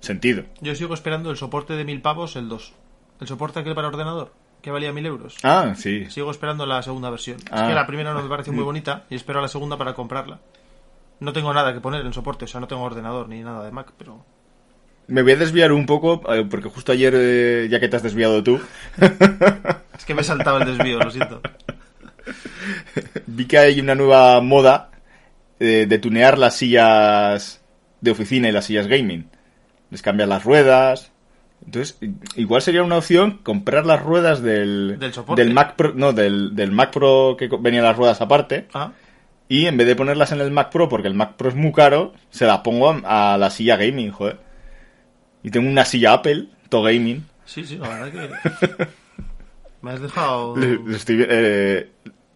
sentido. 0.00 0.44
Yo 0.60 0.74
sigo 0.74 0.94
esperando 0.94 1.30
el 1.30 1.36
soporte 1.36 1.74
de 1.74 1.84
mil 1.84 2.00
pavos, 2.02 2.36
el 2.36 2.48
2. 2.48 2.72
El 3.20 3.26
soporte 3.26 3.60
aquel 3.60 3.74
para 3.74 3.88
ordenador, 3.88 4.32
que 4.68 4.72
valía 4.72 4.92
mil 4.92 5.06
euros. 5.06 5.36
Ah, 5.42 5.72
sí. 5.74 6.04
Sigo 6.10 6.30
esperando 6.30 6.66
la 6.66 6.82
segunda 6.82 7.08
versión. 7.08 7.38
Ah. 7.50 7.62
Es 7.62 7.68
que 7.68 7.74
la 7.74 7.86
primera 7.86 8.12
no 8.12 8.22
me 8.22 8.28
parece 8.28 8.50
muy 8.50 8.62
bonita 8.62 9.04
y 9.08 9.14
espero 9.14 9.40
la 9.40 9.48
segunda 9.48 9.78
para 9.78 9.94
comprarla. 9.94 10.40
No 11.20 11.32
tengo 11.32 11.52
nada 11.54 11.72
que 11.72 11.80
poner 11.80 12.04
en 12.04 12.12
soporte, 12.12 12.44
o 12.44 12.48
sea, 12.48 12.60
no 12.60 12.68
tengo 12.68 12.82
ordenador 12.82 13.28
ni 13.28 13.40
nada 13.40 13.64
de 13.64 13.72
Mac, 13.72 13.92
pero. 13.96 14.24
Me 15.06 15.22
voy 15.22 15.32
a 15.32 15.36
desviar 15.36 15.72
un 15.72 15.86
poco, 15.86 16.22
eh, 16.32 16.46
porque 16.48 16.68
justo 16.68 16.92
ayer, 16.92 17.14
eh, 17.16 17.68
ya 17.70 17.80
que 17.80 17.88
te 17.88 17.96
has 17.96 18.02
desviado 18.02 18.42
tú, 18.42 18.60
Es 19.98 20.04
que 20.04 20.14
me 20.14 20.22
saltaba 20.22 20.58
el 20.62 20.66
desvío, 20.66 20.98
lo 20.98 21.10
siento. 21.10 21.40
vi 23.26 23.46
que 23.46 23.58
hay 23.58 23.80
una 23.80 23.94
nueva 23.94 24.40
moda 24.42 24.90
eh, 25.58 25.86
de 25.88 25.98
tunear 25.98 26.36
las 26.36 26.56
sillas 26.56 27.62
de 28.02 28.10
oficina 28.10 28.48
y 28.48 28.52
las 28.52 28.66
sillas 28.66 28.86
gaming. 28.86 29.28
Les 29.90 30.02
cambian 30.02 30.28
las 30.28 30.44
ruedas. 30.44 31.10
Entonces, 31.68 31.98
igual 32.34 32.62
sería 32.62 32.82
una 32.82 32.96
opción 32.96 33.40
comprar 33.42 33.84
las 33.84 34.02
ruedas 34.02 34.40
del, 34.42 34.96
Del 34.98 35.12
soporte. 35.12 35.44
Mac 35.52 35.76
Pro, 35.76 35.92
no, 35.94 36.14
del, 36.14 36.56
del 36.56 36.72
Mac 36.72 36.90
Pro 36.92 37.36
que 37.38 37.46
venían 37.60 37.84
las 37.84 37.94
ruedas 37.94 38.22
aparte. 38.22 38.68
Ah, 38.72 38.92
Y 39.48 39.66
en 39.66 39.76
vez 39.76 39.86
de 39.86 39.94
ponerlas 39.94 40.32
en 40.32 40.40
el 40.40 40.50
Mac 40.50 40.70
Pro, 40.70 40.88
porque 40.88 41.08
el 41.08 41.14
Mac 41.14 41.34
Pro 41.36 41.50
es 41.50 41.54
muy 41.54 41.72
caro, 41.72 42.14
se 42.30 42.46
las 42.46 42.60
pongo 42.60 42.90
a, 42.90 43.34
a 43.34 43.36
la 43.36 43.50
silla 43.50 43.76
gaming, 43.76 44.10
joder. 44.12 44.38
Y 45.42 45.50
tengo 45.50 45.68
una 45.68 45.84
silla 45.84 46.14
Apple, 46.14 46.46
to 46.70 46.82
gaming. 46.82 47.26
sí, 47.44 47.62
sí, 47.66 47.76
la 47.76 47.88
verdad 47.90 48.12
que. 48.12 48.86
Me 49.82 49.90
has 49.92 50.00
dejado. 50.00 50.56
Le- 50.56 50.78
le 50.86 50.96
estoy 50.96 51.24
eh, 51.28 51.90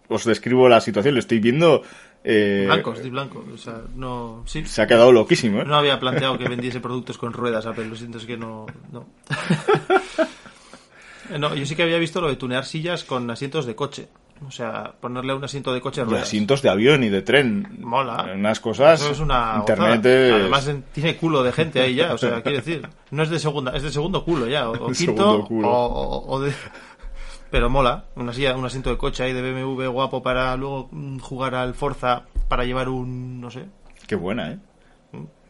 os 0.09 0.25
describo 0.27 0.69
la 0.69 0.81
situación, 0.83 1.15
le 1.15 1.21
estoy 1.21 1.39
viendo... 1.39 1.83
eh, 2.25 2.65
Blanco, 2.67 2.93
estoy 2.93 3.11
blanco. 3.11 3.45
O 3.53 3.59
sea, 3.59 3.81
no. 3.97 4.43
Sí. 4.47 4.65
Se 4.65 4.83
ha 4.83 4.87
quedado 4.87 5.11
loquísimo, 5.13 5.61
¿eh? 5.61 5.65
No 5.67 5.75
había 5.77 5.99
planteado 5.99 6.39
que 6.39 6.49
vendiese 6.49 6.81
productos 6.81 7.19
con 7.19 7.33
ruedas, 7.33 7.67
Apple. 7.67 7.87
Lo 7.87 7.97
siento, 7.97 8.19
es 8.19 8.27
que 8.27 8.37
no. 8.37 8.67
No. 8.93 9.07
No, 11.39 11.55
yo 11.55 11.65
sí 11.65 11.75
que 11.75 11.85
había 11.85 11.99
visto 11.99 12.21
lo 12.21 12.29
de 12.29 12.37
tunear 12.37 12.65
sillas 12.65 13.05
con 13.05 13.31
asientos 13.31 13.65
de 13.65 13.75
coche. 13.75 14.09
O 14.47 14.51
sea, 14.51 14.93
ponerle 15.01 15.33
un 15.33 15.43
asiento 15.45 15.73
de 15.73 15.81
coche 15.81 16.01
a 16.01 16.05
Y 16.05 16.07
ruedas. 16.09 16.25
asientos 16.27 16.61
de 16.63 16.69
avión 16.69 17.05
y 17.05 17.09
de 17.09 17.23
tren. 17.23 17.79
Mola. 17.81 18.33
Unas 18.35 18.59
cosas. 18.61 19.01
Eso 19.01 19.13
es 19.13 19.21
una 19.21 19.55
Internet 19.59 20.05
es- 20.05 20.33
Además 20.33 20.67
en- 20.69 20.83
tiene 20.93 21.17
culo 21.17 21.43
de 21.45 21.53
gente 21.53 21.81
ahí 21.81 21.95
ya, 21.95 22.13
o 22.13 22.19
sea, 22.19 22.43
quiero 22.43 22.59
decir, 22.59 22.87
no 23.13 23.23
es 23.23 23.31
de 23.31 23.39
segunda, 23.39 23.71
es 23.75 23.85
de 23.85 23.93
segundo 23.93 24.25
culo 24.25 24.47
ya, 24.49 24.69
o, 24.69 24.73
o 24.73 24.89
De 24.89 24.95
quinto, 24.97 25.45
culo. 25.45 25.69
o 25.71 26.41
de... 26.41 26.53
Pero 27.53 27.71
mola, 27.71 28.07
una 28.17 28.33
silla, 28.33 28.57
un 28.57 28.65
asiento 28.65 28.91
de 28.91 28.97
coche 28.99 29.23
ahí 29.23 29.33
de 29.33 29.43
BMW 29.53 29.87
guapo 29.89 30.23
para 30.23 30.57
luego 30.57 30.89
mm, 30.91 31.19
jugar 31.21 31.55
al 31.55 31.75
Forza 31.75 32.23
para 32.49 32.65
llevar 32.65 32.89
un, 32.89 33.41
no 33.41 33.51
sé, 33.51 33.67
Qué 34.09 34.17
buena, 34.17 34.51
¿eh? 34.51 34.59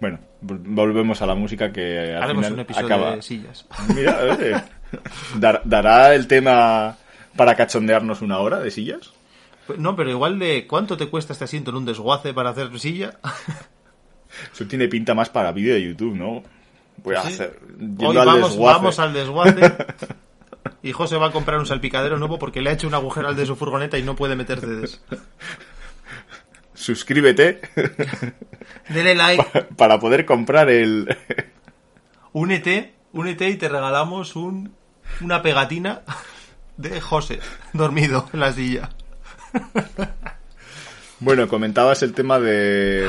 Bueno, 0.00 0.18
vol- 0.44 0.60
volvemos 0.64 1.22
a 1.22 1.26
la 1.26 1.34
música 1.36 1.72
que 1.72 2.14
al 2.14 2.22
haremos 2.24 2.42
final 2.44 2.52
un 2.54 2.60
episodio 2.60 2.86
acaba. 2.86 3.16
de 3.16 3.22
sillas. 3.22 3.64
Mira, 3.94 4.18
eh, 4.40 4.62
dar- 5.38 5.62
¿dará 5.64 6.14
el 6.14 6.26
tema 6.26 6.96
para 7.36 7.54
cachondearnos 7.54 8.20
una 8.20 8.38
hora 8.40 8.58
de 8.58 8.70
sillas? 8.72 9.12
No, 9.78 9.94
pero 9.96 10.10
igual 10.10 10.38
de 10.40 10.66
cuánto 10.66 10.96
te 10.96 11.08
cuesta 11.08 11.32
este 11.32 11.44
asiento 11.44 11.70
en 11.70 11.76
un 11.76 11.84
desguace 11.86 12.34
para 12.34 12.50
hacer 12.50 12.76
silla. 12.80 13.18
Eso 14.52 14.66
tiene 14.66 14.88
pinta 14.88 15.14
más 15.14 15.30
para 15.30 15.52
vídeo 15.52 15.74
de 15.74 15.82
YouTube, 15.84 16.16
¿no? 16.16 16.42
Voy 17.04 17.14
a 17.14 17.22
Sí. 17.22 17.28
hacer. 17.28 17.60
yendo 17.78 18.08
Hoy 18.08 18.16
al 18.16 18.26
vamos, 18.26 18.50
desguace. 18.50 18.76
vamos 18.78 18.98
al 18.98 19.12
desguace. 19.12 19.60
Y 20.82 20.92
José 20.92 21.16
va 21.16 21.28
a 21.28 21.32
comprar 21.32 21.58
un 21.58 21.66
salpicadero 21.66 22.18
nuevo 22.18 22.38
porque 22.38 22.60
le 22.60 22.70
ha 22.70 22.72
hecho 22.72 22.88
un 22.88 22.94
agujero 22.94 23.28
al 23.28 23.36
de 23.36 23.46
su 23.46 23.56
furgoneta 23.56 23.98
y 23.98 24.02
no 24.02 24.16
puede 24.16 24.36
meter 24.36 24.60
dedos. 24.60 25.00
Suscríbete 26.74 27.60
Dele 28.88 29.14
like, 29.14 29.44
para 29.76 30.00
poder 30.00 30.24
comprar 30.24 30.70
el. 30.70 31.16
únete, 32.32 32.94
únete 33.12 33.48
y 33.50 33.56
te 33.56 33.68
regalamos 33.68 34.34
un, 34.34 34.74
una 35.20 35.42
pegatina 35.42 36.02
de 36.76 37.00
José, 37.00 37.38
dormido 37.72 38.28
en 38.32 38.40
la 38.40 38.52
silla. 38.52 38.90
Bueno, 41.20 41.46
comentabas 41.46 42.02
el 42.02 42.14
tema 42.14 42.40
de. 42.40 43.08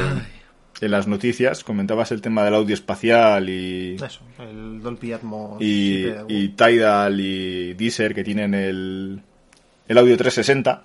En 0.84 0.92
las 0.92 1.08
noticias, 1.08 1.64
comentabas 1.64 2.12
el 2.12 2.22
tema 2.22 2.44
del 2.44 2.54
audio 2.56 2.74
espacial 2.74 3.50
y. 3.50 3.96
Eso, 3.96 4.22
el 4.40 4.82
Dolby 4.82 5.14
Atmos. 5.14 5.62
y, 5.62 6.06
y 6.28 6.50
Tidal 6.50 7.20
y 7.20 7.74
Deezer 7.74 8.14
que 8.14 8.24
tienen 8.24 8.54
el, 8.54 9.22
el 9.88 9.98
audio 9.98 10.18
360 10.18 10.84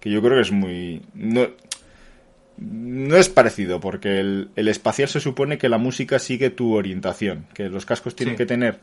que 0.00 0.10
yo 0.10 0.22
creo 0.22 0.36
que 0.36 0.42
es 0.42 0.52
muy 0.52 1.02
no, 1.14 1.48
no 2.56 3.16
es 3.16 3.28
parecido 3.28 3.80
porque 3.80 4.20
el, 4.20 4.50
el 4.56 4.68
espacial 4.68 5.08
se 5.08 5.20
supone 5.20 5.58
que 5.58 5.68
la 5.68 5.78
música 5.78 6.18
sigue 6.18 6.50
tu 6.50 6.74
orientación 6.74 7.46
que 7.52 7.68
los 7.68 7.84
cascos 7.84 8.14
tienen 8.14 8.34
Sí. 8.34 8.38
que 8.38 8.46
tener 8.46 8.78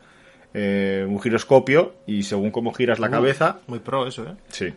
eh, 0.53 1.05
un 1.07 1.21
giroscopio 1.21 1.95
y 2.05 2.23
según 2.23 2.51
cómo 2.51 2.73
giras 2.73 2.99
la 2.99 3.09
cabeza 3.09 3.59
Muy 3.67 3.79
pro 3.79 4.07
eso, 4.07 4.23
¿eh? 4.25 4.35
sí 4.49 4.73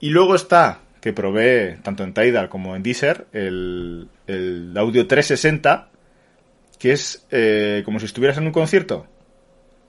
y 0.00 0.10
luego 0.10 0.34
está 0.34 0.80
que 1.02 1.12
provee 1.12 1.76
tanto 1.82 2.02
en 2.04 2.14
Tidal 2.14 2.48
como 2.48 2.74
en 2.76 2.82
Deezer 2.82 3.26
el, 3.32 4.08
el 4.26 4.72
audio 4.76 5.06
360 5.06 5.88
que 6.78 6.92
es 6.92 7.26
eh, 7.30 7.82
como 7.84 7.98
si 8.00 8.06
estuvieras 8.06 8.38
en 8.38 8.46
un 8.46 8.52
concierto 8.52 9.06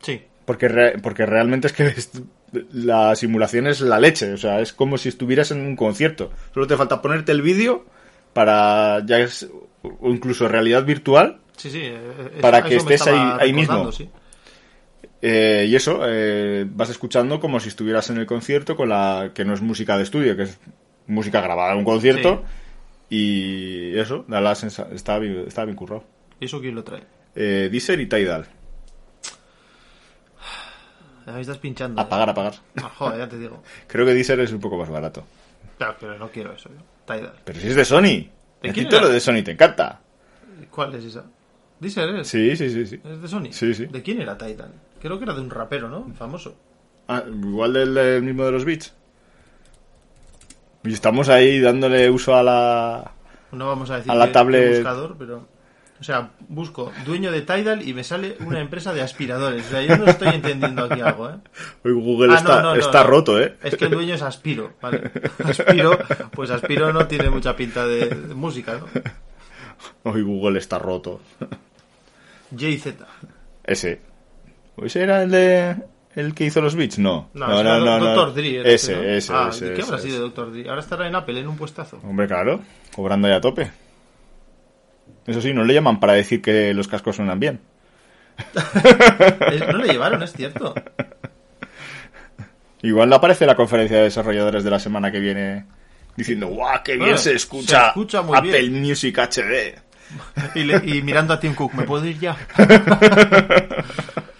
Sí. 0.01 0.21
porque, 0.45 0.67
re- 0.67 0.97
porque 0.99 1.25
realmente 1.25 1.67
es 1.67 1.73
que 1.73 1.85
es- 1.87 2.11
la 2.73 3.15
simulación 3.15 3.65
es 3.67 3.79
la 3.81 3.99
leche, 3.99 4.33
o 4.33 4.37
sea, 4.37 4.59
es 4.59 4.73
como 4.73 4.97
si 4.99 5.09
estuvieras 5.09 5.49
en 5.49 5.61
un 5.61 5.75
concierto. 5.75 6.31
Solo 6.53 6.67
te 6.67 6.77
falta 6.77 7.01
ponerte 7.01 7.31
el 7.31 7.41
vídeo 7.41 7.83
para 8.33 9.03
ya 9.07 9.17
es, 9.19 9.49
o 9.81 10.09
incluso 10.11 10.47
realidad 10.47 10.83
virtual 10.85 11.39
Sí, 11.57 11.71
sí. 11.71 11.79
eh, 11.81 11.95
eh, 12.35 12.39
Para 12.41 12.61
que 12.63 12.75
estés 12.75 13.07
ahí- 13.07 13.37
ahí 13.39 13.53
mismo. 13.53 13.91
sí. 13.91 14.07
eh, 15.21 15.65
y 15.69 15.75
eso 15.75 16.01
eh, 16.05 16.65
vas 16.69 16.89
escuchando 16.89 17.39
como 17.39 17.59
si 17.59 17.69
estuvieras 17.69 18.09
en 18.09 18.17
el 18.17 18.25
concierto 18.25 18.75
con 18.75 18.89
la 18.89 19.31
que 19.33 19.45
no 19.45 19.53
es 19.53 19.61
música 19.61 19.97
de 19.97 20.03
estudio, 20.03 20.35
que 20.35 20.43
es 20.43 20.59
música 21.07 21.41
grabada 21.41 21.73
en 21.73 21.79
un 21.79 21.83
concierto 21.85 22.43
y 23.09 23.97
eso 23.97 24.25
da 24.27 24.41
la 24.41 24.55
sensa- 24.55 24.87
está 24.93 25.19
bien, 25.19 25.45
está 25.47 25.65
bien 25.65 25.75
currado. 25.75 26.03
¿Y 26.39 26.45
eso 26.45 26.59
quién 26.61 26.75
lo 26.75 26.83
trae? 26.83 27.03
Eh, 27.35 27.69
Deezer 27.71 27.99
y 27.99 28.07
Tidal, 28.07 28.47
Ahí 31.25 31.41
estás 31.41 31.57
pinchando. 31.57 32.01
¿eh? 32.01 32.03
apagar, 32.05 32.29
apagar. 32.29 32.53
Ah, 32.77 32.91
joder, 32.97 33.19
ya 33.19 33.29
te 33.29 33.37
digo. 33.37 33.63
Creo 33.87 34.05
que 34.05 34.13
Deezer 34.13 34.39
es 34.41 34.51
un 34.51 34.59
poco 34.59 34.77
más 34.77 34.89
barato. 34.89 35.23
Claro, 35.77 35.95
pero 35.99 36.17
no 36.19 36.29
quiero 36.29 36.51
eso. 36.53 36.69
¿eh? 36.69 36.73
Tidal. 37.05 37.33
Pero 37.45 37.59
si 37.59 37.67
es 37.67 37.75
de 37.75 37.85
Sony. 37.85 38.01
¿De 38.01 38.29
¿De 38.61 38.73
quién 38.73 38.89
ti 38.89 38.95
era? 38.95 39.05
lo 39.05 39.09
de 39.09 39.19
Sony 39.19 39.41
te 39.43 39.51
encanta. 39.51 40.01
¿Cuál 40.69 40.93
es 40.95 41.05
esa? 41.05 41.23
¿Deezer 41.79 42.15
es? 42.15 42.27
Sí, 42.27 42.55
sí, 42.57 42.69
sí, 42.69 42.85
sí. 42.85 42.99
¿Es 43.03 43.21
de 43.21 43.27
Sony? 43.27 43.51
Sí, 43.51 43.73
sí. 43.73 43.85
¿De 43.85 44.03
quién 44.03 44.21
era 44.21 44.37
Tidal? 44.37 44.73
Creo 45.01 45.17
que 45.17 45.23
era 45.23 45.33
de 45.33 45.41
un 45.41 45.49
rapero, 45.49 45.87
¿no? 45.89 46.13
Famoso. 46.13 46.55
Ah, 47.07 47.23
igual 47.27 47.73
del, 47.73 47.93
del 47.93 48.23
mismo 48.23 48.43
de 48.45 48.51
los 48.51 48.65
beats. 48.65 48.93
Y 50.83 50.93
estamos 50.93 51.29
ahí 51.29 51.59
dándole 51.59 52.09
uso 52.09 52.35
a 52.35 52.43
la... 52.43 53.11
No 53.51 53.67
vamos 53.67 53.89
a 53.89 53.97
decir 53.97 54.11
A 54.11 54.15
la 54.15 54.31
tablet. 54.31 54.75
buscador, 54.75 55.15
pero... 55.17 55.47
O 55.99 56.03
sea, 56.03 56.31
busco 56.49 56.91
dueño 57.05 57.31
de 57.31 57.41
Tidal 57.43 57.87
y 57.87 57.93
me 57.93 58.03
sale 58.03 58.35
una 58.45 58.59
empresa 58.59 58.93
de 58.93 59.01
aspiradores. 59.01 59.65
O 59.67 59.69
sea, 59.69 59.81
yo 59.83 59.95
no 59.97 60.05
estoy 60.05 60.29
entendiendo 60.29 60.83
aquí 60.83 60.99
algo, 60.99 61.29
¿eh? 61.29 61.35
Hoy 61.85 61.93
Google 61.93 62.33
Ah, 62.33 62.37
está, 62.37 62.55
no, 62.57 62.61
no, 62.61 62.75
no, 62.75 62.81
está 62.81 63.03
no. 63.03 63.09
roto, 63.09 63.39
¿eh? 63.41 63.55
Es 63.63 63.77
que 63.77 63.85
el 63.85 63.91
dueño 63.91 64.15
es 64.15 64.21
Aspiro, 64.21 64.73
¿vale? 64.81 65.11
Aspiro, 65.45 65.97
pues 66.31 66.49
Aspiro 66.49 66.91
no 66.91 67.07
tiene 67.07 67.29
mucha 67.29 67.55
pinta 67.55 67.85
de, 67.87 68.09
de 68.09 68.33
música, 68.35 68.79
¿no? 68.79 68.87
Hoy 70.11 70.23
Google 70.23 70.59
está 70.59 70.77
roto. 70.77 71.21
JZ. 72.51 72.95
Ese. 73.63 74.01
¿O 74.75 74.83
ese 74.85 75.03
era 75.03 75.23
el 75.23 75.31
de... 75.31 75.75
el 76.15 76.33
que 76.35 76.45
hizo 76.45 76.61
los 76.61 76.75
beats? 76.75 76.99
No. 76.99 77.29
No, 77.33 77.47
no, 77.47 77.63
no, 77.63 77.79
no, 77.79 77.99
no. 77.99 78.13
Dr. 78.15 78.33
Dre. 78.35 78.73
Ese, 78.73 78.95
¿no? 78.95 79.03
ese, 79.03 79.33
ah, 79.33 79.47
ese, 79.49 79.65
¿de 79.69 79.73
¿Qué 79.75 79.81
habrá 79.81 79.97
ese, 79.97 80.07
sido 80.07 80.25
ese. 80.27 80.35
Dr. 80.35 80.51
Dre? 80.53 80.69
Ahora 80.69 80.81
estará 80.81 81.07
en 81.07 81.15
Apple, 81.15 81.39
en 81.39 81.47
un 81.47 81.57
puestazo. 81.57 81.99
Hombre, 82.03 82.27
claro. 82.27 82.61
Cobrando 82.95 83.27
ya 83.27 83.37
a 83.37 83.41
tope. 83.41 83.71
Eso 85.25 85.41
sí, 85.41 85.53
no 85.53 85.63
le 85.63 85.73
llaman 85.73 85.99
para 85.99 86.13
decir 86.13 86.41
que 86.41 86.73
los 86.73 86.87
cascos 86.87 87.15
suenan 87.15 87.39
bien. 87.39 87.59
No 89.71 89.77
le 89.77 89.87
llevaron, 89.93 90.21
es 90.23 90.33
cierto. 90.33 90.73
Igual 92.81 93.09
le 93.09 93.15
aparece 93.15 93.45
la 93.45 93.55
conferencia 93.55 93.97
de 93.97 94.03
desarrolladores 94.03 94.63
de 94.63 94.69
la 94.71 94.79
semana 94.79 95.11
que 95.11 95.19
viene 95.19 95.65
diciendo, 96.17 96.47
¡guau, 96.47 96.79
qué 96.83 96.97
bien 96.97 97.17
se 97.17 97.33
escucha, 97.33 97.81
se 97.81 97.87
escucha 97.87 98.21
muy 98.21 98.37
Apple 98.37 98.59
bien". 98.67 98.81
Music 98.81 99.17
HD! 99.17 99.79
Y, 100.55 100.63
le- 100.63 100.81
y 100.85 101.01
mirando 101.01 101.33
a 101.33 101.39
Tim 101.39 101.55
Cook, 101.55 101.73
¿me 101.73 101.83
puedo 101.83 102.05
ir 102.05 102.19
ya? 102.19 102.37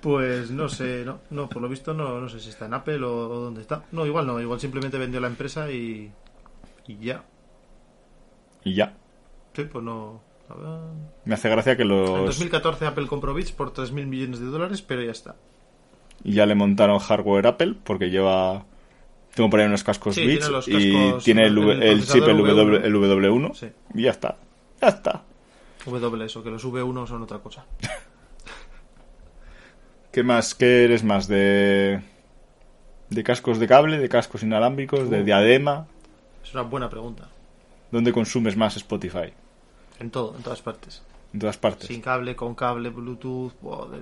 Pues 0.00 0.50
no 0.50 0.68
sé, 0.68 1.04
no, 1.04 1.20
no, 1.30 1.48
por 1.48 1.60
lo 1.60 1.68
visto 1.68 1.92
no, 1.92 2.20
no 2.20 2.28
sé 2.28 2.40
si 2.40 2.48
está 2.48 2.66
en 2.66 2.74
Apple 2.74 3.02
o, 3.04 3.28
o 3.28 3.40
dónde 3.40 3.60
está. 3.60 3.84
No, 3.92 4.06
igual 4.06 4.26
no, 4.26 4.40
igual 4.40 4.58
simplemente 4.58 4.96
vendió 4.98 5.20
la 5.20 5.26
empresa 5.26 5.70
y, 5.70 6.10
y 6.86 6.96
ya. 6.98 7.22
Y 8.64 8.74
ya. 8.74 8.94
Sí, 9.54 9.64
pues 9.64 9.84
no. 9.84 10.20
a 10.48 10.54
ver. 10.54 10.78
Me 11.24 11.34
hace 11.34 11.48
gracia 11.50 11.76
que 11.76 11.82
En 11.82 11.88
los... 11.88 12.08
2014 12.08 12.86
Apple 12.86 13.06
compró 13.06 13.34
Beats 13.34 13.52
por 13.52 13.72
3.000 13.74 14.06
millones 14.06 14.40
de 14.40 14.46
dólares, 14.46 14.80
pero 14.82 15.02
ya 15.02 15.10
está. 15.12 15.36
Y 16.24 16.32
ya 16.34 16.46
le 16.46 16.54
montaron 16.54 16.98
hardware 16.98 17.46
Apple 17.46 17.76
porque 17.84 18.10
lleva... 18.10 18.64
Tengo 19.34 19.48
por 19.48 19.60
ahí 19.60 19.66
unos 19.66 19.84
cascos 19.84 20.14
Sí, 20.16 20.26
Beats 20.26 20.50
y 20.68 21.22
tiene 21.22 21.46
el, 21.46 21.56
el 21.58 21.82
el 21.82 22.04
chip, 22.06 22.24
el, 22.26 22.36
w, 22.38 22.86
el 22.86 22.94
W1 22.94 23.54
Sí. 23.54 23.68
y 23.94 24.02
ya 24.02 24.10
está. 24.10 24.36
Ya 24.80 24.88
está. 24.88 25.22
W 25.86 26.24
eso, 26.24 26.42
que 26.42 26.50
los 26.50 26.64
V1 26.64 27.06
son 27.06 27.22
otra 27.22 27.38
cosa. 27.38 27.64
¿Qué 30.12 30.22
más? 30.22 30.54
¿Qué 30.54 30.84
eres 30.84 31.04
más? 31.04 31.28
¿De, 31.28 32.00
de 33.10 33.22
cascos 33.24 33.58
de 33.58 33.68
cable, 33.68 33.98
de 33.98 34.08
cascos 34.08 34.42
inalámbricos, 34.42 35.08
de 35.10 35.22
diadema? 35.24 35.86
Es 36.42 36.52
una 36.52 36.62
buena 36.62 36.88
pregunta. 36.90 37.28
¿Dónde 37.90 38.12
consumes 38.12 38.56
más 38.56 38.76
Spotify? 38.76 39.32
En 39.98 40.10
todo, 40.10 40.34
en 40.36 40.42
todas 40.42 40.62
partes. 40.62 41.02
En 41.32 41.38
todas 41.40 41.56
partes. 41.58 41.86
Sin 41.86 42.00
cable, 42.00 42.34
con 42.34 42.54
cable, 42.56 42.88
Bluetooth, 42.90 43.52
buah, 43.60 43.86
de- 43.88 44.00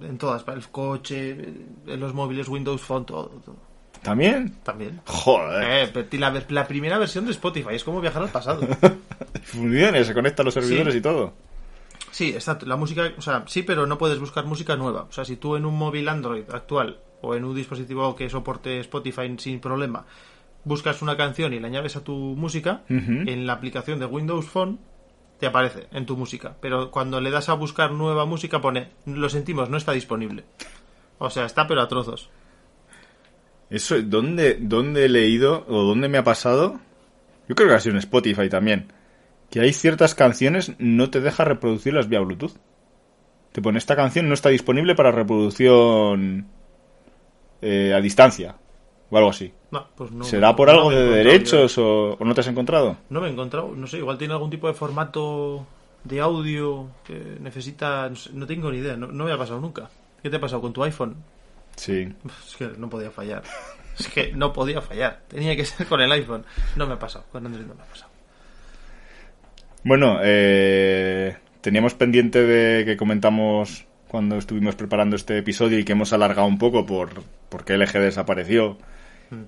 de- 0.00 0.06
en 0.08 0.18
todas, 0.18 0.44
para 0.44 0.56
el 0.58 0.68
coche, 0.68 1.30
en 1.30 1.98
los 2.00 2.14
móviles, 2.14 2.48
Windows 2.48 2.80
Phone, 2.80 3.04
todo, 3.06 3.26
todo. 3.44 3.56
¿También? 4.02 4.54
También. 4.62 5.00
Joder. 5.04 5.90
Eh, 5.94 6.06
la, 6.18 6.42
la 6.48 6.66
primera 6.68 6.96
versión 6.96 7.24
de 7.26 7.32
Spotify 7.32 7.74
es 7.74 7.84
como 7.84 8.00
viajar 8.00 8.22
al 8.22 8.28
pasado. 8.30 8.66
Funciona, 9.42 10.02
se 10.04 10.14
conecta 10.14 10.42
a 10.42 10.44
los 10.44 10.54
servidores 10.54 10.92
Sí. 10.94 10.98
y 11.00 11.02
todo. 11.02 11.32
Sí, 12.10 12.30
exacto. 12.30 12.66
La 12.66 12.76
música, 12.76 13.12
o 13.16 13.22
sea, 13.22 13.44
sí, 13.46 13.62
pero 13.62 13.86
no 13.86 13.98
puedes 13.98 14.18
buscar 14.18 14.44
música 14.44 14.76
nueva. 14.76 15.02
O 15.02 15.12
sea, 15.12 15.24
si 15.24 15.36
tú 15.36 15.56
en 15.56 15.64
un 15.64 15.76
móvil 15.76 16.08
Android 16.08 16.44
actual 16.50 17.00
o 17.22 17.34
en 17.34 17.44
un 17.44 17.54
dispositivo 17.54 18.16
que 18.16 18.28
soporte 18.28 18.80
Spotify 18.80 19.34
sin 19.38 19.60
problema 19.60 20.06
buscas 20.64 21.02
una 21.02 21.16
canción 21.16 21.52
y 21.52 21.60
la 21.60 21.68
añades 21.68 21.96
a 21.96 22.04
tu 22.04 22.14
música, 22.14 22.82
en 22.88 23.46
la 23.46 23.54
aplicación 23.54 23.98
de 23.98 24.06
Windows 24.06 24.46
Phone 24.46 24.78
te 25.38 25.46
aparece 25.46 25.88
en 25.92 26.06
tu 26.06 26.16
música. 26.16 26.56
Pero 26.60 26.90
cuando 26.90 27.20
le 27.20 27.30
das 27.30 27.48
a 27.48 27.54
buscar 27.54 27.92
nueva 27.92 28.26
música 28.26 28.60
pone, 28.60 28.90
lo 29.06 29.28
sentimos, 29.28 29.70
no 29.70 29.76
está 29.76 29.92
disponible. 29.92 30.44
O 31.18 31.30
sea, 31.30 31.46
está 31.46 31.66
pero 31.66 31.80
a 31.80 31.88
trozos. 31.88 32.30
Eso, 33.70 34.00
¿dónde, 34.02 34.58
¿dónde 34.60 35.04
he 35.04 35.08
leído 35.08 35.64
o 35.68 35.84
dónde 35.84 36.08
me 36.08 36.18
ha 36.18 36.24
pasado? 36.24 36.80
Yo 37.48 37.54
creo 37.54 37.68
que 37.68 37.74
ha 37.74 37.80
sido 37.80 37.94
en 37.94 38.00
Spotify 38.00 38.48
también. 38.48 38.92
Que 39.50 39.60
hay 39.60 39.72
ciertas 39.72 40.14
canciones 40.14 40.72
no 40.78 41.10
te 41.10 41.20
deja 41.20 41.44
reproducirlas 41.44 42.08
vía 42.08 42.20
Bluetooth. 42.20 42.56
Te 43.52 43.60
pone 43.60 43.78
esta 43.78 43.96
canción 43.96 44.28
no 44.28 44.34
está 44.34 44.48
disponible 44.48 44.94
para 44.94 45.10
reproducción 45.10 46.46
eh, 47.60 47.92
a 47.92 48.00
distancia 48.00 48.56
o 49.10 49.16
algo 49.16 49.30
así. 49.30 49.52
No, 49.70 49.86
pues 49.96 50.10
no, 50.12 50.24
¿Será 50.24 50.54
por 50.56 50.68
no 50.68 50.74
algo 50.74 50.90
de 50.90 51.04
derechos 51.04 51.76
o, 51.78 52.14
o 52.14 52.24
no 52.24 52.34
te 52.34 52.40
has 52.40 52.46
encontrado? 52.46 52.96
No 53.08 53.20
me 53.20 53.28
he 53.28 53.32
encontrado, 53.32 53.72
no 53.74 53.86
sé, 53.86 53.98
igual 53.98 54.18
tiene 54.18 54.34
algún 54.34 54.50
tipo 54.50 54.68
de 54.68 54.74
formato 54.74 55.66
de 56.04 56.20
audio 56.20 56.88
que 57.04 57.36
necesita, 57.40 58.08
no, 58.08 58.16
sé, 58.16 58.30
tengo 58.46 58.70
ni 58.70 58.78
idea, 58.78 58.96
no, 58.96 59.08
no 59.08 59.24
me 59.24 59.32
ha 59.32 59.38
pasado 59.38 59.60
nunca. 59.60 59.90
¿Qué 60.22 60.30
te 60.30 60.36
ha 60.36 60.40
pasado 60.40 60.62
con 60.62 60.72
tu 60.72 60.82
iPhone? 60.84 61.16
Sí. 61.76 62.12
Es 62.46 62.56
que 62.56 62.68
no 62.78 62.88
podía 62.88 63.10
fallar. 63.10 63.42
Es 63.98 64.08
que 64.08 64.32
no 64.32 64.52
podía 64.52 64.80
fallar. 64.80 65.22
Tenía 65.28 65.54
que 65.56 65.64
ser 65.64 65.86
con 65.86 66.00
el 66.00 66.10
iPhone. 66.12 66.44
No 66.76 66.86
me 66.86 66.94
ha 66.94 66.98
pasado, 66.98 67.26
con 67.30 67.44
Android 67.44 67.66
no 67.66 67.74
me 67.74 67.82
ha 67.82 67.86
pasado. 67.86 68.09
Bueno, 69.84 70.18
eh, 70.22 71.36
teníamos 71.60 71.94
pendiente 71.94 72.42
de 72.42 72.84
que 72.84 72.96
comentamos 72.96 73.86
cuando 74.08 74.36
estuvimos 74.36 74.74
preparando 74.74 75.16
este 75.16 75.38
episodio 75.38 75.78
y 75.78 75.84
que 75.84 75.92
hemos 75.92 76.12
alargado 76.12 76.46
un 76.46 76.58
poco 76.58 76.84
por 76.84 77.10
porque 77.48 77.76
LG 77.76 77.92
desapareció 77.92 78.76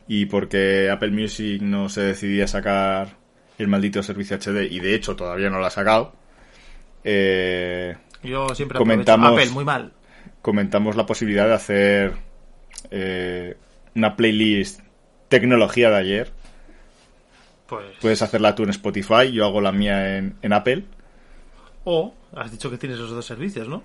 y 0.07 0.27
porque 0.27 0.89
Apple 0.91 1.11
Music 1.11 1.61
no 1.61 1.89
se 1.89 2.03
decidía 2.03 2.45
a 2.45 2.49
sacar 2.49 3.17
el 3.59 3.69
maldito 3.69 4.03
servicio 4.03 4.37
HD 4.37 4.71
y 4.71 4.81
de 4.81 4.95
hecho 4.95 5.17
todavía 5.17 5.51
no 5.51 5.59
lo 5.59 5.67
ha 5.67 5.71
sacado. 5.71 6.13
Eh, 7.05 7.97
Yo 8.23 8.55
siempre 8.55 8.79
Comentamos-. 8.79 9.33
Apple, 9.33 9.51
muy 9.51 9.65
mal. 9.65 9.93
comentamos 10.41 10.97
la 10.97 11.07
posibilidad 11.07 11.49
de 11.49 11.55
hacer 11.55 12.13
eh, 12.91 13.57
una 13.95 14.17
playlist 14.17 14.81
tecnología 15.29 15.91
de 15.91 15.97
ayer. 15.97 16.33
Pues. 17.77 17.97
Puedes 18.03 18.21
hacerla 18.21 18.55
tú 18.55 18.65
en 18.65 18.71
Spotify, 18.71 19.33
yo 19.33 19.47
hago 19.47 19.61
la 19.63 19.73
mía 19.73 20.19
en, 20.19 20.37
en 20.43 20.53
Apple. 20.53 20.85
O, 21.85 22.15
has 22.37 22.51
dicho 22.51 22.71
que 22.71 22.77
tienes 22.77 22.99
esos 22.99 23.11
dos 23.13 23.25
servicios, 23.25 23.67
¿no? 23.67 23.83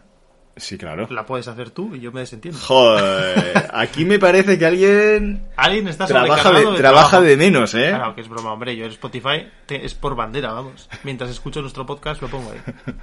Sí, 0.57 0.77
claro. 0.77 1.07
La 1.11 1.25
puedes 1.25 1.47
hacer 1.47 1.69
tú 1.69 1.95
y 1.95 1.99
yo 2.01 2.11
me 2.11 2.19
desentiendo. 2.19 2.59
Joder, 2.59 3.69
aquí 3.73 4.03
me 4.05 4.19
parece 4.19 4.57
que 4.59 4.65
alguien 4.65 5.47
Alguien 5.55 5.87
está 5.87 6.05
trabaja 6.05 6.51
de, 6.51 6.65
de 6.65 6.77
trabaja 6.77 7.21
de 7.21 7.37
menos, 7.37 7.73
¿eh? 7.75 7.89
Claro, 7.89 8.13
que 8.15 8.21
es 8.21 8.27
broma, 8.27 8.51
hombre. 8.53 8.75
Yo 8.75 8.85
en 8.85 8.91
Spotify 8.91 9.47
te- 9.67 9.85
es 9.85 9.93
por 9.93 10.15
bandera, 10.15 10.51
vamos. 10.51 10.89
Mientras 11.03 11.29
escucho 11.29 11.61
nuestro 11.61 11.85
podcast, 11.85 12.21
lo 12.21 12.27
pongo 12.27 12.51
ahí. 12.51 12.59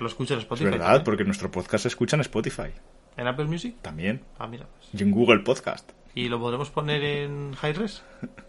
Lo 0.00 0.06
escucho 0.06 0.34
en 0.34 0.38
Es 0.38 0.44
Spotify. 0.44 0.70
verdad, 0.70 0.84
también. 0.86 1.04
porque 1.04 1.24
nuestro 1.24 1.50
podcast 1.50 1.82
se 1.82 1.88
escucha 1.88 2.14
en 2.14 2.20
Spotify 2.20 2.70
¿En 3.16 3.26
Apple 3.26 3.46
Music? 3.46 3.74
también 3.82 4.22
Ah, 4.38 4.46
mira. 4.46 4.66
pues. 4.78 4.88
y 4.94 5.02
en 5.04 5.10
Google 5.10 5.40
Podcast. 5.40 5.90
¿Y 6.14 6.28
lo 6.28 6.38
podremos 6.38 6.70
poner 6.70 7.02
en 7.02 7.54
high 7.56 7.72
res? 7.72 8.04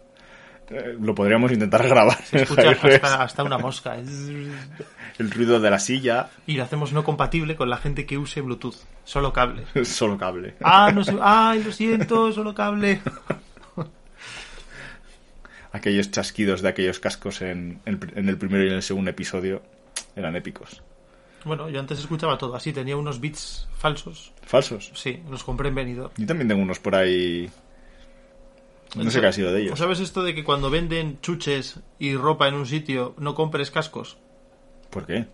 Eh, 0.70 0.96
lo 1.00 1.14
podríamos 1.14 1.50
intentar 1.52 1.82
grabar. 1.88 2.22
Se 2.24 2.42
escucha 2.42 2.70
hasta, 2.70 3.22
hasta 3.24 3.42
una 3.42 3.58
mosca. 3.58 3.96
El 5.18 5.30
ruido 5.30 5.60
de 5.60 5.68
la 5.70 5.78
silla, 5.78 6.30
Y 6.46 6.54
lo 6.54 6.62
hacemos 6.62 6.92
no 6.92 7.04
compatible 7.04 7.54
con 7.56 7.68
la 7.68 7.76
gente 7.76 8.06
que 8.06 8.16
use 8.16 8.40
Bluetooth. 8.40 8.76
Solo 9.04 9.32
cable. 9.32 9.64
solo 9.84 10.16
cable. 10.16 10.54
Ah, 10.62 10.90
no 10.94 11.04
sé. 11.04 11.14
Ay, 11.20 11.62
lo 11.62 11.72
siento, 11.72 12.32
solo 12.32 12.54
cable. 12.54 13.00
Aquellos 15.72 16.10
chasquidos 16.10 16.62
de 16.62 16.68
aquellos 16.68 16.98
cascos 16.98 17.42
en, 17.42 17.80
en- 17.84 18.12
en 18.16 18.28
el 18.28 18.36
primero 18.38 18.64
y 18.64 18.68
en 18.68 18.74
el 18.74 18.82
segundo 18.82 19.10
episodio 19.10 19.62
eran 20.16 20.34
épicos. 20.34 20.82
Bueno, 21.44 21.68
yo 21.70 21.78
antes 21.80 21.98
escuchaba 22.00 22.36
todo 22.36 22.56
así. 22.56 22.72
Tenía 22.72 22.96
unos 22.96 23.20
bits 23.20 23.68
falsos. 23.78 24.32
Falsos. 24.42 24.90
Sí, 24.94 25.22
los 25.30 25.44
compré 25.44 25.68
en 25.68 25.74
Benidorm. 25.76 26.12
Yo 26.16 26.26
también 26.26 26.48
tengo 26.48 26.62
unos 26.62 26.80
por 26.80 26.94
ahí. 26.96 27.48
No 28.96 29.10
sé 29.10 29.20
qué 29.20 29.26
ha 29.28 29.32
sido 29.32 29.52
de 29.52 29.62
ellos. 29.62 29.78
¿Sabes 29.78 30.00
esto 30.00 30.22
de 30.22 30.34
que 30.34 30.42
cuando 30.44 30.70
venden 30.70 31.20
chuches 31.20 31.80
y 31.98 32.16
ropa 32.16 32.48
en 32.48 32.54
un 32.54 32.66
sitio 32.66 33.14
no 33.18 33.34
compres 33.34 33.70
cascos? 33.70 34.18
¿Por 34.90 35.06
qué? 35.06 35.26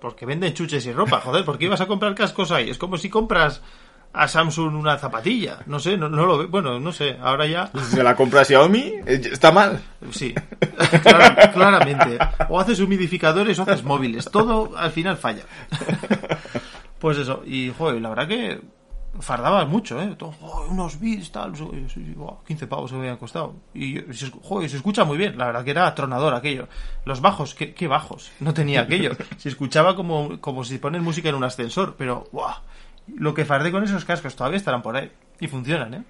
Porque 0.00 0.26
venden 0.26 0.54
chuches 0.54 0.84
y 0.86 0.92
ropa, 0.92 1.20
joder, 1.20 1.44
¿por 1.44 1.58
qué 1.58 1.64
ibas 1.66 1.80
a 1.80 1.86
comprar 1.86 2.14
cascos 2.14 2.50
ahí? 2.52 2.70
Es 2.70 2.78
como 2.78 2.96
si 2.96 3.08
compras 3.10 3.60
a 4.12 4.28
Samsung 4.28 4.74
una 4.74 4.98
zapatilla. 4.98 5.60
No 5.66 5.78
sé, 5.80 5.96
no, 5.96 6.08
no 6.08 6.26
lo 6.26 6.38
ve- 6.38 6.46
Bueno, 6.46 6.78
no 6.78 6.92
sé, 6.92 7.16
ahora 7.20 7.46
ya. 7.46 7.70
Si 7.74 7.96
se 7.96 8.02
la 8.02 8.14
compra 8.14 8.44
Xiaomi, 8.44 8.80
eh, 9.06 9.20
está 9.32 9.50
mal. 9.52 9.80
Sí, 10.10 10.34
Clara- 11.02 11.50
claramente. 11.52 12.18
O 12.48 12.60
haces 12.60 12.78
humidificadores 12.80 13.58
o 13.58 13.62
haces 13.62 13.82
móviles. 13.82 14.28
Todo 14.30 14.76
al 14.76 14.90
final 14.92 15.16
falla. 15.16 15.42
Pues 16.98 17.18
eso, 17.18 17.42
y 17.44 17.72
joder, 17.76 18.00
la 18.00 18.10
verdad 18.10 18.28
que 18.28 18.60
fardaba 19.20 19.64
mucho, 19.66 20.00
¿eh? 20.00 20.14
Todo, 20.18 20.32
unos 20.70 20.98
bits, 20.98 21.30
tal, 21.32 21.52
buah, 21.52 22.36
15 22.46 22.66
pavos 22.66 22.90
se 22.90 22.96
me 22.96 23.02
habían 23.02 23.18
costado. 23.18 23.54
Y 23.74 23.94
yo- 23.94 24.02
se, 24.12 24.76
escucha 24.76 25.04
muy 25.04 25.18
bien, 25.18 25.36
la 25.36 25.46
verdad 25.46 25.64
que 25.64 25.70
era 25.72 25.86
atronador 25.86 26.34
aquello. 26.34 26.68
Los 27.04 27.20
bajos, 27.20 27.54
¿qué, 27.54 27.74
qué 27.74 27.86
bajos? 27.88 28.30
No 28.40 28.54
tenía 28.54 28.80
aquello. 28.82 29.12
Se 29.36 29.48
escuchaba 29.48 29.94
como, 29.96 30.40
como 30.40 30.64
si 30.64 30.78
ponen 30.78 31.02
música 31.02 31.28
en 31.28 31.34
un 31.34 31.44
ascensor, 31.44 31.94
pero, 31.98 32.26
¡buah! 32.32 32.56
Lo 33.16 33.34
que 33.34 33.44
fardé 33.44 33.70
con 33.72 33.82
esos 33.84 34.04
cascos 34.04 34.34
todavía 34.36 34.56
estarán 34.58 34.80
por 34.82 34.96
ahí. 34.96 35.10
Y 35.40 35.48
funcionan, 35.48 35.94
¿eh? 35.94 36.02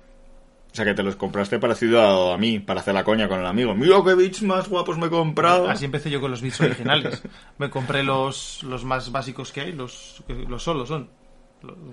O 0.71 0.75
sea 0.75 0.85
que 0.87 0.95
te 0.95 1.03
los 1.03 1.17
compraste 1.17 1.59
parecido 1.59 2.01
a, 2.31 2.35
a 2.35 2.39
mí, 2.39 2.59
para 2.59 2.81
hacer 2.81 2.95
la 2.95 3.05
coña 3.05 3.29
con 3.29 3.39
el 3.41 3.47
amigo. 3.47 3.75
Mira 3.75 3.97
qué 4.05 4.15
bits 4.15 4.43
más 4.43 4.69
guapos 4.69 4.97
me 4.97 5.07
he 5.07 5.11
comprado. 5.11 5.69
Así 5.69 5.85
empecé 5.85 6.09
yo 6.09 6.21
con 6.21 6.31
los 6.31 6.41
bits 6.41 6.61
originales. 6.63 7.23
Me 7.59 7.69
compré 7.69 8.03
los, 8.03 8.63
los 8.63 8.83
más 8.85 9.13
básicos 9.13 9.53
que 9.53 9.61
hay, 9.63 9.73
los, 9.73 10.23
que- 10.27 10.35
los 10.49 10.63
solos 10.63 10.89
son. 10.89 11.11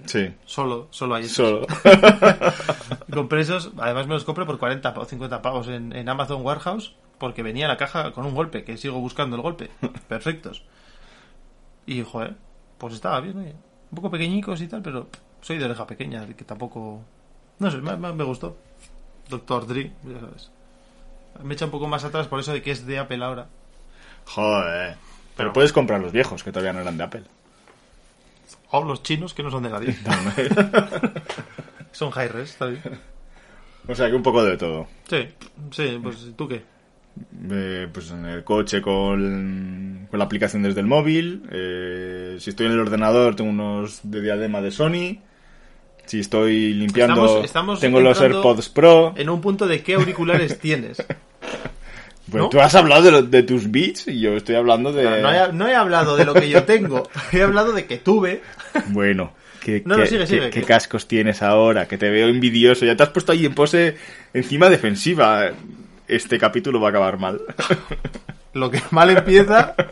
Sí, 0.05 0.33
Solo, 0.45 0.87
solo 0.91 1.15
hay 1.15 1.25
esos. 1.25 1.35
solo. 1.35 1.67
Compré 3.13 3.41
esos, 3.41 3.71
además 3.77 4.07
me 4.07 4.13
los 4.13 4.23
compré 4.23 4.45
por 4.45 4.57
40 4.59 4.93
o 4.97 5.05
50 5.05 5.41
pavos 5.41 5.67
en, 5.67 5.93
en 5.93 6.09
Amazon 6.09 6.41
Warehouse, 6.43 6.95
porque 7.17 7.43
venía 7.43 7.67
la 7.67 7.77
caja 7.77 8.11
con 8.11 8.25
un 8.25 8.33
golpe, 8.35 8.63
que 8.63 8.77
sigo 8.77 8.99
buscando 8.99 9.35
el 9.35 9.41
golpe. 9.41 9.69
Perfectos. 10.07 10.63
Y, 11.85 12.03
joder, 12.03 12.35
pues 12.77 12.93
estaba 12.93 13.19
bien, 13.21 13.37
oye. 13.37 13.55
Un 13.91 13.95
poco 13.95 14.11
pequeñicos 14.11 14.61
y 14.61 14.67
tal, 14.67 14.81
pero 14.81 15.07
soy 15.41 15.57
de 15.57 15.65
oreja 15.65 15.87
pequeña, 15.87 16.25
que 16.27 16.43
tampoco... 16.45 17.01
No 17.57 17.71
sé, 17.71 17.77
me 17.79 18.23
gustó. 18.23 18.55
Doctor 19.29 19.67
Dre, 19.67 19.91
ya 20.03 20.19
sabes. 20.19 20.51
Me 21.43 21.53
echa 21.53 21.65
un 21.65 21.71
poco 21.71 21.87
más 21.87 22.03
atrás 22.03 22.27
por 22.27 22.39
eso 22.39 22.53
de 22.53 22.61
que 22.61 22.71
es 22.71 22.85
de 22.85 22.99
Apple 22.99 23.23
ahora. 23.23 23.47
Joder. 24.25 24.97
Pero 25.35 25.53
puedes 25.53 25.71
comprar 25.73 26.01
los 26.01 26.11
viejos, 26.11 26.43
que 26.43 26.51
todavía 26.51 26.73
no 26.73 26.81
eran 26.81 26.97
de 26.97 27.03
Apple. 27.03 27.23
O 28.71 28.83
los 28.83 29.01
chinos 29.03 29.33
que 29.33 29.43
no 29.43 29.51
son 29.51 29.63
de 29.63 29.69
nadie. 29.69 29.95
son 31.91 32.11
high-res, 32.11 32.51
está 32.51 32.67
bien. 32.67 32.81
O 33.87 33.95
sea 33.95 34.09
que 34.09 34.15
un 34.15 34.23
poco 34.23 34.43
de 34.43 34.57
todo. 34.57 34.87
Sí, 35.09 35.27
sí, 35.71 35.99
pues 36.01 36.27
¿tú 36.35 36.47
qué? 36.47 36.61
Eh, 37.51 37.87
pues 37.91 38.11
en 38.11 38.25
el 38.25 38.43
coche 38.43 38.81
con, 38.81 40.07
con 40.09 40.19
la 40.19 40.25
aplicación 40.25 40.61
desde 40.63 40.81
el 40.81 40.85
móvil. 40.87 41.43
eh, 41.51 42.37
si 42.39 42.51
estoy 42.51 42.67
en 42.67 42.73
el 42.73 42.79
ordenador 42.79 43.35
tengo 43.35 43.49
unos 43.49 44.01
de 44.03 44.21
diadema 44.21 44.61
de 44.61 44.71
Sony. 44.71 45.17
Si 46.05 46.19
estoy 46.19 46.73
limpiando 46.73 47.23
Estamos- 47.25 47.45
estamos 47.45 47.79
tengo 47.79 47.99
los 48.01 48.19
AirPods 48.21 48.69
Pro. 48.69 49.13
En 49.17 49.29
un 49.29 49.41
punto 49.41 49.67
de 49.67 49.81
qué 49.83 49.95
auriculares 49.95 50.59
tienes. 50.59 51.03
Pues 52.31 52.43
¿no? 52.43 52.49
tú 52.49 52.59
has 52.59 52.75
hablado 52.75 53.01
de, 53.03 53.11
lo- 53.11 53.21
de 53.23 53.43
tus 53.43 53.71
beats 53.71 54.07
y 54.07 54.19
yo 54.19 54.35
estoy 54.35 54.55
hablando 54.55 54.91
de... 54.91 55.03
No 55.21 55.31
he, 55.33 55.53
no 55.53 55.67
he 55.67 55.75
hablado 55.75 56.15
de 56.17 56.25
lo 56.25 56.33
que 56.33 56.49
yo 56.49 56.63
tengo, 56.63 57.09
he 57.31 57.41
hablado 57.41 57.71
de 57.73 57.85
que 57.85 57.97
tuve. 57.97 58.41
Bueno, 58.87 59.33
¿qué, 59.61 59.81
No, 59.85 59.95
no, 59.97 60.03
qué- 60.03 60.09
sigue, 60.09 60.21
qué- 60.21 60.27
sigue, 60.27 60.49
qué 60.49 60.59
que- 60.61 60.65
cascos 60.67 61.07
tienes 61.07 61.41
ahora? 61.41 61.87
Que 61.87 61.97
te 61.97 62.09
veo 62.09 62.27
envidioso. 62.27 62.85
Ya 62.85 62.95
te 62.95 63.03
has 63.03 63.09
puesto 63.09 63.31
ahí 63.31 63.45
en 63.45 63.55
pose 63.55 63.95
encima 64.33 64.69
defensiva. 64.69 65.49
Este 66.07 66.37
capítulo 66.39 66.79
va 66.81 66.87
a 66.87 66.89
acabar 66.89 67.17
mal. 67.19 67.39
Lo 68.53 68.69
que 68.71 68.81
mal 68.91 69.09
empieza. 69.11 69.75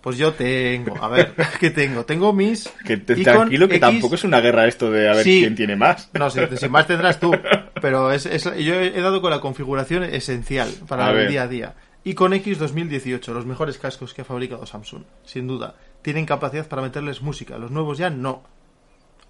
Pues 0.00 0.16
yo 0.16 0.32
tengo, 0.32 0.96
a 1.02 1.08
ver, 1.08 1.34
¿qué 1.60 1.70
tengo? 1.70 2.04
Tengo 2.06 2.32
mis. 2.32 2.68
Que 2.86 2.96
te- 2.96 3.16
tranquilo, 3.16 3.68
que 3.68 3.74
X. 3.76 3.80
tampoco 3.80 4.14
es 4.14 4.24
una 4.24 4.40
guerra 4.40 4.66
esto 4.66 4.90
de 4.90 5.08
a 5.10 5.14
ver 5.14 5.24
Sí. 5.24 5.40
quién 5.40 5.54
tiene 5.54 5.76
más. 5.76 6.08
No, 6.14 6.30
si, 6.30 6.40
si 6.56 6.68
más 6.70 6.86
tendrás 6.86 7.20
tú. 7.20 7.32
Pero 7.82 8.10
es, 8.10 8.24
es- 8.26 8.44
yo 8.44 8.74
he 8.74 8.96
he 8.98 9.00
dado 9.02 9.20
con 9.20 9.30
la 9.30 9.40
configuración 9.40 10.02
esencial 10.04 10.70
para 10.88 11.06
A 11.06 11.10
el 11.10 11.16
ver. 11.16 11.28
día 11.30 11.42
a 11.42 11.48
día. 11.48 11.74
Icon 12.04 12.32
X 12.32 12.58
2018, 12.58 13.34
los 13.34 13.44
mejores 13.44 13.76
cascos 13.76 14.14
que 14.14 14.22
ha 14.22 14.24
fabricado 14.24 14.64
Samsung, 14.64 15.02
sin 15.24 15.46
duda. 15.46 15.74
Tienen 16.00 16.24
capacidad 16.24 16.66
para 16.66 16.80
meterles 16.80 17.20
música, 17.20 17.58
los 17.58 17.70
nuevos 17.70 17.98
ya 17.98 18.08
no. 18.08 18.42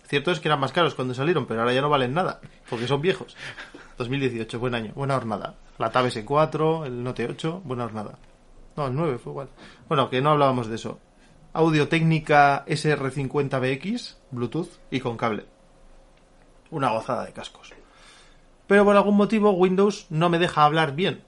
Cierto 0.07 0.31
es 0.31 0.39
que 0.39 0.47
eran 0.47 0.61
más 0.61 0.71
caros 0.73 0.95
cuando 0.95 1.14
salieron, 1.14 1.47
pero 1.47 1.61
ahora 1.61 1.73
ya 1.73 1.81
no 1.81 1.89
valen 1.89 2.14
nada, 2.14 2.41
porque 2.68 2.87
son 2.87 3.01
viejos. 3.01 3.37
2018, 3.99 4.59
buen 4.61 4.75
año, 4.77 4.93
buena 4.95 5.14
jornada. 5.14 5.55
La 5.79 5.91
Tab 5.91 6.07
S4, 6.07 6.87
el 6.87 7.03
Note 7.03 7.27
8, 7.29 7.62
buena 7.64 7.85
jornada. 7.85 8.18
No, 8.81 8.87
el 8.87 8.95
9 8.95 9.18
fue 9.18 9.33
igual. 9.33 9.49
Bueno, 9.89 10.09
que 10.09 10.22
no 10.22 10.31
hablábamos 10.31 10.68
de 10.68 10.76
eso. 10.76 10.99
Audio 11.53 11.89
técnica 11.89 12.64
SR50BX, 12.64 14.16
Bluetooth 14.31 14.70
y 14.91 15.01
con 15.01 15.18
cable. 15.18 15.45
Una 16.70 16.89
gozada 16.89 17.26
de 17.26 17.33
cascos. 17.33 17.74
Pero 18.66 18.87
por 18.87 18.97
algún 18.97 19.18
motivo 19.18 19.51
Windows 19.51 20.07
no 20.09 20.31
me 20.31 20.39
deja 20.39 20.64
hablar 20.64 20.95
bien. 20.95 21.20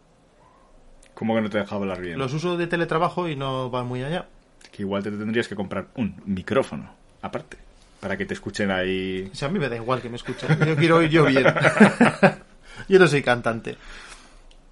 ¿Cómo 1.12 1.34
que 1.34 1.42
no 1.42 1.50
te 1.50 1.58
deja 1.58 1.76
hablar 1.76 2.00
bien? 2.00 2.18
Los 2.18 2.32
uso 2.32 2.56
de 2.56 2.66
teletrabajo 2.66 3.28
y 3.28 3.36
no 3.36 3.70
va 3.70 3.84
muy 3.84 4.02
allá. 4.02 4.28
Que 4.70 4.80
igual 4.80 5.02
te 5.02 5.10
tendrías 5.10 5.46
que 5.46 5.54
comprar 5.54 5.88
un 5.96 6.22
micrófono, 6.24 6.88
aparte, 7.20 7.58
para 8.00 8.16
que 8.16 8.24
te 8.24 8.32
escuchen 8.32 8.70
ahí. 8.70 9.28
O 9.30 9.34
sea, 9.34 9.48
a 9.48 9.50
mí 9.50 9.58
me 9.58 9.68
da 9.68 9.76
igual 9.76 10.00
que 10.00 10.08
me 10.08 10.16
escuchen. 10.16 10.58
Yo 10.66 10.74
quiero 10.74 10.96
oír 10.96 11.10
yo 11.10 11.26
bien. 11.26 11.44
yo 12.88 12.98
no 12.98 13.06
soy 13.06 13.22
cantante. 13.22 13.76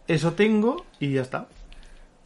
Eso 0.08 0.32
tengo 0.32 0.86
y 0.98 1.12
ya 1.12 1.20
está. 1.20 1.46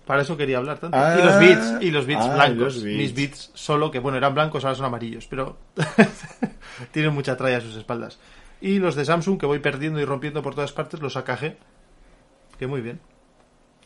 Para 0.07 0.23
eso 0.23 0.37
quería 0.37 0.59
hablar 0.59 0.79
tanto. 0.79 0.97
Ah, 0.97 1.17
y 1.19 1.25
los 1.25 1.39
beats, 1.39 1.83
y 1.83 1.91
los 1.91 2.07
beats 2.07 2.27
ah, 2.27 2.35
blancos. 2.35 2.75
los 2.75 2.83
beats. 2.85 2.97
Mis 2.99 3.15
beats 3.15 3.51
solo, 3.55 3.91
que 3.91 3.99
bueno, 3.99 4.19
eran 4.19 4.35
blancos, 4.35 4.65
ahora 4.65 4.75
son 4.75 4.87
amarillos, 4.87 5.27
pero 5.27 5.57
tienen 6.93 7.15
mucha 7.15 7.37
tralla 7.37 7.59
a 7.59 7.61
sus 7.61 7.77
espaldas. 7.77 8.19
Y 8.61 8.79
los 8.79 8.95
de 8.95 9.05
Samsung, 9.05 9.39
que 9.39 9.47
voy 9.47 9.59
perdiendo 9.61 10.01
y 10.01 10.05
rompiendo 10.05 10.43
por 10.43 10.55
todas 10.55 10.73
partes, 10.73 11.01
los 11.01 11.17
AKG. 11.17 11.57
Que 12.59 12.67
muy 12.67 12.81
bien. 12.81 13.01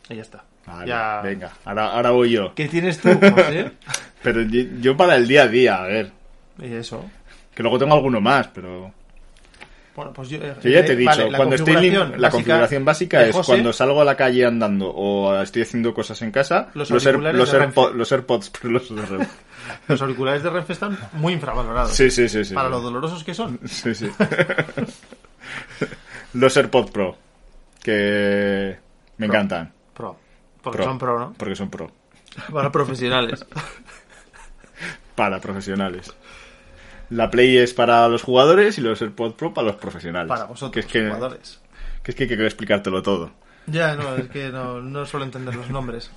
Y 0.09 0.15
ya 0.15 0.21
está. 0.21 0.43
Vale, 0.65 0.87
ya... 0.87 1.21
Venga, 1.23 1.51
ahora, 1.65 1.87
ahora 1.93 2.11
voy 2.11 2.31
yo. 2.31 2.53
¿Qué 2.53 2.67
tienes 2.67 2.99
tú, 2.99 3.09
José? 3.09 3.71
Pero 4.23 4.41
yo, 4.41 4.61
yo 4.81 4.97
para 4.97 5.15
el 5.15 5.27
día 5.27 5.43
a 5.43 5.47
día, 5.47 5.83
a 5.83 5.87
ver. 5.87 6.11
y 6.61 6.73
eso. 6.73 7.09
Que 7.55 7.63
luego 7.63 7.77
tengo 7.79 7.93
alguno 7.93 8.21
más, 8.21 8.47
pero. 8.47 8.93
Bueno, 9.99 10.13
pues 10.13 10.29
yo... 10.29 10.37
eh, 10.37 10.55
ya 10.63 10.85
te 10.85 10.93
he 10.93 10.95
dicho, 10.95 11.09
vale, 11.11 11.35
cuando 11.35 11.55
estoy 11.57 11.75
la 12.15 12.29
configuración 12.29 12.85
básica 12.85 13.25
es 13.25 13.35
José, 13.35 13.51
cuando 13.51 13.73
salgo 13.73 13.99
a 13.99 14.05
la 14.05 14.15
calle 14.15 14.45
andando 14.45 14.89
o 14.89 15.35
estoy 15.41 15.63
haciendo 15.63 15.93
cosas 15.93 16.21
en 16.21 16.31
casa, 16.31 16.69
Los 16.73 16.89
los, 16.89 17.05
Air- 17.05 17.19
los, 17.33 17.53
AirPod- 17.53 18.11
AirPods, 18.13 18.63
los 18.63 18.95
de. 18.95 19.27
Los 19.89 20.01
auriculares 20.01 20.41
de 20.41 20.49
Renfe 20.49 20.71
están 20.71 20.97
muy 21.13 21.33
infravalorados. 21.33 21.91
Sí, 21.91 22.09
sí, 22.09 22.29
sí, 22.29 22.45
sí. 22.45 22.53
Para 22.55 22.69
lo 22.69 22.79
dolorosos 22.79 23.25
que 23.25 23.33
son. 23.33 23.59
Sí, 23.67 23.93
sí. 23.93 24.09
los 26.33 26.55
AirPods 26.55 26.91
Pro, 26.91 27.17
que 27.83 28.77
me 29.17 29.27
Pro. 29.27 29.35
encantan. 29.35 29.73
Pro. 29.93 30.15
Porque 30.63 30.77
Pro. 30.77 30.85
son 30.85 30.97
pro, 30.97 31.19
¿no? 31.19 31.33
Porque 31.37 31.55
son 31.55 31.69
pro. 31.69 31.91
Para 32.53 32.71
profesionales. 32.71 33.45
Para 35.15 35.39
profesionales. 35.39 36.13
La 37.09 37.29
Play 37.31 37.57
es 37.57 37.73
para 37.73 38.07
los 38.07 38.21
jugadores 38.23 38.77
y 38.77 38.81
los 38.81 39.01
AirPods 39.01 39.33
Pro 39.35 39.53
para 39.53 39.67
los 39.67 39.75
profesionales. 39.77 40.27
Para 40.29 40.45
vosotros, 40.45 40.71
que 40.71 40.79
es 40.81 40.85
que, 40.85 41.05
jugadores. 41.07 41.59
que 42.03 42.11
es 42.11 42.15
que 42.15 42.23
hay 42.23 42.29
que 42.29 42.45
explicártelo 42.45 43.01
todo. 43.01 43.31
Ya, 43.67 43.95
no, 43.95 44.15
es 44.15 44.27
que 44.29 44.49
no, 44.49 44.81
no 44.81 45.05
suelo 45.05 45.25
entender 45.25 45.55
los 45.55 45.69
nombres. 45.69 46.11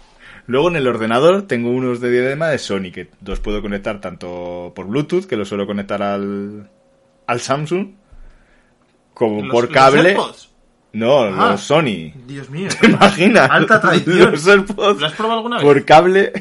Luego 0.47 0.69
en 0.69 0.77
el 0.77 0.87
ordenador 0.89 1.43
tengo 1.43 1.71
unos 1.71 2.01
de 2.01 2.11
diadema 2.11 2.49
de 2.49 2.59
Sony 2.59 2.91
que 2.93 3.09
los 3.25 3.41
puedo 3.41 3.63
conectar 3.63 4.01
tanto 4.01 4.73
por 4.75 4.87
Bluetooth, 4.87 5.25
que 5.27 5.37
los 5.37 5.49
suelo 5.49 5.67
conectar 5.67 6.03
al, 6.03 6.69
al 7.27 7.41
Samsung, 7.41 7.93
como 9.15 9.43
Los- 9.43 9.53
por 9.53 9.65
los 9.65 9.73
cable. 9.73 10.09
AirPods. 10.11 10.51
no, 10.95 11.21
Ah. 11.25 11.53
los 11.53 11.61
Sony. 11.63 12.13
Dios 12.27 12.51
mío. 12.51 12.69
¿Te 12.81 12.87
imaginas? 12.89 13.51
Alta 13.51 13.81
traición. 13.81 14.33
Los 14.33 14.47
AirPods 14.47 15.01
¿Lo 15.01 15.07
has 15.07 15.13
probado 15.13 15.39
alguna 15.39 15.57
vez? 15.57 15.65
por 15.65 15.85
cable. 15.85 16.33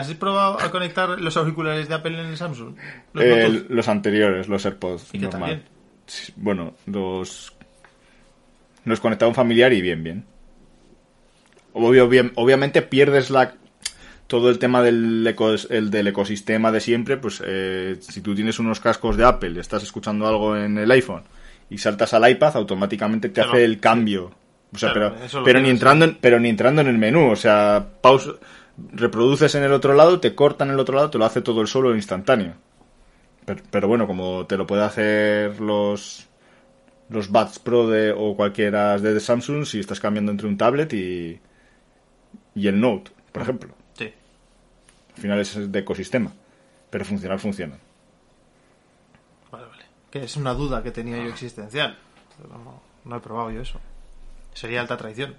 ¿Has 0.00 0.14
probado 0.14 0.60
a 0.60 0.70
conectar 0.70 1.08
los 1.20 1.36
auriculares 1.36 1.88
de 1.88 1.94
Apple 1.94 2.18
en 2.20 2.26
el 2.26 2.36
Samsung? 2.36 2.74
Los 3.12 3.24
eh, 3.24 3.64
los 3.68 3.88
anteriores, 3.88 4.48
los 4.48 4.64
AirPods. 4.64 5.08
¿Y 5.12 5.18
normal. 5.18 5.62
Sí, 6.06 6.32
Bueno, 6.36 6.74
los. 6.86 7.52
Los 8.84 8.98
conectaba 9.00 9.28
un 9.28 9.34
familiar 9.34 9.72
y 9.72 9.82
bien, 9.82 10.02
bien. 10.02 10.24
Obvio, 11.72 12.08
bien- 12.08 12.32
obviamente 12.34 12.82
pierdes 12.82 13.30
la. 13.30 13.54
Todo 14.26 14.48
el 14.48 14.58
tema 14.60 14.80
del, 14.82 15.26
ecos- 15.26 15.66
el 15.70 15.90
del 15.90 16.06
ecosistema 16.06 16.70
de 16.70 16.80
siempre, 16.80 17.16
pues 17.16 17.42
eh, 17.44 17.96
si 18.00 18.20
tú 18.20 18.32
tienes 18.34 18.60
unos 18.60 18.78
cascos 18.78 19.16
de 19.16 19.24
Apple 19.24 19.50
y 19.56 19.58
estás 19.58 19.82
escuchando 19.82 20.26
algo 20.28 20.56
en 20.56 20.78
el 20.78 20.88
iPhone 20.92 21.24
y 21.68 21.78
saltas 21.78 22.14
al 22.14 22.30
iPad, 22.30 22.56
automáticamente 22.56 23.28
te 23.28 23.34
Claro, 23.34 23.50
hace 23.50 23.64
el 23.64 23.80
cambio. 23.80 24.30
O 24.72 24.78
sea, 24.78 24.92
Claro, 24.92 25.16
pero, 25.44 25.60
ni 25.60 25.68
entrando 25.68 26.04
en, 26.04 26.16
pero 26.20 26.38
ni 26.38 26.48
entrando 26.48 26.80
en 26.80 26.86
el 26.86 26.96
menú. 26.98 27.28
O 27.32 27.34
sea, 27.36 27.84
pausa, 28.00 28.34
reproduces 28.92 29.54
en 29.54 29.64
el 29.64 29.72
otro 29.72 29.94
lado, 29.94 30.20
te 30.20 30.34
corta 30.34 30.64
en 30.64 30.70
el 30.70 30.78
otro 30.80 30.96
lado, 30.96 31.10
te 31.10 31.18
lo 31.18 31.24
hace 31.24 31.42
todo 31.42 31.60
el 31.60 31.66
solo 31.66 31.94
instantáneo. 31.94 32.54
Pero, 33.44 33.62
pero 33.70 33.88
bueno, 33.88 34.06
como 34.06 34.46
te 34.46 34.56
lo 34.56 34.66
puede 34.66 34.84
hacer 34.84 35.60
los 35.60 36.30
los 37.10 37.28
Buds 37.28 37.58
Pro 37.58 37.88
de, 37.88 38.12
o 38.12 38.36
cualquiera 38.36 38.96
de 38.96 39.18
Samsung 39.18 39.66
si 39.66 39.80
estás 39.80 40.00
cambiando 40.00 40.30
entre 40.30 40.46
un 40.46 40.56
tablet 40.56 40.92
y, 40.92 41.40
y 42.54 42.68
el 42.68 42.80
Note, 42.80 43.10
por 43.32 43.42
ejemplo. 43.42 43.74
Sí. 43.94 44.12
Al 45.16 45.20
final 45.20 45.40
es 45.40 45.72
de 45.72 45.78
ecosistema. 45.78 46.32
Pero 46.88 47.04
funcionar 47.04 47.38
funciona. 47.38 47.76
Vale, 49.50 49.66
vale. 49.66 49.84
Que 50.10 50.24
es 50.24 50.36
una 50.36 50.54
duda 50.54 50.82
que 50.82 50.92
tenía 50.92 51.16
yo 51.18 51.28
existencial. 51.30 51.98
Pero 52.36 52.58
no, 52.58 52.80
no 53.04 53.16
he 53.16 53.20
probado 53.20 53.50
yo 53.50 53.60
eso. 53.60 53.80
Sería 54.54 54.80
alta 54.80 54.96
traición. 54.96 55.36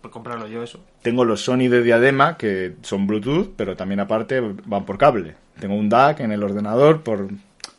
Por 0.00 0.10
comprarlo 0.10 0.46
yo 0.46 0.62
eso. 0.62 0.80
Tengo 1.02 1.24
los 1.24 1.40
Sony 1.42 1.68
de 1.68 1.82
diadema 1.82 2.36
que 2.36 2.76
son 2.82 3.06
Bluetooth, 3.06 3.54
pero 3.56 3.76
también 3.76 4.00
aparte 4.00 4.40
van 4.40 4.84
por 4.84 4.96
cable. 4.96 5.34
Tengo 5.58 5.74
un 5.74 5.88
DAC 5.88 6.20
en 6.20 6.32
el 6.32 6.42
ordenador 6.42 7.02
por, 7.02 7.28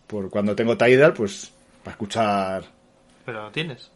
por 0.06 0.30
cuando 0.30 0.56
tengo 0.56 0.78
Tidal, 0.78 1.14
pues 1.14 1.52
para 1.84 1.94
escuchar. 1.94 2.64
Pero 3.26 3.44
lo 3.44 3.52
tienes. 3.52 3.92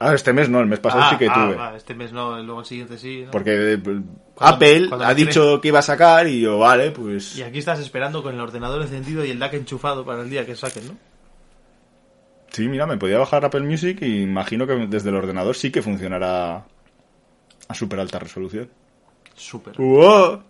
Ah, 0.00 0.14
este 0.14 0.32
mes 0.32 0.48
no, 0.48 0.60
el 0.60 0.66
mes 0.66 0.78
pasado 0.78 1.02
ah, 1.04 1.10
sí 1.10 1.16
que 1.16 1.28
ah, 1.28 1.34
tuve. 1.34 1.76
este 1.76 1.94
mes 1.94 2.12
no, 2.12 2.40
luego 2.40 2.60
el 2.60 2.66
siguiente 2.66 2.98
sí. 2.98 3.22
¿no? 3.24 3.32
Porque 3.32 3.74
eh, 3.74 4.00
Apple 4.38 4.90
ha 4.92 5.12
dicho 5.12 5.60
que 5.60 5.68
iba 5.68 5.80
a 5.80 5.82
sacar 5.82 6.28
y 6.28 6.40
yo, 6.40 6.58
vale, 6.58 6.92
pues... 6.92 7.36
Y 7.36 7.42
aquí 7.42 7.58
estás 7.58 7.80
esperando 7.80 8.22
con 8.22 8.34
el 8.34 8.40
ordenador 8.40 8.82
encendido 8.82 9.24
y 9.24 9.30
el 9.30 9.40
DAC 9.40 9.54
enchufado 9.54 10.04
para 10.04 10.22
el 10.22 10.30
día 10.30 10.46
que 10.46 10.54
saquen, 10.54 10.86
¿no? 10.86 10.96
Sí, 12.50 12.68
mira, 12.68 12.86
me 12.86 12.96
podía 12.96 13.18
bajar 13.18 13.44
Apple 13.44 13.60
Music 13.62 13.98
y 14.02 14.22
imagino 14.22 14.66
que 14.66 14.74
desde 14.86 15.10
el 15.10 15.16
ordenador 15.16 15.56
sí 15.56 15.70
que 15.70 15.82
funcionará 15.82 16.64
a 17.68 17.74
súper 17.74 18.00
alta 18.00 18.18
resolución. 18.18 18.70
Súper. 19.34 19.76
¡Wow! 19.76 20.42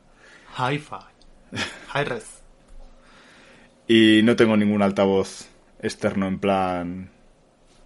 Hi-Fi. 0.56 1.56
Hi-Res. 1.94 2.42
Y 3.86 4.20
no 4.22 4.36
tengo 4.36 4.56
ningún 4.56 4.82
altavoz 4.82 5.48
externo 5.80 6.26
en 6.26 6.38
plan... 6.38 7.10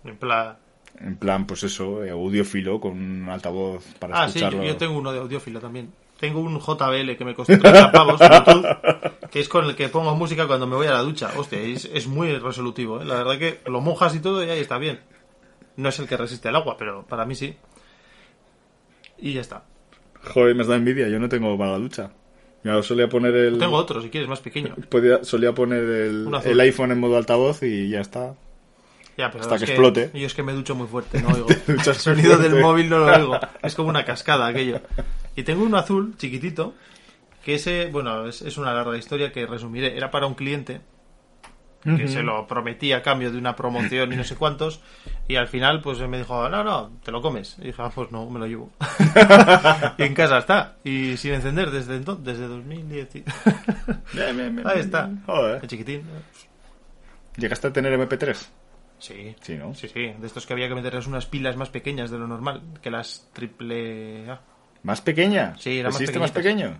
En 0.04 0.16
plan... 0.16 0.56
En 1.00 1.16
plan, 1.16 1.46
pues 1.46 1.62
eso, 1.64 2.04
eh, 2.04 2.10
audiófilo 2.10 2.78
con 2.80 2.92
un 2.92 3.28
altavoz 3.28 3.84
para 3.98 4.22
Ah, 4.22 4.28
sí, 4.28 4.38
yo, 4.38 4.46
escucharlo. 4.46 4.68
yo 4.68 4.76
tengo 4.76 4.98
uno 4.98 5.12
de 5.12 5.18
audiófilo 5.18 5.58
también. 5.60 5.92
Tengo 6.20 6.40
un 6.40 6.60
JBL 6.60 7.16
que 7.16 7.24
me 7.24 7.34
costó 7.34 7.58
30 7.58 7.90
pavos, 7.90 8.20
Bluetooth, 8.20 9.28
que 9.30 9.40
es 9.40 9.48
con 9.48 9.64
el 9.64 9.74
que 9.74 9.88
pongo 9.88 10.14
música 10.14 10.46
cuando 10.46 10.68
me 10.68 10.76
voy 10.76 10.86
a 10.86 10.92
la 10.92 11.00
ducha. 11.02 11.30
Hostia, 11.36 11.58
es, 11.60 11.86
es 11.92 12.06
muy 12.06 12.36
resolutivo, 12.38 13.00
¿eh? 13.00 13.04
La 13.04 13.14
verdad 13.16 13.38
que 13.38 13.60
lo 13.68 13.80
mojas 13.80 14.14
y 14.14 14.20
todo 14.20 14.44
y 14.44 14.50
ahí 14.50 14.60
está 14.60 14.78
bien. 14.78 15.00
No 15.76 15.88
es 15.88 15.98
el 15.98 16.06
que 16.06 16.16
resiste 16.16 16.48
el 16.48 16.54
agua, 16.56 16.76
pero 16.78 17.04
para 17.06 17.24
mí 17.26 17.34
sí. 17.34 17.56
Y 19.22 19.32
ya 19.32 19.40
está. 19.40 19.62
Joder, 20.34 20.54
me 20.54 20.64
da 20.64 20.76
envidia, 20.76 21.08
yo 21.08 21.18
no 21.18 21.28
tengo 21.28 21.56
para 21.56 21.72
la 21.72 21.78
ducha. 21.78 22.10
Yo 22.64 22.82
solía 22.82 23.08
poner 23.08 23.34
el... 23.34 23.58
Tengo 23.58 23.76
otro, 23.76 24.02
si 24.02 24.10
quieres, 24.10 24.28
más 24.28 24.40
pequeño. 24.40 24.74
podía- 24.90 25.24
solía 25.24 25.52
poner 25.54 25.82
el, 25.84 26.28
el 26.44 26.60
iPhone 26.60 26.92
en 26.92 27.00
modo 27.00 27.16
altavoz 27.16 27.62
y 27.62 27.88
ya 27.88 28.00
está. 28.00 28.34
Ya, 29.16 29.30
pero 29.30 29.42
Hasta 29.42 29.54
es 29.56 29.62
que 29.64 29.70
explote. 29.72 30.10
Yo 30.14 30.26
es 30.26 30.34
que 30.34 30.42
me 30.42 30.52
ducho 30.52 30.74
muy 30.74 30.86
fuerte, 30.86 31.20
no 31.22 31.28
oigo. 31.34 31.46
El 31.66 31.80
sonido 31.82 32.36
fuerte. 32.36 32.48
del 32.50 32.60
móvil 32.62 32.88
no 32.90 32.98
lo 32.98 33.06
oigo. 33.06 33.38
Es 33.62 33.74
como 33.74 33.88
una 33.88 34.04
cascada 34.04 34.46
aquello. 34.46 34.80
Y 35.36 35.42
tengo 35.44 35.64
uno 35.64 35.76
azul, 35.78 36.14
chiquitito, 36.18 36.74
que 37.44 37.54
ese, 37.56 37.88
bueno, 37.92 38.26
es, 38.26 38.42
es 38.42 38.56
una 38.58 38.72
larga 38.74 38.96
historia 38.96 39.32
que 39.32 39.44
resumiré. 39.46 39.96
Era 39.96 40.10
para 40.10 40.26
un 40.26 40.34
cliente 40.34 40.80
que 41.82 42.08
se 42.08 42.22
lo 42.22 42.46
prometí 42.46 42.92
a 42.92 43.02
cambio 43.02 43.30
de 43.32 43.38
una 43.38 43.56
promoción 43.56 44.12
y 44.12 44.16
no 44.16 44.24
sé 44.24 44.36
cuántos. 44.36 44.80
Y 45.28 45.36
al 45.36 45.48
final, 45.48 45.80
pues 45.80 45.98
me 46.00 46.18
dijo, 46.18 46.48
no, 46.48 46.62
no, 46.64 46.90
te 47.02 47.10
lo 47.10 47.20
comes. 47.20 47.56
Y 47.60 47.66
dije, 47.66 47.82
ah, 47.82 47.90
pues 47.94 48.10
no, 48.12 48.28
me 48.30 48.38
lo 48.38 48.46
llevo. 48.46 48.70
y 49.98 50.02
en 50.02 50.14
casa 50.14 50.38
está. 50.38 50.76
Y 50.84 51.16
sin 51.16 51.34
encender 51.34 51.70
desde 51.70 51.96
entonces, 51.96 52.24
desde 52.24 52.46
2010. 52.48 53.12
Bien, 53.12 53.24
bien, 54.36 54.56
bien, 54.56 54.62
Ahí 54.66 54.80
está. 54.80 55.10
Joder. 55.26 55.60
El 55.62 55.68
chiquitín. 55.68 56.02
¿Llegaste 57.36 57.68
a 57.68 57.72
tener 57.72 57.98
MP3? 57.98 58.36
Sí. 58.98 59.34
Sí, 59.40 59.56
¿no? 59.56 59.74
Sí, 59.74 59.88
sí, 59.88 60.12
de 60.16 60.26
estos 60.26 60.46
que 60.46 60.52
había 60.52 60.68
que 60.68 60.74
meterles 60.76 61.06
unas 61.06 61.26
pilas 61.26 61.56
más 61.56 61.70
pequeñas 61.70 62.10
de 62.10 62.18
lo 62.18 62.28
normal, 62.28 62.62
que 62.80 62.90
las 62.90 63.28
triple 63.32 64.30
A. 64.30 64.40
¿Más 64.84 65.00
pequeña? 65.00 65.56
Sí, 65.58 65.78
era 65.78 65.88
más 65.88 66.00
¿Existe 66.00 66.20
más 66.20 66.30
pequeño? 66.30 66.78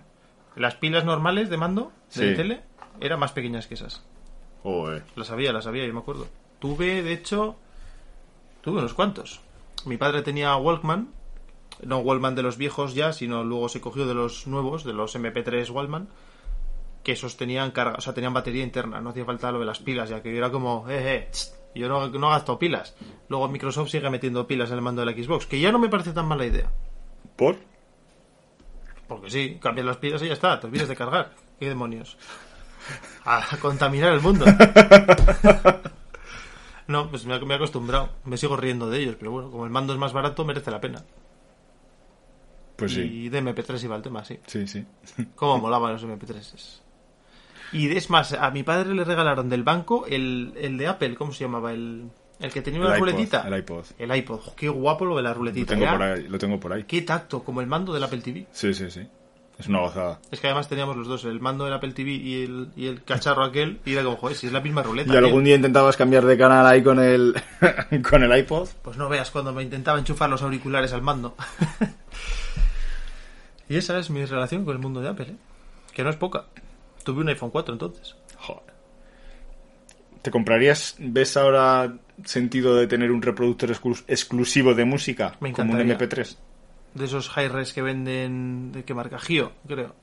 Las 0.55 0.75
pilas 0.75 1.03
normales 1.03 1.49
de 1.49 1.57
mando 1.57 1.91
de 2.15 2.29
Sí. 2.29 2.35
tele 2.35 2.61
eran 3.01 3.19
más 3.19 3.31
pequeñas 3.31 3.67
que 3.67 3.73
esas. 3.73 4.03
Joder. 4.63 5.03
Las 5.15 5.29
había, 5.29 5.51
las 5.53 5.67
había, 5.67 5.85
yo 5.85 5.93
me 5.93 5.99
acuerdo. 5.99 6.27
Tuve, 6.59 7.03
de 7.03 7.13
hecho, 7.13 7.57
tuve 8.61 8.79
unos 8.79 8.93
cuantos. 8.93 9.41
Mi 9.85 9.97
padre 9.97 10.21
tenía 10.21 10.55
Walkman, 10.55 11.09
no 11.81 11.99
Walkman 11.99 12.35
de 12.35 12.43
los 12.43 12.57
viejos 12.57 12.95
ya, 12.95 13.11
sino 13.11 13.43
luego 13.43 13.67
se 13.67 13.81
cogió 13.81 14.07
de 14.07 14.13
los 14.13 14.47
nuevos, 14.47 14.85
de 14.85 14.93
los 14.93 15.15
MP3 15.15 15.69
Walkman, 15.69 16.07
que 17.03 17.11
esos 17.11 17.35
tenían 17.35 17.71
carga, 17.71 17.97
o 17.97 18.01
sea, 18.01 18.13
tenían 18.13 18.33
batería 18.33 18.63
interna, 18.63 19.01
no 19.01 19.09
hacía 19.09 19.25
falta 19.25 19.51
lo 19.51 19.59
de 19.59 19.65
las 19.65 19.79
pilas, 19.79 20.09
ya 20.09 20.21
que 20.23 20.35
era 20.35 20.49
como, 20.49 20.89
eh, 20.89 21.15
eh, 21.15 21.29
yo 21.75 21.89
no, 21.89 22.07
no 22.07 22.29
gasto 22.29 22.57
pilas. 22.57 22.95
Luego 23.27 23.49
Microsoft 23.49 23.89
sigue 23.89 24.09
metiendo 24.09 24.47
pilas 24.47 24.69
en 24.69 24.75
el 24.75 24.81
mando 24.81 25.03
de 25.03 25.11
la 25.11 25.23
Xbox, 25.23 25.45
que 25.45 25.59
ya 25.59 25.73
no 25.73 25.79
me 25.79 25.89
parece 25.89 26.13
tan 26.13 26.25
mala 26.25 26.45
idea. 26.45 26.71
¿Por? 27.35 27.57
Porque 29.07 29.29
sí, 29.29 29.57
cambias 29.61 29.85
las 29.85 29.97
pilas 29.97 30.21
y 30.21 30.27
ya 30.27 30.33
está, 30.33 30.59
te 30.59 30.67
olvides 30.67 30.87
de 30.87 30.95
cargar. 30.95 31.33
¿Qué 31.59 31.67
demonios? 31.67 32.17
A 33.25 33.57
contaminar 33.61 34.13
el 34.13 34.21
mundo. 34.21 34.45
No, 36.85 37.09
pues 37.09 37.25
me, 37.25 37.35
he- 37.35 37.53
acostumbrado. 37.55 38.09
Me 38.25 38.35
sigo 38.37 38.57
riendo 38.57 38.89
de 38.89 38.99
ellos, 38.99 39.15
pero 39.17 39.31
bueno, 39.31 39.49
como 39.49 39.63
el 39.65 39.71
mando 39.71 39.93
es 39.93 39.99
más 39.99 40.11
barato, 40.11 40.43
merece 40.43 40.69
la 40.69 40.81
pena. 40.81 41.01
Pues 42.75 42.91
sí. 42.93 43.01
Y 43.01 43.29
de 43.29 43.41
MP3 43.41 43.83
iba 43.85 43.95
el 43.95 44.01
tema, 44.01 44.25
sí. 44.25 44.37
Sí, 44.47 44.67
sí. 44.67 44.85
Cómo 45.35 45.59
molaban 45.59 45.93
los 45.93 46.03
MP3. 46.03 46.79
Y 47.71 47.95
es 47.95 48.09
más, 48.09 48.33
a 48.33 48.51
mi 48.51 48.63
padre 48.63 48.93
le 48.93 49.03
regalaron 49.05 49.49
del 49.49 49.63
banco 49.63 50.05
el, 50.07 50.53
el 50.57 50.77
de 50.77 50.87
Apple, 50.87 51.15
¿cómo 51.15 51.31
se 51.31 51.45
llamaba? 51.45 51.71
El, 51.71 52.09
el 52.39 52.51
que 52.51 52.61
tenía 52.61 52.81
una 52.81 52.89
El 52.89 52.97
iPod, 52.97 53.07
ruletita. 53.11 53.47
el 53.47 53.57
iPod. 53.59 53.85
El 53.97 54.15
iPod. 54.15 54.41
Qué 54.55 54.67
guapo 54.69 55.05
lo 55.05 55.15
de 55.15 55.23
la 55.23 55.29
Lo 55.29 55.35
ruletita. 55.35 55.73
tengo, 55.73 55.85
ya. 55.85 55.91
por 55.93 56.01
ahí, 56.03 56.27
lo 56.27 56.37
tengo 56.37 56.59
por 56.59 56.73
ahí. 56.73 56.83
Qué 56.83 57.01
tacto, 57.03 57.43
como 57.43 57.61
el 57.61 57.67
mando 57.67 57.93
del 57.93 58.03
Apple 58.03 58.19
TV. 58.21 58.45
Sí, 58.51 58.73
sí, 58.73 58.91
sí. 58.91 59.07
Es 59.59 59.67
una 59.67 59.79
gozada. 59.79 60.19
Es 60.31 60.39
que 60.39 60.47
además 60.47 60.67
teníamos 60.67 60.97
los 60.97 61.07
dos, 61.07 61.23
el 61.25 61.39
mando 61.39 61.65
del 61.65 61.73
Apple 61.73 61.93
TV 61.93 62.11
y 62.11 62.43
el, 62.43 62.69
y 62.75 62.87
el 62.87 63.03
cacharro 63.03 63.43
aquel, 63.43 63.79
y 63.85 63.93
era 63.93 64.03
como, 64.03 64.17
joder, 64.17 64.35
si 64.35 64.47
es 64.47 64.53
la 64.53 64.61
misma 64.61 64.81
ruleta. 64.83 65.13
¿Y 65.13 65.17
algún 65.17 65.41
tío. 65.41 65.47
día 65.47 65.55
intentabas 65.55 65.95
cambiar 65.95 66.25
de 66.25 66.37
canal 66.37 66.65
ahí 66.65 66.83
con 66.83 66.99
el, 66.99 67.35
con 68.09 68.23
el 68.23 68.37
iPod? 68.39 68.67
Pues 68.81 68.97
no 68.97 69.07
veas 69.09 69.29
cuando 69.31 69.53
me 69.53 69.61
intentaba 69.63 69.99
enchufar 69.99 70.29
los 70.29 70.41
auriculares 70.41 70.91
al 70.91 71.01
mando. 71.03 71.35
y 73.69 73.77
esa 73.77 73.97
es 73.99 74.09
mi 74.09 74.25
relación 74.25 74.65
con 74.65 74.75
el 74.75 74.81
mundo 74.81 75.01
de 75.01 75.09
Apple, 75.09 75.27
¿eh? 75.29 75.35
Que 75.93 76.03
no 76.03 76.09
es 76.09 76.15
poca. 76.15 76.45
Tuve 77.03 77.21
un 77.21 77.29
iPhone 77.29 77.51
4 77.51 77.73
entonces. 77.73 78.15
Joder. 78.37 78.73
¿Te 80.21 80.31
comprarías, 80.31 80.95
ves 80.99 81.37
ahora 81.37 81.93
sentido 82.25 82.75
de 82.75 82.87
tener 82.87 83.11
un 83.11 83.21
reproductor 83.21 83.69
exclu- 83.69 84.03
exclusivo 84.07 84.73
de 84.73 84.85
música 84.85 85.35
Me 85.41 85.51
como 85.51 85.73
un 85.73 85.81
encantaría. 85.81 86.09
MP3? 86.09 86.37
De 86.93 87.05
esos 87.05 87.29
high-res 87.29 87.73
que 87.73 87.81
venden, 87.81 88.71
¿de 88.71 88.83
qué 88.83 88.93
marca? 88.93 89.17
Gio, 89.19 89.51
creo. 89.67 89.95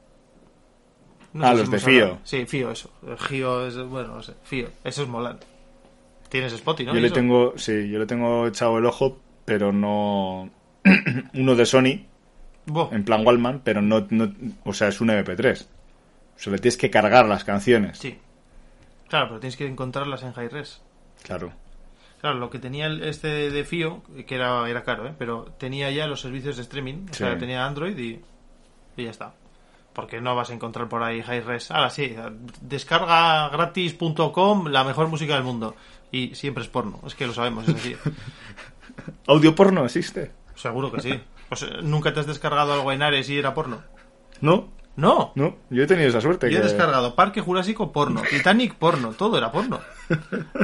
Ah, 1.35 1.53
sé 1.53 1.59
los 1.61 1.71
de 1.71 1.79
Fio. 1.79 2.03
hablado. 2.05 2.21
Sí, 2.25 2.45
Fio, 2.47 2.71
eso. 2.73 2.91
Gio 3.29 3.67
es, 3.67 3.77
bueno, 3.77 4.17
no 4.17 4.23
sé, 4.23 4.35
Fio. 4.43 4.69
Eso 4.83 5.03
es 5.03 5.09
molan. 5.09 5.39
Tienes 6.29 6.53
Spotify, 6.53 6.87
¿no? 6.87 6.93
Yo 6.93 6.99
¿Y 6.99 7.03
le 7.03 7.07
eso? 7.09 7.15
tengo, 7.15 7.55
sí, 7.57 7.89
yo 7.89 7.99
le 7.99 8.07
tengo 8.07 8.47
echado 8.49 8.79
el 8.79 8.87
ojo, 8.87 9.19
pero 9.45 9.73
no 9.73 10.51
uno 11.35 11.55
de 11.55 11.67
Sony, 11.67 12.07
en 12.93 13.05
plan 13.05 13.25
Wallman, 13.27 13.61
pero 13.65 13.81
no, 13.83 14.07
no, 14.11 14.33
o 14.65 14.73
sea, 14.73 14.89
es 14.89 15.01
un 15.01 15.09
MP3. 15.09 15.65
O 15.65 16.39
sea, 16.43 16.53
le 16.53 16.59
tienes 16.59 16.77
que 16.77 16.91
cargar 16.91 17.27
las 17.27 17.45
canciones. 17.45 17.99
Sí. 17.99 18.19
Claro, 19.09 19.29
pero 19.29 19.41
tienes 19.41 19.57
que 19.57 19.67
encontrarlas 19.67 20.23
en 20.23 20.33
high-res. 20.33 20.81
Claro. 21.23 21.53
Claro, 22.21 22.39
lo 22.39 22.51
que 22.51 22.59
tenía 22.59 22.89
este 22.89 23.51
de 23.51 23.65
Fio, 23.65 24.03
que 24.27 24.35
era, 24.35 24.69
era 24.69 24.83
caro, 24.85 25.07
¿eh? 25.09 25.15
pero 25.19 25.45
tenía 25.59 25.91
ya 25.91 26.07
los 26.07 26.21
servicios 26.21 26.57
de 26.57 26.63
streaming, 26.63 27.07
o 27.11 27.15
Sí. 27.15 27.19
sea, 27.25 27.39
tenía 27.39 27.65
Android 27.67 27.97
y, 27.99 28.21
y 28.97 29.05
ya 29.05 29.11
está. 29.11 29.35
Porque 29.95 30.21
no 30.21 30.37
vas 30.37 30.51
a 30.51 30.55
encontrar 30.55 30.89
por 30.89 31.03
ahí 31.03 31.23
high 31.23 31.41
res. 31.41 31.71
Ahora 31.71 31.91
sí, 31.91 32.15
descarga 32.61 33.49
gratis.com, 33.49 34.67
la 34.69 34.85
mejor 34.85 35.09
música 35.09 35.35
del 35.35 35.45
mundo. 35.45 35.75
Y 36.13 36.35
siempre 36.35 36.63
es 36.63 36.69
porno, 36.69 37.01
es 37.07 37.15
que 37.15 37.27
lo 37.27 37.33
sabemos, 37.33 37.67
es 37.69 37.75
así. 37.75 37.97
¿Audio 39.27 39.55
porno 39.55 39.85
existe? 39.85 40.33
Seguro 40.55 40.93
que 40.93 41.01
sí. 41.01 41.21
Pues, 41.49 41.67
¿Nunca 41.83 42.13
te 42.13 42.21
has 42.21 42.27
descargado 42.27 42.73
algo 42.75 42.93
en 42.93 43.03
Ares 43.03 43.29
y 43.31 43.39
era 43.39 43.55
porno? 43.55 43.83
No, 44.41 44.69
No. 45.01 45.33
no, 45.35 45.57
yo 45.71 45.83
he 45.83 45.87
tenido 45.87 46.09
esa 46.09 46.21
suerte. 46.21 46.51
Yo 46.51 46.59
he 46.59 46.61
que- 46.61 46.69
descargado 46.69 47.15
Parque 47.15 47.41
Jurásico 47.41 47.91
porno, 47.93 48.23
Titanic 48.29 48.75
porno, 48.75 49.13
todo 49.13 49.39
era 49.39 49.51
porno. 49.51 49.81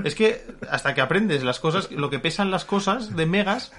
Es 0.04 0.14
que 0.14 0.46
hasta 0.70 0.94
que 0.94 1.00
aprendes 1.00 1.42
las 1.42 1.58
cosas, 1.60 1.90
lo 1.90 2.10
que 2.10 2.18
pesan 2.18 2.50
las 2.50 2.64
cosas 2.64 3.16
de 3.16 3.26
megas, 3.26 3.72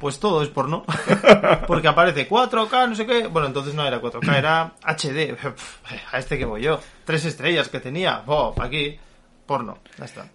pues 0.00 0.18
todo 0.18 0.42
es 0.42 0.48
porno. 0.48 0.84
Porque 1.66 1.88
aparece 1.88 2.28
4K, 2.28 2.88
no 2.88 2.94
sé 2.94 3.06
qué. 3.06 3.26
Bueno, 3.28 3.46
entonces 3.48 3.74
no 3.74 3.84
era 3.86 4.00
4K, 4.00 4.36
era 4.36 4.72
HD. 4.82 5.36
A 6.12 6.18
este 6.18 6.38
que 6.38 6.44
voy 6.44 6.62
yo. 6.62 6.80
Tres 7.04 7.24
estrellas 7.24 7.68
que 7.68 7.80
tenía. 7.80 8.22
Oh, 8.26 8.54
aquí, 8.60 8.98
porno. 9.46 9.78
Ya 9.98 10.04
está. 10.06 10.26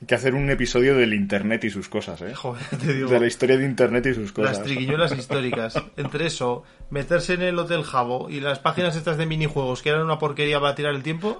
Hay 0.00 0.06
que 0.06 0.14
hacer 0.14 0.34
un 0.34 0.48
episodio 0.48 0.96
del 0.96 1.12
Internet 1.12 1.62
y 1.64 1.70
sus 1.70 1.88
cosas, 1.90 2.22
¿eh? 2.22 2.34
Joder, 2.34 2.64
te 2.78 2.94
digo. 2.94 3.10
De 3.10 3.20
la 3.20 3.26
historia 3.26 3.58
de 3.58 3.66
Internet 3.66 4.06
y 4.06 4.14
sus 4.14 4.32
cosas. 4.32 4.56
Las 4.56 4.64
triquiñuelas 4.66 5.12
históricas. 5.12 5.74
Entre 5.96 6.26
eso, 6.26 6.62
meterse 6.88 7.34
en 7.34 7.42
el 7.42 7.58
Hotel 7.58 7.82
Jabo 7.84 8.30
y 8.30 8.40
las 8.40 8.58
páginas 8.60 8.96
estas 8.96 9.18
de 9.18 9.26
minijuegos 9.26 9.82
que 9.82 9.90
eran 9.90 10.02
una 10.02 10.18
porquería 10.18 10.58
para 10.58 10.74
tirar 10.74 10.94
el 10.94 11.02
tiempo. 11.02 11.38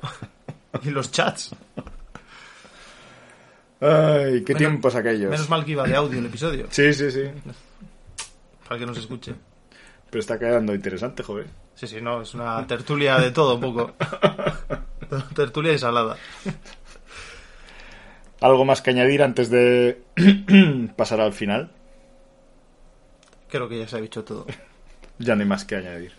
Y 0.82 0.90
los 0.90 1.10
chats. 1.10 1.54
Ay, 3.80 4.44
qué 4.44 4.52
Menos- 4.54 4.58
tiempos 4.58 4.94
aquellos. 4.94 5.30
Menos 5.30 5.48
mal 5.48 5.64
que 5.64 5.72
iba 5.72 5.86
de 5.86 5.96
audio 5.96 6.18
el 6.18 6.26
episodio. 6.26 6.66
Sí, 6.70 6.92
sí, 6.92 7.10
sí. 7.10 7.22
Para 8.68 8.78
que 8.78 8.86
nos 8.86 8.98
escuche. 8.98 9.34
Pero 10.10 10.20
está 10.20 10.38
quedando 10.38 10.74
interesante, 10.74 11.22
joder. 11.22 11.46
Sí, 11.74 11.86
sí, 11.86 12.00
no, 12.02 12.20
es 12.22 12.34
una 12.34 12.66
tertulia 12.66 13.18
de 13.18 13.30
todo 13.30 13.54
un 13.54 13.60
poco. 13.62 13.94
tertulia 15.34 15.72
y 15.72 15.78
salada. 15.78 16.16
¿Algo 18.40 18.64
más 18.64 18.80
que 18.80 18.90
añadir 18.90 19.22
antes 19.22 19.50
de 19.50 20.02
pasar 20.96 21.20
al 21.20 21.32
final? 21.32 21.70
Creo 23.48 23.68
que 23.68 23.78
ya 23.78 23.88
se 23.88 23.96
ha 23.96 24.00
dicho 24.00 24.24
todo. 24.24 24.46
Ya 25.22 25.34
no 25.36 25.42
hay 25.42 25.48
más 25.48 25.66
que 25.66 25.76
añadir. 25.76 26.12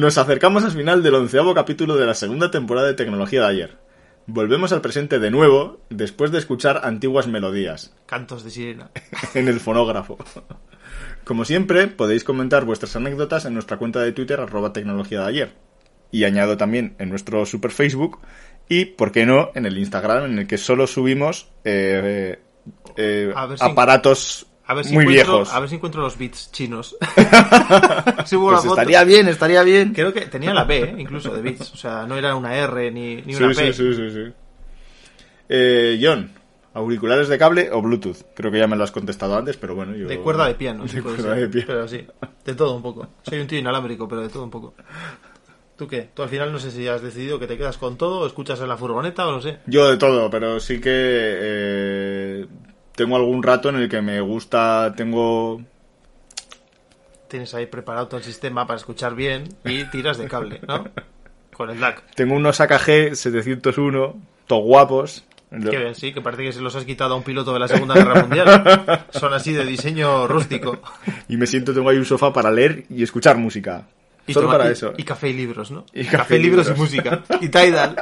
Nos 0.00 0.16
acercamos 0.16 0.64
al 0.64 0.70
final 0.70 1.02
del 1.02 1.14
onceavo 1.14 1.52
capítulo 1.52 1.94
de 1.94 2.06
la 2.06 2.14
segunda 2.14 2.50
temporada 2.50 2.86
de 2.86 2.94
Tecnología 2.94 3.42
de 3.42 3.46
ayer. 3.48 3.78
Volvemos 4.26 4.72
al 4.72 4.80
presente 4.80 5.18
de 5.18 5.30
nuevo, 5.30 5.82
después 5.90 6.30
de 6.30 6.38
escuchar 6.38 6.80
antiguas 6.84 7.26
melodías, 7.26 7.94
Cantos 8.06 8.42
de 8.42 8.50
sirena. 8.50 8.90
en 9.34 9.46
el 9.46 9.60
fonógrafo. 9.60 10.16
Como 11.24 11.44
siempre, 11.44 11.86
podéis 11.86 12.24
comentar 12.24 12.64
vuestras 12.64 12.96
anécdotas 12.96 13.44
en 13.44 13.52
nuestra 13.52 13.76
cuenta 13.76 14.00
de 14.00 14.12
Twitter, 14.12 14.40
arroba 14.40 14.72
tecnología 14.72 15.20
de 15.20 15.28
ayer. 15.28 15.52
Y 16.10 16.24
añado 16.24 16.56
también 16.56 16.94
en 16.98 17.10
nuestro 17.10 17.44
super 17.44 17.70
Facebook 17.70 18.20
y, 18.70 18.86
por 18.86 19.12
qué 19.12 19.26
no, 19.26 19.50
en 19.54 19.66
el 19.66 19.76
Instagram, 19.76 20.24
en 20.24 20.38
el 20.38 20.46
que 20.46 20.56
solo 20.56 20.86
subimos 20.86 21.50
eh, 21.64 22.38
eh, 22.96 23.34
aparatos 23.60 24.46
A 24.70 24.74
ver 24.74 24.84
si 24.84 24.94
muy 24.94 25.02
encuentro, 25.02 25.32
viejos. 25.32 25.52
A 25.52 25.58
ver 25.58 25.68
si 25.68 25.74
encuentro 25.74 26.00
los 26.00 26.16
bits 26.16 26.52
chinos. 26.52 26.96
Pues 28.30 28.64
estaría 28.64 29.02
bien, 29.02 29.26
estaría 29.26 29.64
bien. 29.64 29.92
Creo 29.92 30.12
que 30.12 30.22
tenía 30.22 30.54
la 30.54 30.62
B, 30.62 30.78
¿eh? 30.78 30.94
incluso 30.96 31.34
de 31.34 31.42
bits. 31.42 31.72
O 31.72 31.76
sea, 31.76 32.06
no 32.06 32.16
era 32.16 32.36
una 32.36 32.56
R 32.56 32.92
ni, 32.92 33.16
ni 33.16 33.34
Sí, 33.34 33.42
una 33.42 33.52
sí, 33.52 33.62
P. 33.62 33.72
sí, 33.72 33.94
sí, 33.94 34.10
sí. 34.10 34.32
Eh, 35.48 35.98
John, 36.00 36.30
¿auriculares 36.72 37.26
de 37.28 37.36
cable 37.36 37.68
o 37.72 37.82
Bluetooth? 37.82 38.18
Creo 38.36 38.52
que 38.52 38.58
ya 38.60 38.68
me 38.68 38.76
lo 38.76 38.84
has 38.84 38.92
contestado 38.92 39.36
antes, 39.36 39.56
pero 39.56 39.74
bueno, 39.74 39.96
yo... 39.96 40.06
De 40.06 40.20
cuerda 40.20 40.46
de 40.46 40.54
piano. 40.54 40.84
De 40.86 41.02
cuerda 41.02 41.34
ser. 41.34 41.40
de 41.40 41.48
piano. 41.48 41.66
Pero 41.66 41.88
sí, 41.88 42.06
de 42.44 42.54
todo 42.54 42.76
un 42.76 42.82
poco. 42.82 43.08
Soy 43.22 43.40
un 43.40 43.48
tío 43.48 43.58
inalámbrico, 43.58 44.06
pero 44.06 44.20
de 44.22 44.28
todo 44.28 44.44
un 44.44 44.50
poco. 44.50 44.74
¿Tú 45.76 45.88
qué? 45.88 46.10
Tú 46.14 46.22
al 46.22 46.28
final 46.28 46.52
no 46.52 46.60
sé 46.60 46.70
si 46.70 46.86
has 46.86 47.02
decidido 47.02 47.40
que 47.40 47.48
te 47.48 47.58
quedas 47.58 47.76
con 47.76 47.98
todo 47.98 48.20
o 48.20 48.26
escuchas 48.28 48.60
en 48.60 48.68
la 48.68 48.76
furgoneta 48.76 49.26
o 49.26 49.32
no 49.32 49.40
sé. 49.40 49.58
Yo 49.66 49.90
de 49.90 49.96
todo, 49.96 50.30
pero 50.30 50.60
sí 50.60 50.80
que 50.80 50.90
eh, 50.92 52.46
tengo 53.00 53.16
algún 53.16 53.42
rato 53.42 53.70
en 53.70 53.76
el 53.76 53.88
que 53.88 54.02
me 54.02 54.20
gusta, 54.20 54.92
tengo... 54.94 55.62
Tienes 57.28 57.54
ahí 57.54 57.64
preparado 57.64 58.08
todo 58.08 58.18
el 58.18 58.24
sistema 58.24 58.66
para 58.66 58.76
escuchar 58.76 59.14
bien 59.14 59.44
y 59.64 59.84
tiras 59.84 60.18
de 60.18 60.28
cable, 60.28 60.60
¿no? 60.68 60.84
Con 61.56 61.70
el 61.70 61.80
DAC. 61.80 62.14
Tengo 62.14 62.34
unos 62.34 62.60
AKG 62.60 63.16
701, 63.16 64.16
todos 64.46 64.62
guapos. 64.62 65.24
Qué 65.48 65.78
bien, 65.78 65.94
sí, 65.94 66.12
que 66.12 66.20
parece 66.20 66.42
que 66.42 66.52
se 66.52 66.60
los 66.60 66.76
has 66.76 66.84
quitado 66.84 67.14
a 67.14 67.16
un 67.16 67.22
piloto 67.22 67.54
de 67.54 67.60
la 67.60 67.68
Segunda 67.68 67.94
Guerra 67.94 68.20
Mundial. 68.20 69.06
Son 69.12 69.32
así 69.32 69.54
de 69.54 69.64
diseño 69.64 70.28
rústico. 70.28 70.82
Y 71.26 71.38
me 71.38 71.46
siento, 71.46 71.72
tengo 71.72 71.88
ahí 71.88 71.96
un 71.96 72.04
sofá 72.04 72.34
para 72.34 72.50
leer 72.50 72.84
y 72.90 73.02
escuchar 73.02 73.38
música. 73.38 73.86
Y 74.26 74.32
Solo 74.34 74.46
toma- 74.46 74.58
para 74.58 74.70
y- 74.70 74.72
eso. 74.72 74.92
Y 74.96 75.02
café 75.04 75.28
y 75.28 75.32
libros, 75.32 75.70
¿no? 75.70 75.84
Y 75.92 76.04
café, 76.04 76.16
café 76.18 76.36
y 76.36 76.42
libros 76.42 76.68
y 76.68 76.78
música. 76.78 77.22
Y 77.40 77.48
Tidal. 77.48 77.96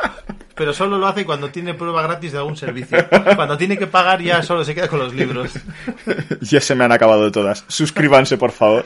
Pero 0.55 0.73
solo 0.75 0.99
lo 0.99 1.07
hace 1.07 1.25
cuando 1.25 1.51
tiene 1.51 1.73
prueba 1.75 2.03
gratis 2.03 2.33
de 2.33 2.39
algún 2.39 2.57
servicio. 2.57 2.99
Cuando 3.37 3.57
tiene 3.57 3.79
que 3.79 3.87
pagar 3.87 4.21
ya 4.21 4.43
solo 4.43 4.64
se 4.64 4.75
queda 4.75 4.89
con 4.89 4.99
los 4.99 5.14
libros. 5.14 5.53
ya 6.41 6.61
se 6.61 6.75
me 6.75 6.85
han 6.85 6.91
acabado 6.93 7.31
todas. 7.31 7.64
Suscríbanse, 7.69 8.37
por 8.37 8.51
favor. 8.51 8.85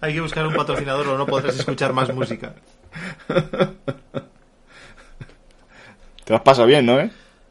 Hay 0.00 0.14
que 0.14 0.20
buscar 0.20 0.46
un 0.46 0.54
patrocinador 0.54 1.08
o 1.08 1.18
no 1.18 1.26
podrás 1.26 1.58
escuchar 1.58 1.92
más 1.92 2.14
música. 2.14 2.54
Te 6.24 6.32
las 6.32 6.42
pasado 6.42 6.66
bien, 6.68 6.86
¿no, 6.86 7.00
eh? 7.00 7.10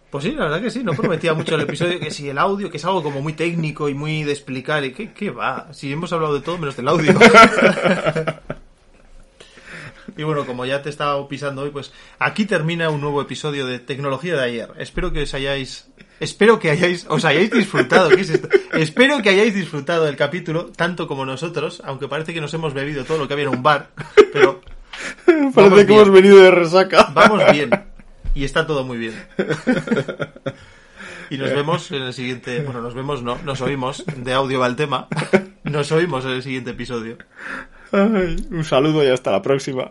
Pues 0.09 0.23
sí, 0.23 0.31
la 0.31 0.45
verdad 0.45 0.61
que 0.61 0.69
sí, 0.69 0.83
no 0.83 0.93
prometía 0.93 1.33
mucho 1.33 1.55
el 1.55 1.61
episodio, 1.61 1.99
que 1.99 2.11
si 2.11 2.29
el 2.29 2.37
audio, 2.37 2.69
que 2.71 2.77
es 2.77 2.85
algo 2.85 3.03
como 3.03 3.21
muy 3.21 3.33
técnico 3.33 3.89
y 3.89 3.93
muy 3.93 4.23
de 4.23 4.31
explicar, 4.31 4.83
y 4.85 4.93
qué, 4.93 5.11
qué 5.11 5.29
va, 5.29 5.67
si 5.73 5.91
hemos 5.91 6.13
hablado 6.13 6.33
de 6.35 6.41
todo 6.41 6.57
menos 6.57 6.77
del 6.77 6.87
audio. 6.87 7.13
y 10.17 10.23
bueno, 10.23 10.45
como 10.45 10.65
ya 10.65 10.81
te 10.81 10.87
he 10.89 10.91
estado 10.91 11.27
pisando 11.27 11.63
hoy, 11.63 11.71
pues 11.71 11.91
aquí 12.19 12.45
termina 12.45 12.89
un 12.89 13.01
nuevo 13.01 13.21
episodio 13.21 13.65
de 13.65 13.79
Tecnología 13.79 14.35
de 14.35 14.43
ayer. 14.43 14.71
Espero 14.77 15.11
que 15.11 15.23
os 15.23 15.33
hayáis, 15.33 15.89
espero 16.21 16.59
que 16.59 16.69
hayáis, 16.69 17.05
os 17.09 17.25
hayáis 17.25 17.51
disfrutado, 17.51 18.09
¿qué 18.09 18.21
es 18.21 18.29
esto? 18.29 18.47
Espero 18.73 19.21
que 19.21 19.29
hayáis 19.29 19.53
disfrutado 19.53 20.05
del 20.05 20.15
capítulo, 20.15 20.67
tanto 20.67 21.07
como 21.07 21.25
nosotros, 21.25 21.81
aunque 21.83 22.07
parece 22.07 22.33
que 22.33 22.39
nos 22.39 22.53
hemos 22.53 22.73
bebido 22.73 23.03
todo 23.03 23.17
lo 23.17 23.27
que 23.27 23.33
había 23.33 23.47
en 23.47 23.55
un 23.55 23.63
bar, 23.63 23.89
pero 24.31 24.61
Parece 25.53 25.75
que 25.75 25.83
bien. 25.85 25.99
hemos 25.99 26.11
venido 26.11 26.37
de 26.37 26.51
resaca. 26.51 27.11
Vamos 27.13 27.41
bien. 27.51 27.69
Y 28.35 28.43
está 28.43 28.67
todo 28.67 28.83
muy 28.83 28.97
bien. 28.97 29.13
Y 31.29 31.37
nos 31.37 31.49
vemos 31.49 31.91
en 31.91 32.03
el 32.03 32.13
siguiente. 32.13 32.61
Bueno, 32.61 32.81
nos 32.81 32.93
vemos, 32.93 33.23
no, 33.23 33.39
nos 33.43 33.59
oímos. 33.61 34.05
De 34.15 34.33
audio 34.33 34.59
va 34.59 34.67
el 34.67 34.75
tema. 34.75 35.07
Nos 35.63 35.91
oímos 35.91 36.23
en 36.25 36.31
el 36.31 36.43
siguiente 36.43 36.69
episodio. 36.69 37.17
Ay, 37.91 38.35
un 38.51 38.63
saludo 38.63 39.03
y 39.03 39.07
hasta 39.07 39.31
la 39.31 39.41
próxima. 39.41 39.89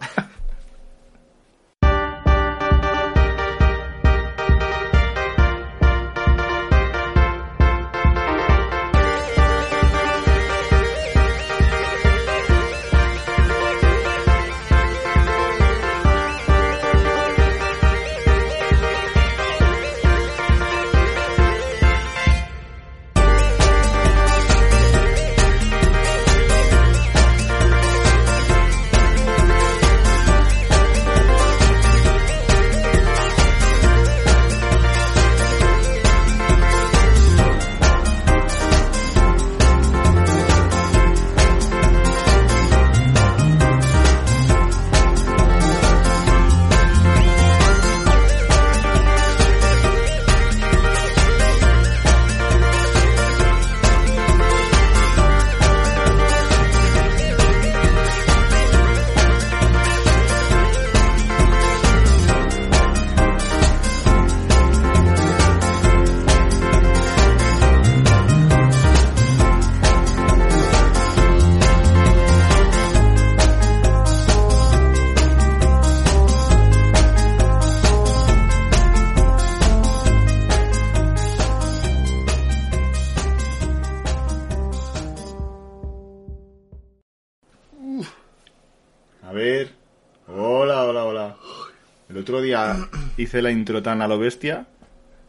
Hice 93.25 93.43
la 93.43 93.51
intro 93.51 93.83
tan 93.83 94.01
a 94.03 94.09
lo 94.09 94.19
bestia, 94.19 94.67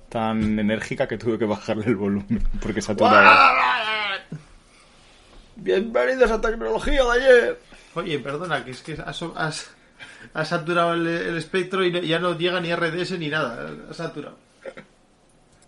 tan 0.10 0.60
enérgica 0.60 1.08
que 1.08 1.18
tuve 1.18 1.38
que 1.40 1.46
bajarle 1.46 1.86
el 1.88 1.96
volumen 1.96 2.44
porque 2.62 2.82
saturaba. 2.82 3.54
Bienvenidos 5.58 6.32
a 6.32 6.42
Tecnología 6.42 7.04
de 7.04 7.12
ayer. 7.12 7.60
Oye, 7.96 8.20
perdona, 8.20 8.64
que 8.66 8.72
es 8.72 8.82
que 8.82 8.94
has, 8.94 9.22
has, 9.36 9.72
has 10.34 10.48
saturado 10.50 10.94
el, 10.94 11.08
el 11.08 11.38
espectro 11.38 11.84
y 11.86 11.92
no- 11.92 12.00
ya 12.00 12.20
no 12.20 12.38
llega 12.38 12.60
ni 12.60 12.74
RDS 12.76 13.18
ni 13.18 13.30
nada. 13.30 13.70
Has 13.90 13.98
saturado. 13.98 14.38